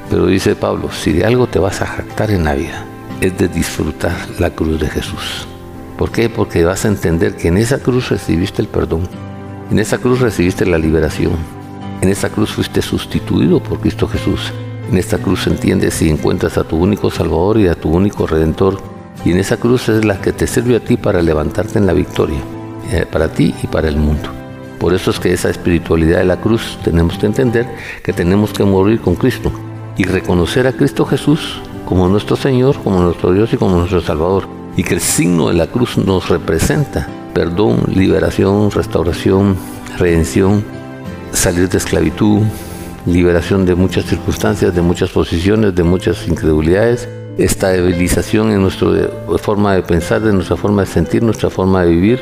Pero 0.09 0.25
dice 0.25 0.55
Pablo, 0.55 0.89
si 0.91 1.13
de 1.13 1.23
algo 1.23 1.45
te 1.45 1.59
vas 1.59 1.83
a 1.83 1.85
jactar 1.85 2.31
en 2.31 2.43
la 2.43 2.55
vida, 2.55 2.83
es 3.21 3.37
de 3.37 3.47
disfrutar 3.47 4.17
la 4.39 4.49
cruz 4.49 4.79
de 4.79 4.89
Jesús. 4.89 5.47
¿Por 5.99 6.11
qué? 6.11 6.29
Porque 6.29 6.65
vas 6.65 6.83
a 6.83 6.87
entender 6.87 7.35
que 7.35 7.49
en 7.49 7.57
esa 7.57 7.77
cruz 7.77 8.09
recibiste 8.09 8.63
el 8.63 8.67
perdón, 8.67 9.07
en 9.69 9.77
esa 9.77 9.99
cruz 9.99 10.19
recibiste 10.19 10.65
la 10.65 10.79
liberación, 10.79 11.33
en 12.01 12.09
esa 12.09 12.29
cruz 12.29 12.51
fuiste 12.51 12.81
sustituido 12.81 13.61
por 13.61 13.79
Cristo 13.79 14.07
Jesús 14.07 14.51
en 14.89 14.97
esta 14.97 15.19
cruz 15.19 15.45
entiendes 15.45 15.93
si 15.93 16.09
encuentras 16.09 16.57
a 16.57 16.63
tu 16.63 16.77
único 16.77 17.11
Salvador 17.11 17.59
y 17.59 17.67
a 17.67 17.75
tu 17.75 17.89
único 17.89 18.25
Redentor. 18.25 18.81
Y 19.23 19.31
en 19.31 19.37
esa 19.37 19.57
cruz 19.57 19.87
es 19.89 20.03
la 20.03 20.19
que 20.19 20.33
te 20.33 20.47
sirve 20.47 20.75
a 20.75 20.79
ti 20.79 20.97
para 20.97 21.21
levantarte 21.21 21.77
en 21.77 21.85
la 21.85 21.93
victoria, 21.93 22.39
eh, 22.91 23.05
para 23.09 23.27
ti 23.27 23.53
y 23.61 23.67
para 23.67 23.87
el 23.87 23.97
mundo. 23.97 24.29
Por 24.79 24.93
eso 24.93 25.11
es 25.11 25.19
que 25.19 25.31
esa 25.31 25.49
espiritualidad 25.49 26.19
de 26.19 26.25
la 26.25 26.41
cruz 26.41 26.79
tenemos 26.83 27.17
que 27.17 27.25
entender 27.25 27.67
que 28.01 28.13
tenemos 28.13 28.51
que 28.51 28.63
morir 28.63 29.01
con 29.01 29.15
Cristo 29.15 29.51
y 29.97 30.05
reconocer 30.05 30.65
a 30.65 30.73
Cristo 30.73 31.05
Jesús 31.05 31.61
como 31.85 32.07
nuestro 32.07 32.35
Señor, 32.35 32.77
como 32.83 33.01
nuestro 33.01 33.33
Dios 33.33 33.53
y 33.53 33.57
como 33.57 33.75
nuestro 33.75 34.01
Salvador. 34.01 34.47
Y 34.75 34.83
que 34.83 34.95
el 34.95 35.01
signo 35.01 35.49
de 35.49 35.55
la 35.55 35.67
cruz 35.67 35.97
nos 35.97 36.29
representa 36.29 37.07
perdón, 37.33 37.83
liberación, 37.93 38.71
restauración, 38.71 39.55
redención, 39.97 40.63
salir 41.31 41.69
de 41.69 41.77
esclavitud, 41.77 42.41
liberación 43.13 43.65
de 43.65 43.75
muchas 43.75 44.05
circunstancias, 44.05 44.73
de 44.73 44.81
muchas 44.81 45.09
posiciones, 45.09 45.75
de 45.75 45.83
muchas 45.83 46.27
incredulidades, 46.27 47.07
estabilización 47.37 48.51
en 48.51 48.61
nuestra 48.61 48.89
forma 49.37 49.75
de 49.75 49.83
pensar, 49.83 50.21
de 50.21 50.33
nuestra 50.33 50.57
forma 50.57 50.81
de 50.81 50.87
sentir, 50.87 51.23
nuestra 51.23 51.49
forma 51.49 51.83
de 51.83 51.91
vivir 51.91 52.19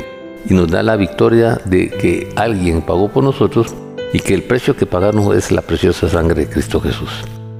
y 0.49 0.53
nos 0.53 0.69
da 0.69 0.83
la 0.83 0.95
victoria 0.95 1.59
de 1.65 1.89
que 1.89 2.29
alguien 2.35 2.81
pagó 2.81 3.09
por 3.09 3.23
nosotros 3.23 3.73
y 4.13 4.19
que 4.19 4.33
el 4.33 4.43
precio 4.43 4.75
que 4.75 4.85
pagamos 4.85 5.35
es 5.35 5.51
la 5.51 5.61
preciosa 5.61 6.07
sangre 6.07 6.45
de 6.45 6.49
Cristo 6.49 6.79
Jesús. 6.79 7.09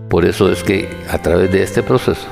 Por 0.10 0.26
eso 0.26 0.50
es 0.52 0.64
que 0.64 0.90
a 1.10 1.18
través 1.22 1.52
de 1.52 1.64
este 1.64 1.84
proceso 1.84 2.28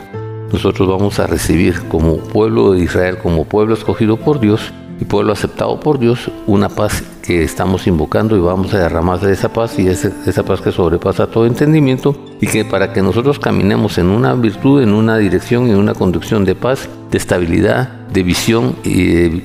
nosotros 0.51 0.87
vamos 0.87 1.19
a 1.19 1.27
recibir 1.27 1.81
como 1.89 2.17
pueblo 2.17 2.71
de 2.71 2.79
Israel, 2.83 3.17
como 3.21 3.45
pueblo 3.45 3.73
escogido 3.73 4.17
por 4.17 4.39
Dios 4.39 4.71
y 4.99 5.05
pueblo 5.05 5.33
aceptado 5.33 5.79
por 5.79 5.99
Dios, 5.99 6.31
una 6.47 6.69
paz 6.69 7.03
que 7.21 7.43
estamos 7.43 7.87
invocando 7.87 8.37
y 8.37 8.39
vamos 8.39 8.73
a 8.73 8.79
derramar 8.79 9.19
de 9.19 9.33
esa 9.33 9.51
paz 9.51 9.77
y 9.79 9.87
esa 9.87 10.43
paz 10.43 10.61
que 10.61 10.71
sobrepasa 10.71 11.27
todo 11.27 11.45
entendimiento 11.45 12.15
y 12.39 12.47
que 12.47 12.65
para 12.65 12.93
que 12.93 13.01
nosotros 13.01 13.39
caminemos 13.39 13.97
en 13.97 14.07
una 14.07 14.33
virtud, 14.35 14.81
en 14.81 14.93
una 14.93 15.17
dirección, 15.17 15.67
en 15.67 15.77
una 15.77 15.93
conducción 15.93 16.45
de 16.45 16.55
paz, 16.55 16.87
de 17.11 17.17
estabilidad, 17.17 17.89
de 18.13 18.23
visión 18.23 18.75
y 18.83 19.05
de, 19.05 19.43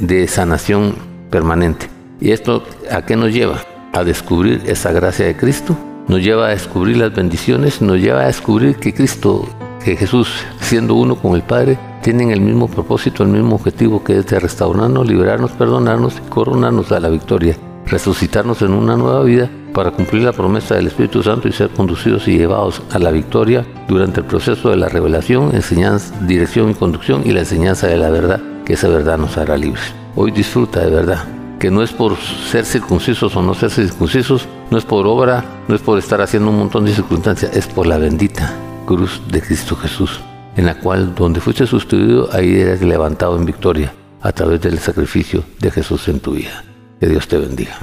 de 0.00 0.28
sanación 0.28 0.94
permanente. 1.30 1.88
¿Y 2.20 2.30
esto 2.30 2.64
a 2.90 3.02
qué 3.02 3.16
nos 3.16 3.32
lleva? 3.32 3.60
A 3.92 4.04
descubrir 4.04 4.62
esa 4.66 4.92
gracia 4.92 5.26
de 5.26 5.36
Cristo, 5.36 5.76
nos 6.08 6.22
lleva 6.22 6.46
a 6.46 6.50
descubrir 6.50 6.96
las 6.96 7.14
bendiciones, 7.14 7.82
nos 7.82 7.98
lleva 7.98 8.22
a 8.22 8.26
descubrir 8.26 8.76
que 8.76 8.94
Cristo 8.94 9.46
que 9.84 9.96
Jesús, 9.96 10.28
siendo 10.60 10.94
uno 10.94 11.16
con 11.16 11.34
el 11.34 11.42
Padre, 11.42 11.76
tienen 12.02 12.32
el 12.32 12.40
mismo 12.40 12.68
propósito, 12.68 13.22
el 13.22 13.30
mismo 13.30 13.54
objetivo 13.54 14.02
que 14.02 14.18
es 14.18 14.26
de 14.26 14.40
restaurarnos, 14.40 15.06
liberarnos, 15.06 15.52
perdonarnos 15.52 16.16
y 16.18 16.28
coronarnos 16.28 16.90
a 16.92 17.00
la 17.00 17.08
victoria, 17.08 17.56
resucitarnos 17.86 18.60
en 18.62 18.72
una 18.72 18.96
nueva 18.96 19.22
vida 19.22 19.48
para 19.72 19.92
cumplir 19.92 20.24
la 20.24 20.32
promesa 20.32 20.74
del 20.74 20.88
Espíritu 20.88 21.22
Santo 21.22 21.48
y 21.48 21.52
ser 21.52 21.70
conducidos 21.70 22.28
y 22.28 22.36
llevados 22.36 22.82
a 22.90 22.98
la 22.98 23.10
victoria 23.10 23.64
durante 23.88 24.20
el 24.20 24.26
proceso 24.26 24.70
de 24.70 24.76
la 24.76 24.88
revelación, 24.88 25.54
enseñanza, 25.54 26.14
dirección 26.26 26.70
y 26.70 26.74
conducción 26.74 27.22
y 27.24 27.32
la 27.32 27.40
enseñanza 27.40 27.86
de 27.86 27.96
la 27.96 28.10
verdad, 28.10 28.40
que 28.64 28.74
esa 28.74 28.88
verdad 28.88 29.16
nos 29.16 29.38
hará 29.38 29.56
libres. 29.56 29.94
Hoy 30.16 30.30
disfruta 30.32 30.80
de 30.80 30.90
verdad, 30.90 31.24
que 31.58 31.70
no 31.70 31.82
es 31.82 31.92
por 31.92 32.16
ser 32.16 32.66
circuncisos 32.66 33.34
o 33.36 33.42
no 33.42 33.54
ser 33.54 33.70
circuncisos, 33.70 34.46
no 34.70 34.76
es 34.76 34.84
por 34.84 35.06
obra, 35.06 35.44
no 35.68 35.74
es 35.74 35.80
por 35.80 35.98
estar 35.98 36.20
haciendo 36.20 36.50
un 36.50 36.58
montón 36.58 36.84
de 36.84 36.92
circunstancias, 36.92 37.56
es 37.56 37.66
por 37.68 37.86
la 37.86 37.98
bendita 37.98 38.52
cruz 38.84 39.22
de 39.30 39.40
Cristo 39.40 39.76
Jesús, 39.76 40.20
en 40.56 40.66
la 40.66 40.74
cual 40.78 41.14
donde 41.14 41.40
fuiste 41.40 41.66
sustituido, 41.66 42.28
ahí 42.32 42.60
eres 42.60 42.82
levantado 42.82 43.36
en 43.36 43.44
victoria 43.44 43.92
a 44.20 44.32
través 44.32 44.60
del 44.60 44.78
sacrificio 44.78 45.44
de 45.60 45.70
Jesús 45.70 46.08
en 46.08 46.20
tu 46.20 46.32
vida. 46.32 46.64
Que 47.00 47.08
Dios 47.08 47.26
te 47.26 47.38
bendiga. 47.38 47.78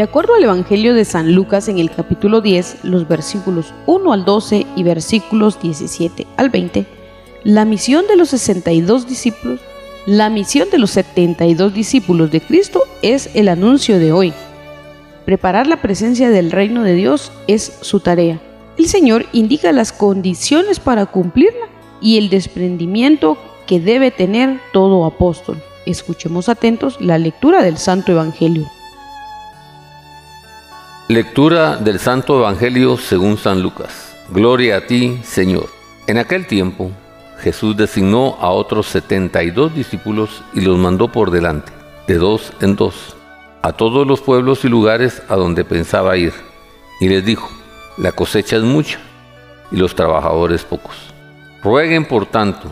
De 0.00 0.04
acuerdo 0.04 0.34
al 0.34 0.44
Evangelio 0.44 0.94
de 0.94 1.04
San 1.04 1.34
Lucas 1.34 1.68
en 1.68 1.78
el 1.78 1.90
capítulo 1.90 2.40
10, 2.40 2.84
los 2.84 3.06
versículos 3.06 3.74
1 3.84 4.14
al 4.14 4.24
12 4.24 4.66
y 4.74 4.82
versículos 4.82 5.60
17 5.60 6.26
al 6.38 6.48
20, 6.48 6.86
la 7.44 7.66
misión 7.66 8.06
de 8.06 8.16
los 8.16 8.30
62 8.30 9.06
discípulos, 9.06 9.60
la 10.06 10.30
misión 10.30 10.70
de 10.70 10.78
los 10.78 10.92
72 10.92 11.74
discípulos 11.74 12.30
de 12.30 12.40
Cristo 12.40 12.84
es 13.02 13.28
el 13.34 13.50
anuncio 13.50 13.98
de 13.98 14.10
hoy. 14.10 14.32
Preparar 15.26 15.66
la 15.66 15.82
presencia 15.82 16.30
del 16.30 16.50
reino 16.50 16.82
de 16.82 16.94
Dios 16.94 17.30
es 17.46 17.70
su 17.82 18.00
tarea. 18.00 18.40
El 18.78 18.86
Señor 18.86 19.26
indica 19.34 19.70
las 19.70 19.92
condiciones 19.92 20.80
para 20.80 21.04
cumplirla 21.04 21.66
y 22.00 22.16
el 22.16 22.30
desprendimiento 22.30 23.36
que 23.66 23.80
debe 23.80 24.10
tener 24.10 24.60
todo 24.72 25.04
apóstol. 25.04 25.62
Escuchemos 25.84 26.48
atentos 26.48 26.98
la 27.02 27.18
lectura 27.18 27.62
del 27.62 27.76
Santo 27.76 28.12
Evangelio. 28.12 28.66
Lectura 31.10 31.74
del 31.74 31.98
Santo 31.98 32.38
Evangelio 32.38 32.96
según 32.96 33.36
San 33.36 33.62
Lucas. 33.62 34.16
Gloria 34.28 34.76
a 34.76 34.86
ti, 34.86 35.18
Señor. 35.24 35.66
En 36.06 36.18
aquel 36.18 36.46
tiempo, 36.46 36.92
Jesús 37.40 37.76
designó 37.76 38.36
a 38.38 38.50
otros 38.50 38.86
setenta 38.86 39.42
y 39.42 39.50
dos 39.50 39.74
discípulos 39.74 40.44
y 40.54 40.60
los 40.60 40.78
mandó 40.78 41.08
por 41.08 41.32
delante, 41.32 41.72
de 42.06 42.14
dos 42.14 42.52
en 42.60 42.76
dos, 42.76 43.16
a 43.60 43.72
todos 43.72 44.06
los 44.06 44.20
pueblos 44.20 44.64
y 44.64 44.68
lugares 44.68 45.20
a 45.28 45.34
donde 45.34 45.64
pensaba 45.64 46.16
ir. 46.16 46.32
Y 47.00 47.08
les 47.08 47.24
dijo, 47.24 47.50
la 47.96 48.12
cosecha 48.12 48.58
es 48.58 48.62
mucha 48.62 49.00
y 49.72 49.78
los 49.78 49.96
trabajadores 49.96 50.62
pocos. 50.62 50.94
Rueguen, 51.64 52.04
por 52.04 52.26
tanto, 52.26 52.68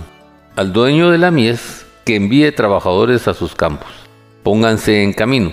al 0.55 0.73
dueño 0.73 1.11
de 1.11 1.19
la 1.19 1.33
mies 1.33 1.87
que 2.05 2.15
envíe 2.15 2.53
trabajadores 2.53 3.27
a 3.27 3.35
sus 3.35 3.57
campos. 3.57 3.91
Pónganse 4.45 5.03
en 5.03 5.13
camino 5.13 5.53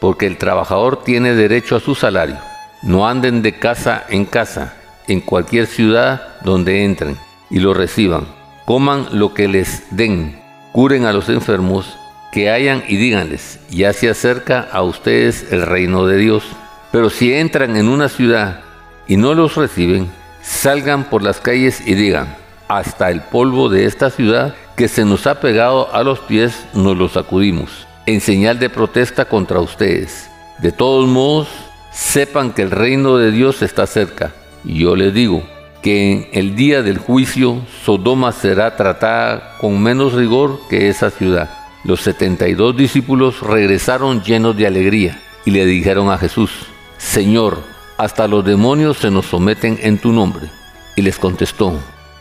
porque 0.00 0.26
el 0.26 0.38
trabajador 0.38 1.04
tiene 1.04 1.34
derecho 1.34 1.76
a 1.76 1.80
su 1.80 1.94
salario. 1.94 2.38
No 2.82 3.06
anden 3.06 3.42
de 3.42 3.58
casa 3.58 4.04
en 4.08 4.24
casa, 4.24 4.74
en 5.06 5.20
cualquier 5.20 5.66
ciudad 5.66 6.38
donde 6.42 6.84
entren 6.84 7.18
y 7.50 7.60
lo 7.60 7.74
reciban. 7.74 8.26
Coman 8.64 9.06
lo 9.12 9.34
que 9.34 9.46
les 9.46 9.84
den, 9.90 10.40
curen 10.72 11.04
a 11.04 11.12
los 11.12 11.28
enfermos 11.28 11.96
que 12.32 12.50
hayan 12.50 12.82
y 12.88 12.96
díganles, 12.96 13.58
ya 13.70 13.92
se 13.92 14.08
acerca 14.08 14.68
a 14.72 14.82
ustedes 14.82 15.52
el 15.52 15.66
reino 15.66 16.06
de 16.06 16.16
Dios. 16.16 16.44
Pero 16.92 17.10
si 17.10 17.34
entran 17.34 17.76
en 17.76 17.88
una 17.88 18.08
ciudad 18.08 18.60
y 19.06 19.16
no 19.16 19.34
los 19.34 19.56
reciben, 19.56 20.08
salgan 20.40 21.04
por 21.04 21.22
las 21.22 21.40
calles 21.40 21.86
y 21.86 21.94
digan, 21.94 22.36
hasta 22.68 23.10
el 23.10 23.20
polvo 23.20 23.68
de 23.68 23.84
esta 23.84 24.10
ciudad 24.10 24.54
que 24.76 24.88
se 24.88 25.04
nos 25.04 25.26
ha 25.26 25.40
pegado 25.40 25.92
a 25.92 26.02
los 26.04 26.20
pies 26.20 26.64
nos 26.72 26.96
lo 26.96 27.08
sacudimos 27.08 27.89
en 28.12 28.20
señal 28.20 28.58
de 28.58 28.70
protesta 28.70 29.24
contra 29.24 29.60
ustedes. 29.60 30.28
De 30.58 30.72
todos 30.72 31.08
modos, 31.08 31.48
sepan 31.92 32.52
que 32.52 32.62
el 32.62 32.70
reino 32.70 33.16
de 33.16 33.30
Dios 33.30 33.62
está 33.62 33.86
cerca. 33.86 34.32
Y 34.64 34.80
yo 34.80 34.96
les 34.96 35.14
digo 35.14 35.42
que 35.80 36.12
en 36.12 36.28
el 36.32 36.56
día 36.56 36.82
del 36.82 36.98
juicio 36.98 37.62
Sodoma 37.84 38.32
será 38.32 38.76
tratada 38.76 39.56
con 39.58 39.80
menos 39.80 40.12
rigor 40.12 40.60
que 40.68 40.88
esa 40.88 41.10
ciudad. 41.10 41.50
Los 41.84 42.00
72 42.00 42.76
discípulos 42.76 43.40
regresaron 43.40 44.22
llenos 44.22 44.56
de 44.56 44.66
alegría 44.66 45.20
y 45.44 45.52
le 45.52 45.64
dijeron 45.64 46.10
a 46.10 46.18
Jesús, 46.18 46.50
Señor, 46.98 47.58
hasta 47.96 48.28
los 48.28 48.44
demonios 48.44 48.98
se 48.98 49.10
nos 49.10 49.26
someten 49.26 49.78
en 49.82 49.98
tu 49.98 50.12
nombre. 50.12 50.48
Y 50.96 51.02
les 51.02 51.18
contestó, 51.18 51.78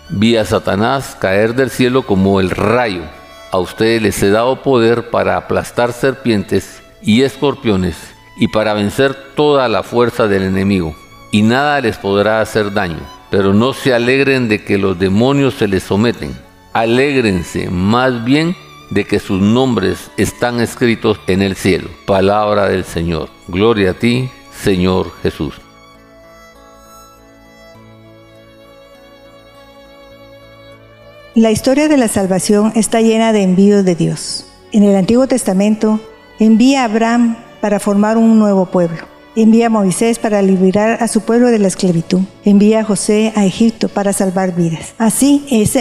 vi 0.09 0.37
a 0.37 0.45
Satanás 0.45 1.17
caer 1.19 1.55
del 1.55 1.69
cielo 1.69 2.03
como 2.03 2.39
el 2.39 2.51
rayo 2.51 3.18
a 3.51 3.57
ustedes 3.59 4.01
les 4.01 4.23
he 4.23 4.29
dado 4.29 4.61
poder 4.61 5.09
para 5.09 5.37
aplastar 5.37 5.93
serpientes 5.93 6.81
y 7.01 7.23
escorpiones 7.23 7.95
y 8.37 8.47
para 8.47 8.73
vencer 8.73 9.15
toda 9.35 9.67
la 9.67 9.83
fuerza 9.83 10.27
del 10.27 10.43
enemigo, 10.43 10.95
y 11.31 11.41
nada 11.41 11.81
les 11.81 11.97
podrá 11.97 12.41
hacer 12.41 12.73
daño. 12.73 12.99
Pero 13.29 13.53
no 13.53 13.73
se 13.73 13.93
alegren 13.93 14.47
de 14.47 14.63
que 14.63 14.77
los 14.77 14.97
demonios 14.97 15.55
se 15.55 15.67
les 15.67 15.83
someten, 15.83 16.35
alégrense 16.73 17.69
más 17.69 18.23
bien 18.23 18.55
de 18.89 19.05
que 19.05 19.19
sus 19.19 19.41
nombres 19.41 20.09
están 20.17 20.61
escritos 20.61 21.19
en 21.27 21.41
el 21.41 21.55
cielo. 21.55 21.89
Palabra 22.05 22.67
del 22.69 22.83
Señor. 22.83 23.29
Gloria 23.47 23.91
a 23.91 23.93
ti, 23.93 24.29
Señor 24.51 25.11
Jesús. 25.21 25.61
La 31.35 31.51
historia 31.51 31.87
de 31.87 31.97
la 31.97 32.07
salvación 32.07 32.73
está 32.75 33.01
llena 33.01 33.31
de 33.31 33.43
envíos 33.43 33.85
de 33.85 33.93
Dios. 33.93 34.47
En 34.71 34.81
el 34.81 34.95
Antiguo 34.95 35.27
Testamento 35.27 35.99
envía 36.39 36.81
a 36.81 36.85
Abraham 36.85 37.37
para 37.61 37.79
formar 37.79 38.17
un 38.17 38.39
nuevo 38.39 38.65
pueblo. 38.65 38.97
Envía 39.35 39.67
a 39.67 39.69
Moisés 39.69 40.17
para 40.17 40.41
liberar 40.41 41.03
a 41.03 41.07
su 41.07 41.21
pueblo 41.21 41.49
de 41.49 41.59
la 41.59 41.67
esclavitud. 41.67 42.21
Envía 42.45 42.79
a 42.79 42.83
José 42.83 43.31
a 43.35 43.45
Egipto 43.45 43.89
para 43.89 44.11
salvar 44.11 44.55
vidas. 44.55 44.95
Así 44.97 45.45
es, 45.51 45.77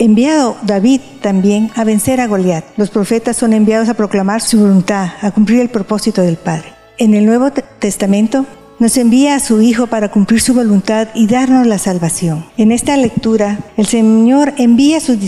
enviado 0.00 0.56
David 0.62 1.00
también 1.20 1.70
a 1.76 1.84
vencer 1.84 2.20
a 2.20 2.26
Goliat. 2.26 2.64
Los 2.76 2.90
profetas 2.90 3.36
son 3.36 3.52
enviados 3.52 3.88
a 3.88 3.94
proclamar 3.94 4.42
su 4.42 4.58
voluntad, 4.58 5.12
a 5.20 5.30
cumplir 5.30 5.60
el 5.60 5.70
propósito 5.70 6.22
del 6.22 6.36
Padre. 6.36 6.74
En 6.98 7.14
el 7.14 7.24
Nuevo 7.24 7.52
Testamento 7.52 8.46
nos 8.78 8.96
envía 8.96 9.34
a 9.34 9.40
su 9.40 9.60
Hijo 9.60 9.86
para 9.86 10.10
cumplir 10.10 10.40
su 10.40 10.54
voluntad 10.54 11.08
y 11.14 11.26
darnos 11.26 11.66
la 11.66 11.78
salvación. 11.78 12.46
En 12.56 12.72
esta 12.72 12.96
lectura, 12.96 13.58
el 13.76 13.86
Señor 13.86 14.54
envía 14.58 14.98
a 14.98 15.00
sus 15.00 15.18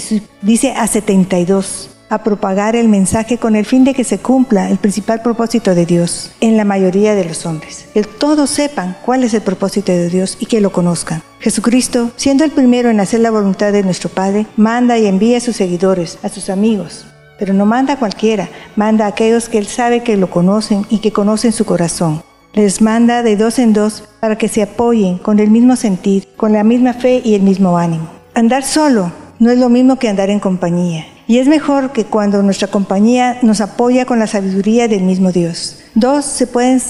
dice 0.43 0.73
a 0.73 0.87
72 0.87 1.91
a 2.11 2.23
propagar 2.23 2.77
el 2.77 2.89
mensaje 2.89 3.39
con 3.39 3.57
el 3.57 3.65
fin 3.65 3.85
de 3.85 3.95
que 3.95 4.05
se 4.05 4.19
cumpla 4.19 4.71
el 4.71 4.79
principal 4.79 5.23
propósito 5.23 5.75
de 5.75 5.87
Dios 5.87 6.33
en 6.41 6.57
la 6.57 6.65
mayoría 6.65 7.15
de 7.15 7.25
los 7.25 7.45
hombres. 7.47 7.87
Que 7.95 8.03
todos 8.03 8.51
sepan 8.51 8.97
cuál 9.05 9.25
es 9.25 9.35
el 9.35 9.43
propósito 9.43 9.91
de 9.91 10.09
Dios 10.09 10.37
y 10.39 10.47
que 10.47 10.61
lo 10.61 10.71
conozcan. 10.71 11.23
Jesucristo, 11.41 12.13
siendo 12.17 12.45
el 12.45 12.53
primero 12.53 12.91
en 12.91 13.01
hacer 13.01 13.21
la 13.21 13.31
voluntad 13.31 13.73
de 13.73 13.83
nuestro 13.83 14.11
Padre, 14.11 14.47
manda 14.57 14.99
y 14.99 15.07
envía 15.07 15.39
a 15.39 15.41
sus 15.41 15.57
seguidores, 15.57 16.19
a 16.23 16.29
sus 16.29 16.51
amigos. 16.51 17.07
Pero 17.39 17.53
no 17.53 17.67
manda 17.67 17.95
a 17.95 17.99
cualquiera, 17.99 18.49
manda 18.77 19.07
a 19.07 19.09
aquellos 19.09 19.49
que 19.49 19.59
Él 19.59 19.67
sabe 19.67 20.03
que 20.03 20.17
lo 20.17 20.31
conocen 20.31 20.87
y 20.91 20.99
que 20.99 21.13
conocen 21.13 21.53
su 21.53 21.65
corazón. 21.65 22.23
Les 22.55 22.81
manda 22.81 23.25
de 23.25 23.37
dos 23.37 23.59
en 23.59 23.73
dos 23.73 24.05
para 24.21 24.39
que 24.39 24.47
se 24.47 24.63
apoyen 24.63 25.19
con 25.19 25.41
el 25.41 25.51
mismo 25.51 25.75
sentir, 25.75 26.29
con 26.37 26.53
la 26.53 26.63
misma 26.63 26.95
fe 26.95 27.21
y 27.25 27.35
el 27.35 27.43
mismo 27.43 27.77
ánimo. 27.77 28.09
Andar 28.33 28.63
solo 28.63 29.11
no 29.41 29.51
es 29.51 29.59
lo 29.59 29.69
mismo 29.69 29.99
que 29.99 30.09
andar 30.09 30.31
en 30.31 30.39
compañía. 30.39 31.05
Y 31.27 31.39
es 31.39 31.49
mejor 31.49 31.91
que 31.91 32.05
cuando 32.05 32.45
nuestra 32.45 32.69
compañía 32.69 33.39
nos 33.43 33.61
apoya 33.61 34.05
con 34.05 34.21
la 34.21 34.29
sabiduría 34.29 34.87
del 34.87 35.03
mismo 35.03 35.33
Dios. 35.33 35.81
Dos 35.97 36.27
se 36.27 36.47
pueden, 36.47 36.81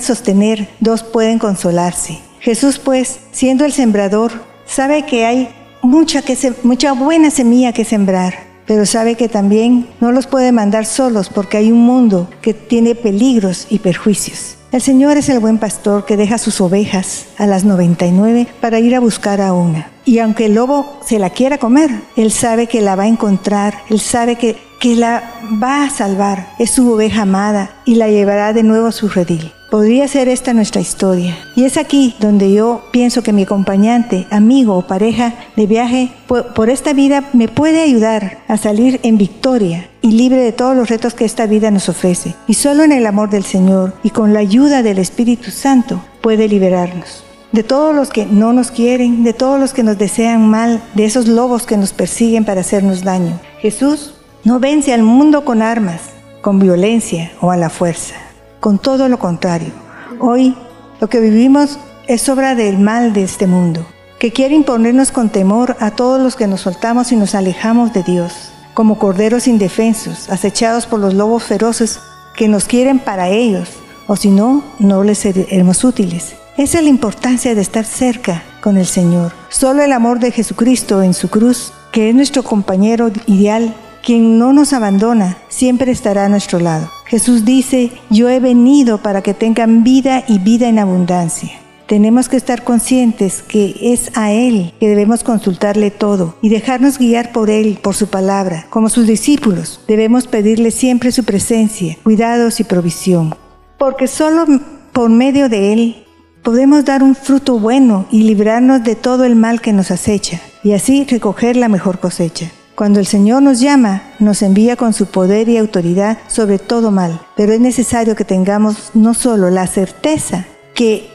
sostener, 0.00 0.68
dos 0.80 1.02
pueden 1.02 1.38
consolarse. 1.38 2.18
Jesús, 2.40 2.78
pues, 2.78 3.20
siendo 3.30 3.64
el 3.64 3.72
sembrador, 3.72 4.32
sabe 4.66 5.06
que 5.06 5.24
hay 5.24 5.48
mucha, 5.80 6.20
que 6.20 6.36
mucha 6.64 6.92
buena 6.92 7.30
semilla 7.30 7.72
que 7.72 7.86
sembrar, 7.86 8.34
pero 8.66 8.84
sabe 8.84 9.14
que 9.14 9.30
también 9.30 9.88
no 10.00 10.12
los 10.12 10.26
puede 10.26 10.52
mandar 10.52 10.84
solos 10.84 11.30
porque 11.30 11.56
hay 11.56 11.72
un 11.72 11.80
mundo 11.80 12.28
que 12.42 12.52
tiene 12.52 12.94
peligros 12.94 13.66
y 13.70 13.78
perjuicios. 13.78 14.58
El 14.72 14.80
Señor 14.80 15.18
es 15.18 15.28
el 15.28 15.38
buen 15.38 15.58
pastor 15.58 16.06
que 16.06 16.16
deja 16.16 16.38
sus 16.38 16.62
ovejas 16.62 17.26
a 17.36 17.46
las 17.46 17.62
99 17.64 18.46
para 18.58 18.80
ir 18.80 18.94
a 18.94 19.00
buscar 19.00 19.42
a 19.42 19.52
una. 19.52 19.90
Y 20.06 20.18
aunque 20.18 20.46
el 20.46 20.54
lobo 20.54 20.98
se 21.04 21.18
la 21.18 21.28
quiera 21.28 21.58
comer, 21.58 21.90
Él 22.16 22.32
sabe 22.32 22.68
que 22.68 22.80
la 22.80 22.96
va 22.96 23.02
a 23.02 23.08
encontrar, 23.08 23.74
Él 23.90 24.00
sabe 24.00 24.36
que, 24.36 24.56
que 24.80 24.96
la 24.96 25.24
va 25.62 25.84
a 25.84 25.90
salvar. 25.90 26.54
Es 26.58 26.70
su 26.70 26.90
oveja 26.90 27.22
amada 27.22 27.82
y 27.84 27.96
la 27.96 28.08
llevará 28.08 28.54
de 28.54 28.62
nuevo 28.62 28.86
a 28.86 28.92
su 28.92 29.10
redil. 29.10 29.52
Podría 29.72 30.06
ser 30.06 30.28
esta 30.28 30.52
nuestra 30.52 30.82
historia. 30.82 31.34
Y 31.56 31.64
es 31.64 31.78
aquí 31.78 32.14
donde 32.20 32.52
yo 32.52 32.82
pienso 32.90 33.22
que 33.22 33.32
mi 33.32 33.44
acompañante, 33.44 34.26
amigo 34.30 34.76
o 34.76 34.86
pareja 34.86 35.32
de 35.56 35.66
viaje 35.66 36.10
por 36.26 36.68
esta 36.68 36.92
vida 36.92 37.24
me 37.32 37.48
puede 37.48 37.80
ayudar 37.80 38.36
a 38.48 38.58
salir 38.58 39.00
en 39.02 39.16
victoria 39.16 39.88
y 40.02 40.10
libre 40.10 40.42
de 40.42 40.52
todos 40.52 40.76
los 40.76 40.90
retos 40.90 41.14
que 41.14 41.24
esta 41.24 41.46
vida 41.46 41.70
nos 41.70 41.88
ofrece. 41.88 42.34
Y 42.46 42.52
solo 42.52 42.82
en 42.82 42.92
el 42.92 43.06
amor 43.06 43.30
del 43.30 43.44
Señor 43.44 43.94
y 44.02 44.10
con 44.10 44.34
la 44.34 44.40
ayuda 44.40 44.82
del 44.82 44.98
Espíritu 44.98 45.50
Santo 45.50 46.04
puede 46.20 46.48
liberarnos. 46.48 47.24
De 47.52 47.62
todos 47.62 47.96
los 47.96 48.10
que 48.10 48.26
no 48.26 48.52
nos 48.52 48.72
quieren, 48.72 49.24
de 49.24 49.32
todos 49.32 49.58
los 49.58 49.72
que 49.72 49.84
nos 49.84 49.96
desean 49.96 50.50
mal, 50.50 50.82
de 50.92 51.06
esos 51.06 51.28
lobos 51.28 51.64
que 51.64 51.78
nos 51.78 51.94
persiguen 51.94 52.44
para 52.44 52.60
hacernos 52.60 53.04
daño. 53.04 53.40
Jesús 53.62 54.12
no 54.44 54.60
vence 54.60 54.92
al 54.92 55.02
mundo 55.02 55.46
con 55.46 55.62
armas, 55.62 56.02
con 56.42 56.58
violencia 56.58 57.32
o 57.40 57.50
a 57.50 57.56
la 57.56 57.70
fuerza 57.70 58.21
con 58.62 58.78
todo 58.78 59.08
lo 59.08 59.18
contrario. 59.18 59.72
Hoy 60.20 60.54
lo 61.00 61.08
que 61.08 61.18
vivimos 61.18 61.80
es 62.06 62.28
obra 62.28 62.54
del 62.54 62.78
mal 62.78 63.12
de 63.12 63.24
este 63.24 63.48
mundo, 63.48 63.84
que 64.20 64.32
quiere 64.32 64.54
imponernos 64.54 65.10
con 65.10 65.30
temor 65.30 65.76
a 65.80 65.90
todos 65.90 66.22
los 66.22 66.36
que 66.36 66.46
nos 66.46 66.60
soltamos 66.60 67.10
y 67.10 67.16
nos 67.16 67.34
alejamos 67.34 67.92
de 67.92 68.04
Dios, 68.04 68.52
como 68.72 69.00
corderos 69.00 69.48
indefensos, 69.48 70.30
acechados 70.30 70.86
por 70.86 71.00
los 71.00 71.12
lobos 71.12 71.42
feroces 71.42 71.98
que 72.36 72.46
nos 72.46 72.66
quieren 72.66 73.00
para 73.00 73.30
ellos, 73.30 73.68
o 74.06 74.14
si 74.14 74.30
no, 74.30 74.62
no 74.78 75.02
les 75.02 75.18
seremos 75.18 75.82
útiles. 75.82 76.36
Esa 76.56 76.78
es 76.78 76.84
la 76.84 76.90
importancia 76.90 77.56
de 77.56 77.62
estar 77.62 77.84
cerca 77.84 78.44
con 78.60 78.76
el 78.76 78.86
Señor. 78.86 79.32
Solo 79.48 79.82
el 79.82 79.90
amor 79.90 80.20
de 80.20 80.30
Jesucristo 80.30 81.02
en 81.02 81.14
su 81.14 81.30
cruz, 81.30 81.72
que 81.90 82.10
es 82.10 82.14
nuestro 82.14 82.44
compañero 82.44 83.10
ideal, 83.26 83.74
quien 84.04 84.38
no 84.38 84.52
nos 84.52 84.72
abandona, 84.72 85.38
siempre 85.48 85.90
estará 85.90 86.26
a 86.26 86.28
nuestro 86.28 86.60
lado. 86.60 86.88
Jesús 87.12 87.44
dice, 87.44 87.92
yo 88.08 88.30
he 88.30 88.40
venido 88.40 89.02
para 89.02 89.20
que 89.20 89.34
tengan 89.34 89.84
vida 89.84 90.24
y 90.26 90.38
vida 90.38 90.66
en 90.70 90.78
abundancia. 90.78 91.50
Tenemos 91.86 92.30
que 92.30 92.38
estar 92.38 92.64
conscientes 92.64 93.42
que 93.42 93.76
es 93.82 94.10
a 94.14 94.32
Él 94.32 94.72
que 94.80 94.88
debemos 94.88 95.22
consultarle 95.22 95.90
todo 95.90 96.36
y 96.40 96.48
dejarnos 96.48 96.96
guiar 96.96 97.30
por 97.30 97.50
Él, 97.50 97.78
por 97.82 97.94
su 97.94 98.06
palabra. 98.06 98.64
Como 98.70 98.88
sus 98.88 99.06
discípulos, 99.06 99.82
debemos 99.86 100.26
pedirle 100.26 100.70
siempre 100.70 101.12
su 101.12 101.24
presencia, 101.24 101.98
cuidados 102.02 102.60
y 102.60 102.64
provisión. 102.64 103.34
Porque 103.78 104.06
solo 104.06 104.46
por 104.94 105.10
medio 105.10 105.50
de 105.50 105.74
Él 105.74 106.04
podemos 106.42 106.86
dar 106.86 107.02
un 107.02 107.14
fruto 107.14 107.58
bueno 107.58 108.06
y 108.10 108.22
librarnos 108.22 108.84
de 108.84 108.96
todo 108.96 109.26
el 109.26 109.36
mal 109.36 109.60
que 109.60 109.74
nos 109.74 109.90
acecha 109.90 110.40
y 110.64 110.72
así 110.72 111.04
recoger 111.04 111.56
la 111.56 111.68
mejor 111.68 112.00
cosecha. 112.00 112.52
Cuando 112.74 113.00
el 113.00 113.06
Señor 113.06 113.42
nos 113.42 113.60
llama, 113.60 114.02
nos 114.18 114.40
envía 114.40 114.76
con 114.76 114.94
su 114.94 115.06
poder 115.06 115.48
y 115.48 115.58
autoridad 115.58 116.18
sobre 116.26 116.58
todo 116.58 116.90
mal, 116.90 117.20
pero 117.36 117.52
es 117.52 117.60
necesario 117.60 118.16
que 118.16 118.24
tengamos 118.24 118.92
no 118.94 119.12
solo 119.12 119.50
la 119.50 119.66
certeza 119.66 120.46
que 120.74 121.10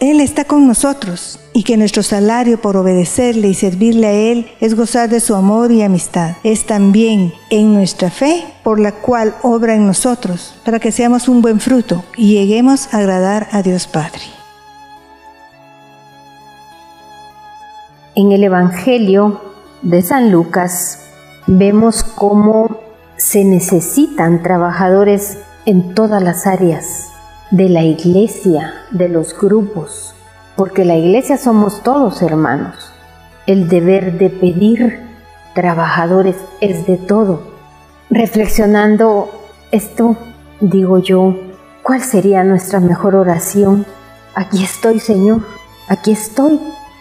Él 0.00 0.20
está 0.20 0.46
con 0.46 0.66
nosotros 0.66 1.40
y 1.52 1.62
que 1.62 1.76
nuestro 1.76 2.02
salario 2.02 2.58
por 2.58 2.78
obedecerle 2.78 3.48
y 3.48 3.54
servirle 3.54 4.06
a 4.06 4.12
Él 4.12 4.50
es 4.60 4.74
gozar 4.74 5.10
de 5.10 5.20
su 5.20 5.34
amor 5.34 5.72
y 5.72 5.82
amistad. 5.82 6.36
Es 6.42 6.64
también 6.64 7.34
en 7.50 7.74
nuestra 7.74 8.10
fe 8.10 8.42
por 8.62 8.80
la 8.80 8.92
cual 8.92 9.34
obra 9.42 9.74
en 9.74 9.86
nosotros, 9.86 10.54
para 10.64 10.80
que 10.80 10.90
seamos 10.90 11.28
un 11.28 11.42
buen 11.42 11.60
fruto 11.60 12.02
y 12.16 12.32
lleguemos 12.32 12.92
a 12.94 12.98
agradar 12.98 13.48
a 13.52 13.62
Dios 13.62 13.86
Padre. 13.86 14.22
En 18.16 18.32
el 18.32 18.42
Evangelio 18.42 19.53
de 19.84 20.00
San 20.00 20.32
Lucas 20.32 20.98
vemos 21.46 22.02
cómo 22.02 22.78
se 23.16 23.44
necesitan 23.44 24.42
trabajadores 24.42 25.38
en 25.66 25.94
todas 25.94 26.22
las 26.22 26.46
áreas 26.46 27.10
de 27.50 27.68
la 27.68 27.82
iglesia, 27.82 28.72
de 28.90 29.10
los 29.10 29.38
grupos, 29.38 30.14
porque 30.56 30.86
la 30.86 30.96
iglesia 30.96 31.36
somos 31.36 31.82
todos 31.82 32.22
hermanos. 32.22 32.92
El 33.46 33.68
deber 33.68 34.16
de 34.18 34.30
pedir 34.30 35.02
trabajadores 35.54 36.36
es 36.62 36.86
de 36.86 36.96
todo. 36.96 37.42
Reflexionando 38.08 39.28
esto, 39.70 40.16
digo 40.60 40.98
yo, 40.98 41.36
¿cuál 41.82 42.00
sería 42.00 42.42
nuestra 42.42 42.80
mejor 42.80 43.14
oración? 43.14 43.84
Aquí 44.34 44.64
estoy, 44.64 44.98
Señor, 44.98 45.42
aquí 45.88 46.12
estoy. 46.12 46.58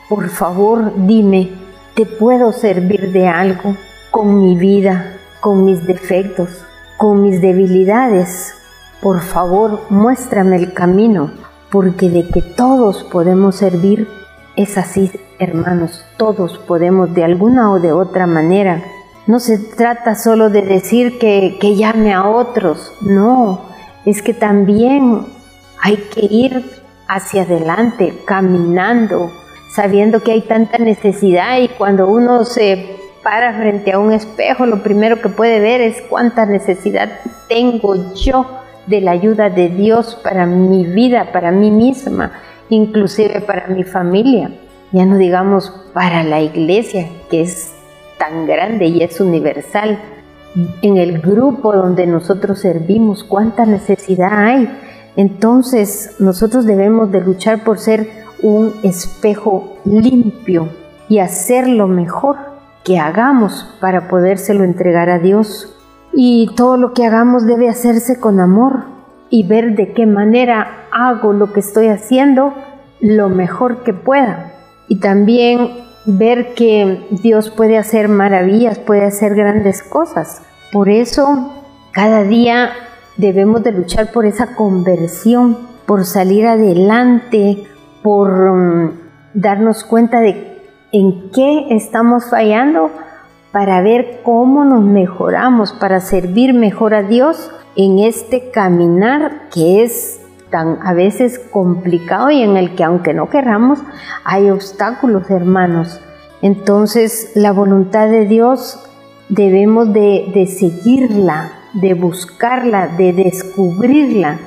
Por 0.09 0.27
favor, 0.27 0.91
dime 1.07 1.62
te 1.95 2.05
puedo 2.05 2.53
servir 2.53 3.11
de 3.11 3.27
algo 3.27 3.75
con 4.09 4.41
mi 4.41 4.55
vida, 4.55 5.17
con 5.41 5.65
mis 5.65 5.85
defectos, 5.85 6.65
con 6.97 7.21
mis 7.21 7.41
debilidades. 7.41 8.55
Por 9.01 9.21
favor, 9.21 9.81
muéstrame 9.89 10.55
el 10.55 10.73
camino, 10.73 11.31
porque 11.71 12.09
de 12.09 12.27
que 12.29 12.41
todos 12.41 13.03
podemos 13.03 13.55
servir, 13.57 14.07
es 14.55 14.77
así, 14.77 15.11
hermanos, 15.39 16.05
todos 16.17 16.57
podemos 16.57 17.13
de 17.13 17.23
alguna 17.23 17.71
o 17.71 17.79
de 17.79 17.91
otra 17.91 18.27
manera. 18.27 18.81
No 19.27 19.39
se 19.39 19.57
trata 19.57 20.15
solo 20.15 20.49
de 20.49 20.63
decir 20.63 21.19
que, 21.19 21.57
que 21.59 21.75
llame 21.75 22.13
a 22.13 22.27
otros, 22.27 22.93
no, 23.01 23.61
es 24.05 24.21
que 24.21 24.33
también 24.33 25.25
hay 25.81 25.97
que 25.97 26.25
ir 26.25 26.83
hacia 27.07 27.43
adelante, 27.43 28.21
caminando, 28.25 29.31
sabiendo 29.73 30.21
que 30.21 30.31
hay 30.31 30.41
tanta 30.41 30.77
necesidad 30.77 31.59
y 31.59 31.67
cuando 31.67 32.07
uno 32.07 32.45
se 32.45 32.97
para 33.23 33.53
frente 33.53 33.93
a 33.93 33.99
un 33.99 34.11
espejo, 34.11 34.65
lo 34.65 34.83
primero 34.83 35.21
que 35.21 35.29
puede 35.29 35.59
ver 35.59 35.81
es 35.81 36.01
cuánta 36.09 36.45
necesidad 36.45 37.09
tengo 37.47 38.13
yo 38.13 38.45
de 38.85 39.01
la 39.01 39.11
ayuda 39.11 39.49
de 39.49 39.69
Dios 39.69 40.19
para 40.21 40.45
mi 40.45 40.85
vida, 40.85 41.31
para 41.31 41.51
mí 41.51 41.71
misma, 41.71 42.33
inclusive 42.69 43.41
para 43.41 43.67
mi 43.67 43.83
familia. 43.83 44.51
Ya 44.91 45.05
no 45.05 45.17
digamos 45.17 45.71
para 45.93 46.23
la 46.23 46.41
iglesia, 46.41 47.07
que 47.31 47.41
es 47.41 47.73
tan 48.19 48.45
grande 48.45 48.85
y 48.85 49.01
es 49.01 49.19
universal. 49.21 49.97
En 50.81 50.97
el 50.97 51.19
grupo 51.19 51.73
donde 51.73 52.05
nosotros 52.05 52.59
servimos, 52.59 53.23
cuánta 53.23 53.65
necesidad 53.65 54.33
hay. 54.33 54.69
Entonces 55.15 56.17
nosotros 56.19 56.65
debemos 56.65 57.11
de 57.11 57.21
luchar 57.21 57.63
por 57.63 57.79
ser 57.79 58.22
un 58.43 58.73
espejo 58.83 59.77
limpio 59.85 60.69
y 61.09 61.19
hacer 61.19 61.67
lo 61.67 61.87
mejor 61.87 62.37
que 62.83 62.99
hagamos 62.99 63.67
para 63.79 64.07
podérselo 64.07 64.63
entregar 64.63 65.09
a 65.09 65.19
Dios. 65.19 65.69
y 66.15 66.51
todo 66.55 66.77
lo 66.77 66.93
que 66.93 67.07
hagamos 67.07 67.47
debe 67.47 67.69
hacerse 67.69 68.19
con 68.19 68.39
amor 68.39 68.83
y 69.31 69.47
ver 69.47 69.75
de 69.75 69.93
qué 69.93 70.05
manera 70.05 70.85
hago 70.91 71.33
lo 71.33 71.51
que 71.51 71.59
estoy 71.59 71.87
haciendo 71.87 72.53
lo 72.99 73.29
mejor 73.29 73.83
que 73.83 73.93
pueda. 73.93 74.53
Y 74.87 74.99
también 74.99 75.71
ver 76.05 76.53
que 76.53 77.07
Dios 77.09 77.49
puede 77.49 77.77
hacer 77.77 78.09
maravillas, 78.09 78.77
puede 78.77 79.05
hacer 79.05 79.33
grandes 79.35 79.81
cosas. 79.81 80.43
Por 80.71 80.87
eso 80.87 81.51
cada 81.91 82.23
día 82.23 82.69
debemos 83.17 83.63
de 83.63 83.71
luchar 83.71 84.11
por 84.11 84.25
esa 84.25 84.55
conversión, 84.55 85.57
por 85.85 86.05
salir 86.05 86.47
adelante, 86.47 87.63
por 88.03 88.53
mm, 88.53 88.91
darnos 89.33 89.83
cuenta 89.83 90.19
de 90.19 90.61
en 90.91 91.31
qué 91.31 91.67
estamos 91.71 92.29
fallando 92.29 92.91
para 93.51 93.81
ver 93.81 94.21
cómo 94.23 94.65
nos 94.65 94.83
mejoramos, 94.83 95.73
para 95.73 95.99
servir 96.01 96.53
mejor 96.53 96.93
a 96.93 97.03
Dios 97.03 97.51
en 97.75 97.99
este 97.99 98.51
caminar 98.51 99.49
que 99.51 99.83
es 99.83 100.19
tan 100.51 100.77
a 100.83 100.93
veces 100.93 101.39
complicado 101.39 102.29
y 102.29 102.43
en 102.43 102.57
el 102.57 102.75
que 102.75 102.83
aunque 102.83 103.13
no 103.13 103.29
querramos, 103.29 103.79
hay 104.23 104.51
obstáculos, 104.51 105.29
hermanos. 105.31 105.99
Entonces 106.43 107.31
la 107.35 107.51
voluntad 107.51 108.07
de 108.07 108.25
Dios 108.25 108.79
debemos 109.29 109.93
de, 109.93 110.31
de 110.33 110.45
seguirla, 110.45 111.53
de 111.73 111.95
buscarla, 111.95 112.87
de 112.87 113.13
descubrirla 113.13 114.37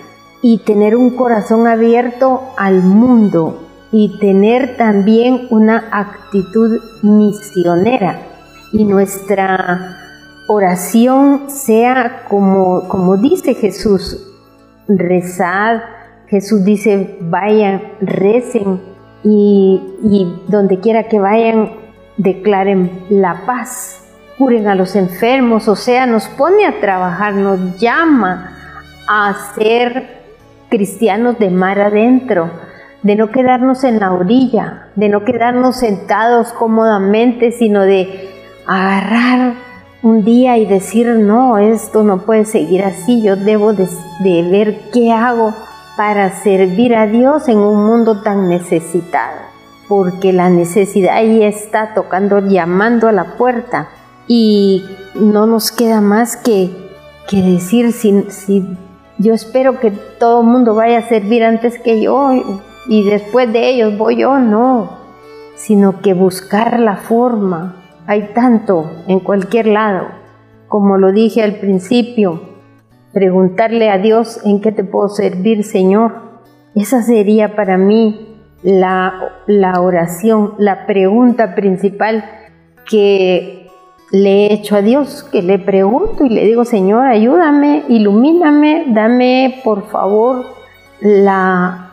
y 0.49 0.59
tener 0.59 0.95
un 0.95 1.11
corazón 1.17 1.67
abierto 1.67 2.41
al 2.57 2.81
mundo 2.81 3.67
y 3.91 4.17
tener 4.21 4.77
también 4.77 5.49
una 5.51 5.89
actitud 5.91 6.79
misionera. 7.03 8.21
Y 8.73 8.85
nuestra 8.85 9.97
oración 10.47 11.51
sea 11.51 12.23
como, 12.29 12.87
como 12.87 13.17
dice 13.17 13.55
Jesús, 13.55 14.25
rezad, 14.87 15.81
Jesús 16.29 16.65
dice 16.65 17.19
vayan, 17.23 17.83
recen 18.01 18.81
y, 19.25 19.83
y 20.05 20.33
donde 20.47 20.79
quiera 20.79 21.09
que 21.09 21.19
vayan 21.19 21.73
declaren 22.19 23.05
la 23.11 23.45
paz, 23.47 24.01
curen 24.39 24.69
a 24.69 24.77
los 24.77 24.95
enfermos, 24.95 25.67
o 25.67 25.75
sea, 25.75 26.07
nos 26.07 26.29
pone 26.29 26.67
a 26.67 26.79
trabajar, 26.79 27.35
nos 27.35 27.81
llama 27.81 28.53
a 29.09 29.35
ser 29.57 30.16
cristianos 30.69 31.39
de 31.39 31.51
mar 31.51 31.81
adentro, 31.81 32.51
de 33.03 33.17
no 33.17 33.31
quedarnos 33.31 33.85
en 33.85 34.01
la 34.01 34.13
orilla, 34.13 34.89
de 34.97 35.09
no 35.09 35.25
quedarnos 35.25 35.77
sentados 35.77 36.53
cómodamente, 36.53 37.53
sino 37.53 37.83
de 37.83 38.31
agarrar 38.67 39.55
un 40.03 40.25
día 40.25 40.59
y 40.59 40.67
decir, 40.67 41.07
no, 41.09 41.59
esto 41.59 42.03
no 42.03 42.19
puede 42.19 42.45
seguir 42.45 42.83
así, 42.85 43.23
yo 43.23 43.37
debo 43.37 43.73
de, 43.73 43.89
ver 44.25 44.81
qué 44.93 45.13
hago 45.13 45.55
para 45.97 46.31
servir 46.43 46.95
a 46.95 47.07
Dios 47.07 47.49
en 47.49 47.59
un 47.59 47.87
mundo 47.87 48.23
tan 48.23 48.49
necesitado, 48.49 49.39
porque 49.89 50.33
la 50.33 50.51
necesidad 50.51 51.17
ahí 51.17 51.43
está 51.43 51.95
tocando, 51.95 52.41
llamando 52.41 53.09
a 53.09 53.13
la 53.13 53.37
puerta 53.37 53.89
y 54.29 54.85
no 55.15 55.47
nos 55.47 55.73
queda 55.73 56.01
más 56.01 56.37
que, 56.37 56.71
que 57.29 57.43
decir, 57.43 57.93
si, 57.93 58.25
si 58.31 58.77
yo 59.19 59.33
espero 59.33 59.81
que 59.81 59.91
todo 59.91 60.43
el 60.43 60.47
mundo 60.47 60.75
vaya 60.75 60.99
a 60.99 61.09
servir 61.09 61.45
antes 61.45 61.79
que 61.79 62.01
yo 62.01 62.31
y 62.89 63.05
después 63.05 63.53
de 63.53 63.71
ellos 63.71 63.97
voy 63.97 64.17
yo, 64.17 64.39
no, 64.39 64.99
sino 65.55 66.01
que 66.01 66.15
buscar 66.15 66.79
la 66.81 66.97
forma. 66.97 67.83
Hay 68.07 68.31
tanto 68.35 68.91
en 69.09 69.21
cualquier 69.21 69.67
lado, 69.67 70.07
como 70.69 70.99
lo 70.99 71.13
dije 71.13 71.43
al 71.43 71.57
principio, 71.57 72.41
preguntarle 73.13 73.91
a 73.91 73.99
Dios 73.99 74.41
en 74.45 74.61
qué 74.61 74.71
te 74.71 74.85
puedo 74.85 75.09
servir, 75.09 75.65
Señor. 75.65 76.41
Esa 76.75 77.03
sería 77.03 77.57
para 77.57 77.79
mí 77.79 78.39
la, 78.63 79.41
la 79.47 79.81
oración, 79.81 80.53
la 80.59 80.87
pregunta 80.87 81.55
principal 81.55 82.25
que 82.89 83.66
le 84.13 84.47
he 84.47 84.55
hecho 84.55 84.77
a 84.77 84.83
Dios, 84.83 85.25
que 85.25 85.43
le 85.43 85.59
pregunto 85.59 86.25
y 86.25 86.29
le 86.29 86.45
digo, 86.45 86.65
Señor, 86.65 87.07
ayúdame, 87.07 87.85
ilumíname, 87.89 88.87
dame 88.89 89.61
por 89.65 89.89
favor 89.89 90.47
la 91.01 91.87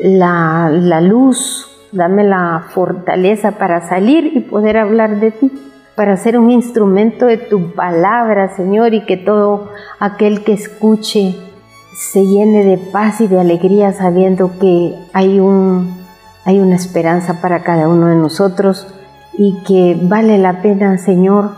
la, 0.00 1.00
luz, 1.00 1.68
dame 1.92 2.24
la 2.24 2.66
fortaleza 2.70 3.52
para 3.52 3.86
salir 3.88 4.32
y 4.34 4.40
poder 4.40 4.76
hablar 4.76 5.20
de 5.20 5.30
ti, 5.30 5.52
para 5.94 6.16
ser 6.16 6.38
un 6.38 6.50
instrumento 6.50 7.26
de 7.26 7.36
tu 7.36 7.72
palabra, 7.72 8.54
Señor, 8.56 8.94
y 8.94 9.04
que 9.04 9.16
todo 9.16 9.68
aquel 9.98 10.42
que 10.42 10.54
escuche 10.54 11.36
se 11.94 12.24
llene 12.24 12.64
de 12.64 12.78
paz 12.78 13.20
y 13.20 13.26
de 13.26 13.40
alegría 13.40 13.92
sabiendo 13.92 14.58
que 14.58 14.94
hay, 15.12 15.38
un, 15.38 15.94
hay 16.44 16.58
una 16.58 16.76
esperanza 16.76 17.42
para 17.42 17.62
cada 17.62 17.88
uno 17.88 18.06
de 18.06 18.16
nosotros 18.16 18.86
y 19.40 19.54
que 19.66 19.98
vale 19.98 20.36
la 20.36 20.60
pena, 20.60 20.98
Señor, 20.98 21.52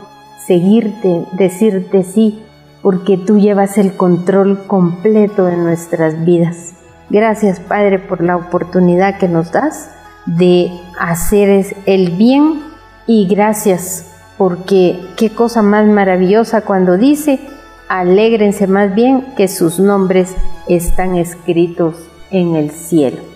seguirte, 0.46 1.24
decirte 1.32 2.04
sí, 2.04 2.40
porque 2.80 3.18
tú 3.18 3.40
llevas 3.40 3.76
el 3.76 3.96
control 3.96 4.68
completo 4.68 5.46
de 5.46 5.56
nuestras 5.56 6.24
vidas. 6.24 6.74
Gracias 7.10 7.58
Padre 7.58 7.98
por 7.98 8.22
la 8.22 8.36
oportunidad 8.36 9.18
que 9.18 9.26
nos 9.26 9.50
das 9.50 9.90
de 10.26 10.70
hacer 10.96 11.66
el 11.86 12.12
bien 12.12 12.62
y 13.08 13.26
gracias 13.26 14.12
porque 14.38 15.00
qué 15.16 15.30
cosa 15.30 15.60
más 15.62 15.84
maravillosa 15.84 16.60
cuando 16.60 16.96
dice, 16.96 17.40
alégrense 17.88 18.68
más 18.68 18.94
bien 18.94 19.34
que 19.36 19.48
sus 19.48 19.80
nombres 19.80 20.36
están 20.68 21.16
escritos 21.16 21.96
en 22.30 22.54
el 22.54 22.70
cielo. 22.70 23.31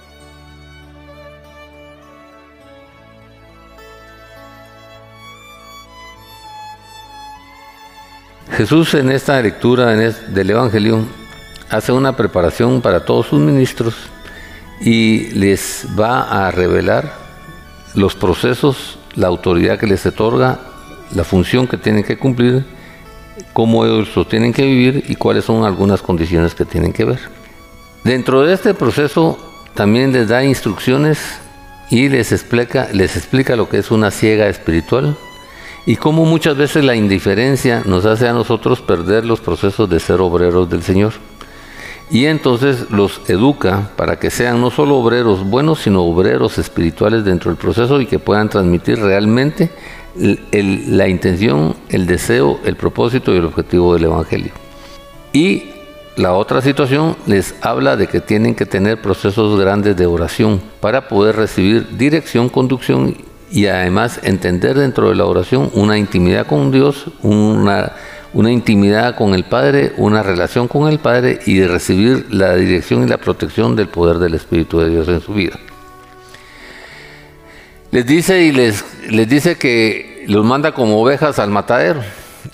Jesús 8.56 8.94
en 8.94 9.10
esta 9.10 9.42
lectura 9.42 9.94
del 9.94 10.48
Evangelio 10.48 11.04
hace 11.68 11.92
una 11.92 12.16
preparación 12.16 12.80
para 12.80 13.04
todos 13.04 13.26
sus 13.26 13.38
ministros 13.38 13.94
y 14.80 15.26
les 15.32 15.86
va 15.98 16.22
a 16.22 16.50
revelar 16.50 17.12
los 17.94 18.14
procesos, 18.14 18.98
la 19.14 19.26
autoridad 19.26 19.78
que 19.78 19.86
les 19.86 20.06
otorga, 20.06 20.58
la 21.14 21.22
función 21.22 21.68
que 21.68 21.76
tienen 21.76 22.02
que 22.02 22.16
cumplir, 22.16 22.64
cómo 23.52 23.84
ellos 23.84 24.16
lo 24.16 24.26
tienen 24.26 24.54
que 24.54 24.64
vivir 24.64 25.04
y 25.06 25.16
cuáles 25.16 25.44
son 25.44 25.66
algunas 25.66 26.00
condiciones 26.00 26.54
que 26.54 26.64
tienen 26.64 26.94
que 26.94 27.04
ver. 27.04 27.20
Dentro 28.04 28.40
de 28.40 28.54
este 28.54 28.72
proceso 28.72 29.38
también 29.74 30.14
les 30.14 30.28
da 30.28 30.42
instrucciones 30.42 31.18
y 31.90 32.08
les 32.08 32.32
explica, 32.32 32.88
les 32.94 33.16
explica 33.16 33.54
lo 33.54 33.68
que 33.68 33.76
es 33.76 33.90
una 33.90 34.10
ciega 34.10 34.46
espiritual 34.46 35.14
y 35.86 35.96
cómo 35.96 36.24
muchas 36.24 36.56
veces 36.56 36.84
la 36.84 36.96
indiferencia 36.96 37.82
nos 37.86 38.04
hace 38.04 38.28
a 38.28 38.32
nosotros 38.32 38.80
perder 38.80 39.24
los 39.24 39.40
procesos 39.40 39.88
de 39.88 40.00
ser 40.00 40.20
obreros 40.20 40.68
del 40.68 40.82
Señor 40.82 41.14
y 42.10 42.26
entonces 42.26 42.90
los 42.90 43.20
educa 43.28 43.90
para 43.96 44.18
que 44.18 44.30
sean 44.30 44.60
no 44.60 44.70
solo 44.70 44.96
obreros 44.96 45.44
buenos, 45.44 45.80
sino 45.80 46.02
obreros 46.02 46.58
espirituales 46.58 47.24
dentro 47.24 47.50
del 47.50 47.58
proceso 47.58 48.00
y 48.00 48.06
que 48.06 48.18
puedan 48.18 48.48
transmitir 48.48 49.00
realmente 49.00 49.70
la 50.14 51.08
intención, 51.08 51.74
el 51.88 52.06
deseo, 52.06 52.60
el 52.64 52.76
propósito 52.76 53.34
y 53.34 53.38
el 53.38 53.44
objetivo 53.44 53.94
del 53.94 54.04
Evangelio. 54.04 54.52
Y 55.32 55.70
la 56.16 56.32
otra 56.32 56.62
situación 56.62 57.16
les 57.26 57.56
habla 57.60 57.96
de 57.96 58.06
que 58.06 58.20
tienen 58.20 58.54
que 58.54 58.66
tener 58.66 59.02
procesos 59.02 59.58
grandes 59.60 59.96
de 59.96 60.06
oración 60.06 60.62
para 60.80 61.08
poder 61.08 61.36
recibir 61.36 61.98
dirección, 61.98 62.48
conducción 62.48 63.16
y 63.50 63.66
además 63.66 64.20
entender 64.22 64.76
dentro 64.78 65.08
de 65.08 65.14
la 65.14 65.24
oración 65.24 65.70
una 65.74 65.98
intimidad 65.98 66.46
con 66.46 66.70
Dios, 66.72 67.06
una 67.22 67.92
una 68.36 68.52
intimidad 68.52 69.16
con 69.16 69.34
el 69.34 69.44
Padre, 69.44 69.94
una 69.96 70.22
relación 70.22 70.68
con 70.68 70.92
el 70.92 70.98
Padre 70.98 71.40
y 71.46 71.56
de 71.56 71.68
recibir 71.68 72.26
la 72.28 72.54
dirección 72.54 73.02
y 73.02 73.06
la 73.06 73.16
protección 73.16 73.74
del 73.74 73.88
poder 73.88 74.18
del 74.18 74.34
Espíritu 74.34 74.78
de 74.78 74.90
Dios 74.90 75.08
en 75.08 75.22
su 75.22 75.32
vida. 75.32 75.58
Les 77.92 78.04
dice 78.04 78.42
y 78.42 78.52
les, 78.52 78.84
les 79.08 79.26
dice 79.26 79.56
que 79.56 80.26
los 80.28 80.44
manda 80.44 80.72
como 80.72 81.00
ovejas 81.00 81.38
al 81.38 81.48
matadero 81.48 82.02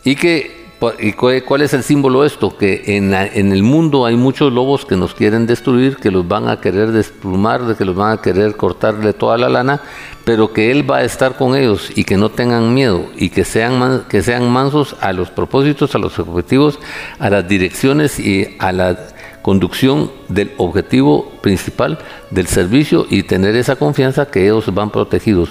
y 0.04 0.14
que 0.14 0.61
¿Y 0.98 1.12
cuál 1.12 1.62
es 1.62 1.74
el 1.74 1.84
símbolo 1.84 2.22
de 2.22 2.26
esto? 2.26 2.56
Que 2.56 2.82
en, 2.96 3.12
el 3.14 3.62
mundo 3.62 4.04
hay 4.04 4.16
muchos 4.16 4.52
lobos 4.52 4.84
que 4.84 4.96
nos 4.96 5.14
quieren 5.14 5.46
destruir, 5.46 5.96
que 5.96 6.10
los 6.10 6.26
van 6.26 6.48
a 6.48 6.60
querer 6.60 6.90
desplumar, 6.90 7.76
que 7.76 7.84
los 7.84 7.94
van 7.94 8.18
a 8.18 8.20
querer 8.20 8.56
cortarle 8.56 9.12
toda 9.12 9.38
la 9.38 9.48
lana, 9.48 9.80
pero 10.24 10.52
que 10.52 10.72
Él 10.72 10.90
va 10.90 10.98
a 10.98 11.04
estar 11.04 11.36
con 11.36 11.54
ellos 11.54 11.92
y 11.94 12.02
que 12.02 12.16
no 12.16 12.30
tengan 12.30 12.74
miedo 12.74 13.06
y 13.16 13.30
que 13.30 13.44
sean, 13.44 14.04
que 14.08 14.22
sean 14.22 14.50
mansos 14.50 14.96
a 15.00 15.12
los 15.12 15.30
propósitos, 15.30 15.94
a 15.94 15.98
los 15.98 16.18
objetivos, 16.18 16.80
a 17.20 17.30
las 17.30 17.46
direcciones 17.46 18.18
y 18.18 18.56
a 18.58 18.72
la 18.72 18.98
conducción 19.42 20.10
del 20.28 20.52
objetivo 20.56 21.30
principal 21.42 21.98
del 22.30 22.48
servicio 22.48 23.06
y 23.08 23.22
tener 23.22 23.54
esa 23.54 23.76
confianza 23.76 24.26
que 24.26 24.44
ellos 24.44 24.72
van 24.74 24.90
protegidos 24.90 25.50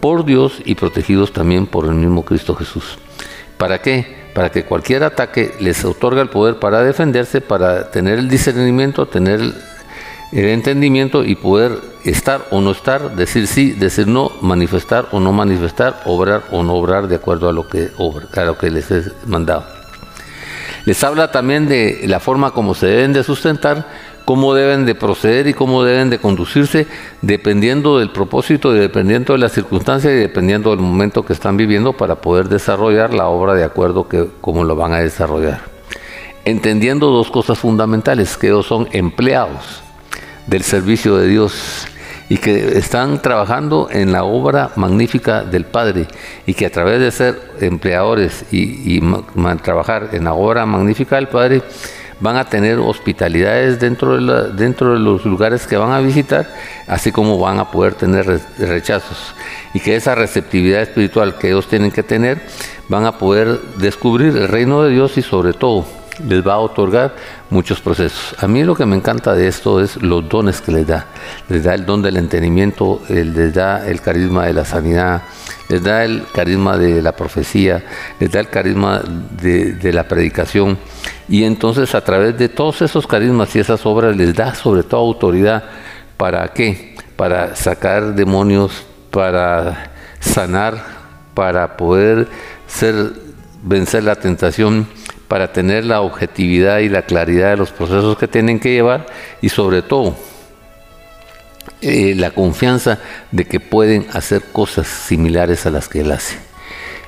por 0.00 0.24
Dios 0.24 0.60
y 0.64 0.74
protegidos 0.74 1.32
también 1.32 1.66
por 1.66 1.86
el 1.86 1.94
mismo 1.94 2.24
Cristo 2.24 2.54
Jesús. 2.54 2.98
¿Para 3.56 3.80
qué? 3.80 4.19
Para 4.34 4.50
que 4.50 4.64
cualquier 4.64 5.02
ataque 5.04 5.54
les 5.60 5.84
otorga 5.84 6.22
el 6.22 6.28
poder 6.28 6.58
para 6.58 6.82
defenderse, 6.82 7.40
para 7.40 7.90
tener 7.90 8.18
el 8.18 8.28
discernimiento, 8.28 9.06
tener 9.06 9.40
el 10.32 10.44
entendimiento 10.46 11.24
y 11.24 11.34
poder 11.34 11.72
estar 12.04 12.46
o 12.50 12.60
no 12.60 12.70
estar, 12.70 13.16
decir 13.16 13.46
sí, 13.46 13.72
decir 13.72 14.06
no, 14.06 14.30
manifestar 14.40 15.08
o 15.10 15.20
no 15.20 15.32
manifestar, 15.32 16.00
obrar 16.04 16.44
o 16.52 16.62
no 16.62 16.74
obrar 16.74 17.08
de 17.08 17.16
acuerdo 17.16 17.48
a 17.48 17.52
lo 17.52 17.68
que, 17.68 17.90
a 18.36 18.44
lo 18.44 18.56
que 18.56 18.70
les 18.70 18.90
he 18.90 19.02
mandado. 19.26 19.66
Les 20.84 21.02
habla 21.04 21.30
también 21.30 21.68
de 21.68 22.02
la 22.06 22.20
forma 22.20 22.52
como 22.52 22.74
se 22.74 22.86
deben 22.86 23.12
de 23.12 23.22
sustentar, 23.22 23.86
cómo 24.24 24.54
deben 24.54 24.86
de 24.86 24.94
proceder 24.94 25.46
y 25.46 25.54
cómo 25.54 25.82
deben 25.82 26.10
de 26.10 26.18
conducirse 26.18 26.86
dependiendo 27.22 27.98
del 27.98 28.10
propósito 28.10 28.72
dependiendo 28.72 29.32
de 29.32 29.38
las 29.38 29.52
circunstancias 29.52 30.12
y 30.12 30.16
dependiendo 30.16 30.70
del 30.70 30.80
momento 30.80 31.24
que 31.24 31.32
están 31.32 31.56
viviendo 31.56 31.92
para 31.92 32.16
poder 32.16 32.48
desarrollar 32.48 33.12
la 33.14 33.26
obra 33.28 33.54
de 33.54 33.64
acuerdo 33.64 34.08
que 34.08 34.26
cómo 34.40 34.64
lo 34.64 34.76
van 34.76 34.92
a 34.92 35.00
desarrollar. 35.00 35.60
Entendiendo 36.44 37.08
dos 37.08 37.30
cosas 37.30 37.58
fundamentales, 37.58 38.36
que 38.36 38.46
ellos 38.48 38.66
son 38.66 38.88
empleados 38.92 39.82
del 40.46 40.62
servicio 40.62 41.16
de 41.16 41.28
Dios 41.28 41.86
y 42.30 42.38
que 42.38 42.78
están 42.78 43.20
trabajando 43.20 43.88
en 43.90 44.12
la 44.12 44.22
obra 44.22 44.70
magnífica 44.76 45.42
del 45.42 45.64
Padre 45.64 46.06
y 46.46 46.54
que 46.54 46.66
a 46.66 46.70
través 46.70 47.00
de 47.00 47.10
ser 47.10 47.40
empleadores 47.60 48.44
y, 48.52 49.00
trabajar 49.62 50.10
en 50.12 50.24
la 50.24 50.34
obra 50.34 50.64
magnífica 50.64 51.16
del 51.16 51.26
Padre 51.26 51.62
van 52.20 52.36
a 52.36 52.44
tener 52.44 52.78
hospitalidades 52.78 53.80
dentro 53.80 54.14
de, 54.14 54.98
los 54.98 55.24
lugares 55.24 55.66
que 55.66 55.76
van 55.76 55.92
a 55.92 56.00
visitar, 56.00 56.54
así 56.86 57.12
como 57.12 57.38
van 57.38 57.58
a 57.58 57.70
poder 57.70 57.94
tener 57.94 58.40
rechazos. 58.58 59.34
Y 59.74 59.80
que 59.80 59.96
esa 59.96 60.14
receptividad 60.14 60.82
espiritual 60.82 61.38
que 61.38 61.48
ellos 61.48 61.66
tienen 61.66 61.90
que 61.90 62.02
tener 62.02 62.40
van 62.88 63.06
a 63.06 63.18
poder 63.18 63.60
descubrir 63.76 64.36
el 64.36 64.48
reino 64.48 64.82
de 64.82 64.90
Dios 64.90 65.16
y 65.16 65.22
sobre 65.22 65.52
todo 65.52 65.99
les 66.26 66.46
va 66.46 66.54
a 66.54 66.58
otorgar 66.58 67.14
muchos 67.50 67.80
procesos. 67.80 68.34
A 68.42 68.46
mí 68.46 68.62
lo 68.64 68.74
que 68.74 68.86
me 68.86 68.96
encanta 68.96 69.34
de 69.34 69.48
esto 69.48 69.80
es 69.80 70.00
los 70.02 70.28
dones 70.28 70.60
que 70.60 70.72
les 70.72 70.86
da. 70.86 71.06
Les 71.48 71.64
da 71.64 71.74
el 71.74 71.86
don 71.86 72.02
del 72.02 72.16
entendimiento, 72.16 73.02
les 73.08 73.54
da 73.54 73.86
el 73.86 74.00
carisma 74.00 74.46
de 74.46 74.52
la 74.52 74.64
sanidad, 74.64 75.22
les 75.68 75.82
da 75.82 76.04
el 76.04 76.24
carisma 76.32 76.76
de 76.76 77.02
la 77.02 77.12
profecía, 77.12 77.84
les 78.18 78.30
da 78.30 78.40
el 78.40 78.48
carisma 78.48 79.02
de, 79.40 79.92
la 79.92 80.04
predicación. 80.04 80.78
Y 81.28 81.44
entonces 81.44 81.94
a 81.94 82.02
través 82.02 82.36
de 82.38 82.48
todos 82.48 82.82
esos 82.82 83.06
carismas 83.06 83.54
y 83.56 83.60
esas 83.60 83.84
obras 83.86 84.16
les 84.16 84.34
da 84.34 84.54
sobre 84.54 84.82
todo 84.82 85.00
autoridad. 85.00 85.64
¿Para 86.16 86.48
qué? 86.48 86.96
Para 87.16 87.56
sacar 87.56 88.14
demonios, 88.14 88.84
para 89.10 89.92
sanar, 90.20 90.82
para 91.34 91.76
poder 91.76 92.28
ser, 92.66 93.12
vencer 93.62 94.04
la 94.04 94.16
tentación 94.16 94.86
para 95.30 95.52
tener 95.52 95.84
la 95.84 96.00
objetividad 96.00 96.80
y 96.80 96.88
la 96.88 97.02
claridad 97.02 97.50
de 97.50 97.56
los 97.56 97.70
procesos 97.70 98.18
que 98.18 98.26
tienen 98.26 98.58
que 98.58 98.72
llevar 98.72 99.06
y 99.40 99.48
sobre 99.48 99.80
todo 99.80 100.16
eh, 101.80 102.14
la 102.16 102.32
confianza 102.32 102.98
de 103.30 103.44
que 103.44 103.60
pueden 103.60 104.08
hacer 104.12 104.42
cosas 104.50 104.88
similares 104.88 105.66
a 105.66 105.70
las 105.70 105.88
que 105.88 106.00
él 106.00 106.10
hace. 106.10 106.36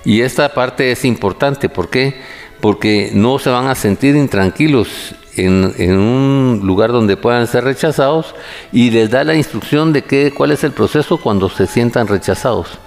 Y 0.05 0.21
esta 0.21 0.55
parte 0.55 0.93
es 0.93 1.05
importante, 1.05 1.69
¿por 1.69 1.91
qué? 1.91 2.15
Porque 2.61 3.11
no 3.13 3.41
se 3.41 3.51
van 3.51 3.67
a 3.67 3.75
sentir 3.75 4.15
intranquilos 4.15 5.17
en, 5.35 5.75
en, 5.79 5.99
un 5.99 6.61
lugar 6.63 6.93
donde 6.93 7.17
puedan 7.17 7.49
ser 7.49 7.65
rechazados 7.65 8.37
y 8.73 8.93
les 8.93 9.11
da 9.11 9.25
la 9.25 9.35
instrucción 9.35 9.93
de 9.93 10.03
qué, 10.03 10.33
cuál 10.33 10.53
es 10.53 10.63
el 10.63 10.71
proceso 10.71 11.17
cuando 11.17 11.49
se 11.49 11.67
sientan 11.67 12.07
rechazados 12.07 12.79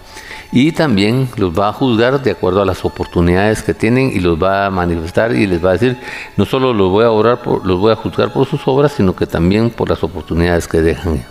y 0.51 0.71
también 0.71 1.27
los 1.37 1.57
va 1.57 1.69
a 1.69 1.73
juzgar 1.73 2.21
de 2.21 2.31
acuerdo 2.31 2.61
a 2.61 2.65
las 2.65 2.85
oportunidades 2.85 3.63
que 3.63 3.73
tienen 3.73 4.11
y 4.13 4.19
los 4.19 4.41
va 4.41 4.65
a 4.65 4.69
manifestar 4.69 5.33
y 5.33 5.47
les 5.47 5.63
va 5.63 5.69
a 5.69 5.73
decir, 5.73 5.97
no 6.37 6.45
solo 6.45 6.73
los 6.73 6.89
voy 6.89 7.05
a 7.05 7.11
orar, 7.11 7.41
por, 7.41 7.65
los 7.65 7.79
voy 7.79 7.91
a 7.91 7.95
juzgar 7.95 8.31
por 8.31 8.47
sus 8.47 8.67
obras, 8.67 8.93
sino 8.93 9.15
que 9.15 9.25
también 9.27 9.69
por 9.69 9.89
las 9.89 10.03
oportunidades 10.03 10.67
que 10.67 10.81
dejan. 10.81 11.23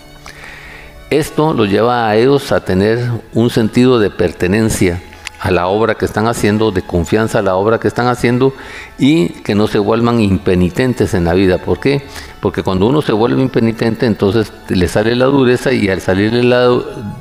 Esto 1.11 1.55
los 1.55 1.71
lleva 1.71 2.09
a 2.09 2.17
ellos 2.17 2.51
a 2.53 2.65
tener 2.65 3.11
un 3.35 3.51
sentido 3.51 3.99
de 3.99 4.11
pertenencia 4.11 5.01
a 5.45 5.51
la 5.51 5.67
obra 5.67 5.95
que 5.95 6.07
están 6.07 6.27
haciendo, 6.27 6.71
de 6.71 6.81
confianza 6.81 7.41
a 7.41 7.43
la 7.43 7.57
obra 7.57 7.79
que 7.79 7.87
están 7.87 8.07
haciendo 8.07 8.55
y 8.99 9.29
que 9.29 9.55
no 9.55 9.67
se 9.67 9.79
vuelvan 9.79 10.21
impenitentes 10.23 11.13
en 11.13 11.25
la 11.25 11.35
vida. 11.35 11.59
¿Por 11.59 11.81
qué? 11.81 12.03
Porque 12.41 12.63
cuando 12.63 12.87
uno 12.87 13.03
se 13.03 13.13
vuelve 13.13 13.43
impenitente, 13.43 14.07
entonces 14.07 14.51
le 14.69 14.89
sale 14.89 15.15
la 15.15 15.27
dureza 15.27 15.71
y 15.71 15.91
al 15.91 16.01
salirle 16.01 16.43
la 16.45 16.67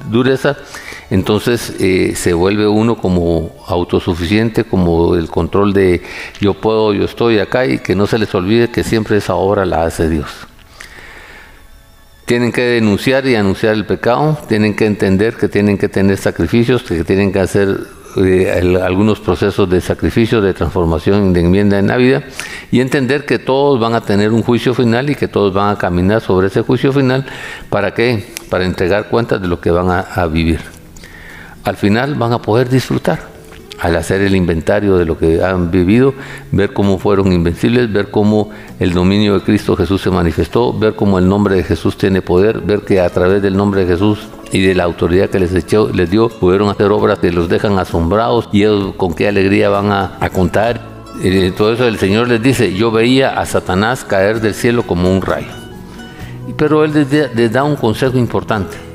dureza, 0.10 0.56
entonces 1.14 1.76
eh, 1.80 2.14
se 2.16 2.34
vuelve 2.34 2.68
uno 2.68 2.95
como 2.97 3.51
autosuficiente, 3.68 4.64
como 4.64 5.14
el 5.14 5.30
control 5.30 5.72
de 5.72 6.01
yo 6.41 6.55
puedo, 6.55 6.91
yo 6.91 7.05
estoy 7.05 7.38
acá 7.38 7.68
y 7.68 7.78
que 7.78 7.93
no 7.93 8.07
se 8.07 8.18
les 8.18 8.34
olvide 8.34 8.72
que 8.72 8.84
siempre 8.84 9.18
esa 9.18 9.36
obra 9.36 9.64
la 9.64 9.84
hace 9.84 10.09
Dios. 10.09 10.47
Tienen 12.26 12.51
que 12.51 12.64
denunciar 12.64 13.28
y 13.28 13.36
anunciar 13.36 13.76
el 13.76 13.86
pecado, 13.86 14.39
tienen 14.49 14.76
que 14.76 14.88
entender 14.88 15.36
que 15.36 15.47
tienen 15.47 15.78
que 15.78 15.88
tener 15.88 16.18
sacrificios, 16.18 16.82
que 16.82 17.03
tienen 17.03 17.32
que 17.32 17.41
hacer 17.41 17.78
eh, 18.18 18.80
algunos 18.82 19.20
procesos 19.20 19.70
de 19.70 19.82
sacrificio, 19.82 20.41
de 20.41 20.55
transformación, 20.55 21.32
de 21.32 21.41
enmienda 21.41 21.78
en 21.78 21.89
la 21.89 21.97
vida 21.97 22.24
y 22.72 22.82
entender 22.82 23.28
que 23.28 23.38
todos 23.38 23.80
van 23.80 23.93
a 23.93 24.01
tener 24.01 24.32
un 24.32 24.41
juicio 24.41 24.74
final 24.74 25.11
y 25.11 25.16
que 25.16 25.28
todos 25.28 25.53
van 25.53 25.76
a 25.76 25.78
caminar 25.78 26.22
sobre 26.22 26.47
ese 26.47 26.64
juicio 26.64 26.91
final. 26.91 27.24
¿Para 27.70 27.93
qué? 27.93 28.34
Para 28.49 28.66
entregar 28.66 29.09
cuentas 29.09 29.39
de 29.39 29.47
lo 29.47 29.61
que 29.61 29.70
van 29.70 29.91
a 29.91 30.26
vivir 30.26 30.83
al 31.64 31.78
final 31.78 32.16
van 32.16 32.34
a 32.34 32.41
poder 32.41 32.70
disfrutar 32.70 33.34
al 33.80 33.95
hacer 33.95 34.22
el 34.22 34.36
inventario 34.36 34.97
de 34.97 35.05
lo 35.05 35.18
que 35.18 35.43
han 35.43 35.70
vivido, 35.72 36.14
ver 36.51 36.72
cómo 36.72 36.99
fueron 36.99 37.34
invencibles, 37.34 37.91
ver 37.91 38.11
cómo 38.11 38.49
el 38.80 38.93
dominio 38.93 39.34
de 39.34 39.41
Cristo 39.41 39.76
Jesús 39.76 40.01
se 40.01 40.09
manifestó, 40.09 40.78
ver 40.78 40.95
cómo 40.95 41.20
el 41.20 41.28
nombre 41.28 41.55
de 41.55 41.64
Jesús 41.64 41.97
tiene 41.97 42.22
poder, 42.22 42.61
ver 42.61 42.82
que 42.82 43.01
a 43.01 43.09
través 43.09 43.41
del 43.41 43.57
nombre 43.57 43.82
de 43.82 43.88
Jesús 43.88 44.20
y 44.51 44.61
de 44.61 44.76
la 44.76 44.84
autoridad 44.84 45.30
que 45.30 45.39
les, 45.39 45.53
echó, 45.53 45.89
les 45.89 46.09
dio, 46.09 46.30
pudieron 46.30 46.70
hacer 46.70 46.91
obras 46.91 47.20
que 47.20 47.32
los 47.32 47.49
dejan 47.49 47.78
asombrados 47.78 48.47
y 48.53 48.61
ellos 48.61 48.93
con 48.95 49.14
qué 49.14 49.28
alegría 49.28 49.70
van 49.70 49.91
a, 49.91 50.30
contar. 50.34 50.93
Todo 51.57 51.74
eso 51.74 51.88
el 51.88 51.97
Señor 51.97 52.28
les 52.30 52.41
dice, 52.41 52.74
yo 52.74 52.89
veía 52.91 53.39
a 53.39 53.45
Satanás 53.45 54.05
caer 54.05 54.39
del 54.39 54.53
cielo 54.53 54.84
como 54.84 55.11
un 55.11 55.22
rayo. 55.22 55.51
Pero 56.57 56.86
Él 56.86 57.05
les 57.36 57.51
da 57.51 57.64
un 57.64 57.76
consejo 57.76 58.18
importante 58.18 58.93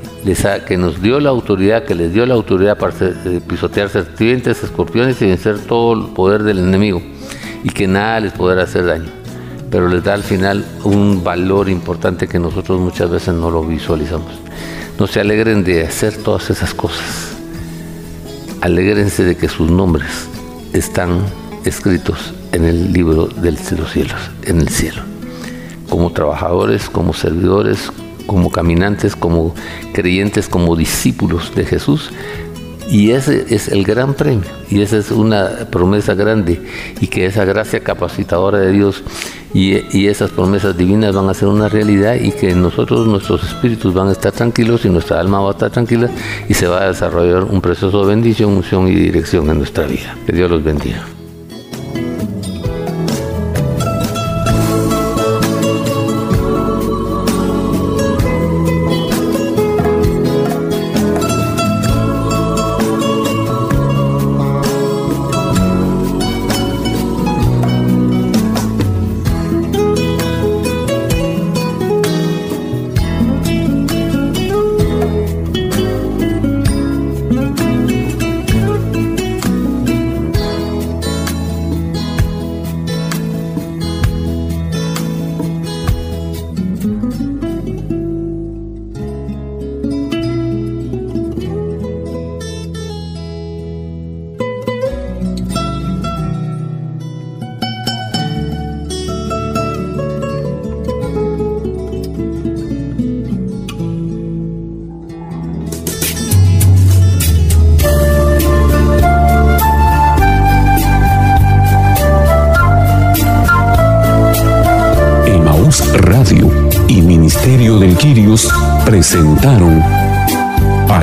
que 0.65 0.77
nos 0.77 1.01
dio 1.01 1.19
la 1.19 1.29
autoridad, 1.29 1.85
que 1.85 1.95
les 1.95 2.13
dio 2.13 2.25
la 2.25 2.33
autoridad 2.33 2.77
para 2.77 2.93
eh, 3.01 3.41
pisotear 3.47 3.89
serpientes, 3.89 4.63
escorpiones 4.63 5.21
y 5.21 5.25
vencer 5.25 5.59
todo 5.59 5.93
el 5.93 6.13
poder 6.13 6.43
del 6.43 6.59
enemigo 6.59 7.01
y 7.63 7.69
que 7.69 7.87
nada 7.87 8.19
les 8.19 8.33
podrá 8.33 8.63
hacer 8.63 8.85
daño. 8.85 9.09
Pero 9.71 9.87
les 9.87 10.03
da 10.03 10.13
al 10.13 10.23
final 10.23 10.65
un 10.83 11.23
valor 11.23 11.69
importante 11.69 12.27
que 12.27 12.39
nosotros 12.39 12.79
muchas 12.79 13.09
veces 13.09 13.33
no 13.33 13.49
lo 13.49 13.63
visualizamos. 13.63 14.31
No 14.99 15.07
se 15.07 15.19
alegren 15.19 15.63
de 15.63 15.83
hacer 15.83 16.17
todas 16.17 16.49
esas 16.49 16.73
cosas. 16.73 17.37
Alégrense 18.61 19.23
de 19.23 19.37
que 19.37 19.47
sus 19.47 19.71
nombres 19.71 20.27
están 20.73 21.21
escritos 21.65 22.33
en 22.51 22.65
el 22.65 22.91
libro 22.91 23.27
de 23.27 23.51
los 23.51 23.91
cielos, 23.91 24.19
en 24.43 24.59
el 24.59 24.69
cielo. 24.69 25.01
Como 25.87 26.11
trabajadores, 26.11 26.89
como 26.89 27.13
servidores, 27.13 27.91
como 28.29 28.51
caminantes, 28.51 29.15
como 29.15 29.55
creyentes, 29.91 30.47
como 30.47 30.75
discípulos 30.75 31.51
de 31.55 31.65
Jesús. 31.65 32.11
Y 32.91 33.11
ese 33.11 33.45
es 33.49 33.67
el 33.67 33.83
gran 33.83 34.13
premio, 34.13 34.49
y 34.69 34.81
esa 34.81 34.97
es 34.97 35.11
una 35.11 35.67
promesa 35.69 36.15
grande, 36.15 36.59
y 36.99 37.07
que 37.07 37.27
esa 37.27 37.45
gracia 37.45 37.81
capacitadora 37.81 38.57
de 38.59 38.71
Dios 38.71 39.03
y, 39.53 40.07
esas 40.07 40.31
promesas 40.31 40.77
divinas 40.77 41.13
van 41.13 41.29
a 41.29 41.33
ser 41.33 41.47
una 41.47 41.69
realidad 41.69 42.15
y 42.15 42.31
que 42.31 42.53
nosotros, 42.53 43.07
nuestros 43.07 43.43
espíritus 43.43 43.93
van 43.93 44.09
a 44.09 44.11
estar 44.11 44.31
tranquilos 44.31 44.85
y 44.85 44.89
nuestra 44.89 45.19
alma 45.19 45.39
va 45.39 45.49
a 45.49 45.51
estar 45.51 45.71
tranquila 45.71 46.09
y 46.47 46.53
se 46.53 46.67
va 46.67 46.83
a 46.83 46.87
desarrollar 46.87 47.43
un 47.43 47.61
de 47.61 48.05
bendición, 48.07 48.53
unción 48.53 48.87
y 48.87 48.95
dirección 48.95 49.49
en 49.49 49.57
nuestra 49.59 49.85
vida. 49.85 50.15
Que 50.25 50.33
Dios 50.33 50.49
los 50.49 50.63
bendiga. 50.63 51.18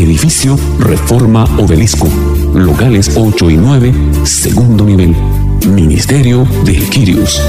edificio 0.00 0.56
Reforma 0.78 1.44
Obelisco, 1.58 2.08
locales 2.54 3.12
8 3.16 3.50
y 3.50 3.56
9, 3.56 3.94
segundo 4.24 4.84
nivel, 4.84 5.14
Ministerio 5.66 6.46
del 6.64 6.88
Quirios. 6.88 7.40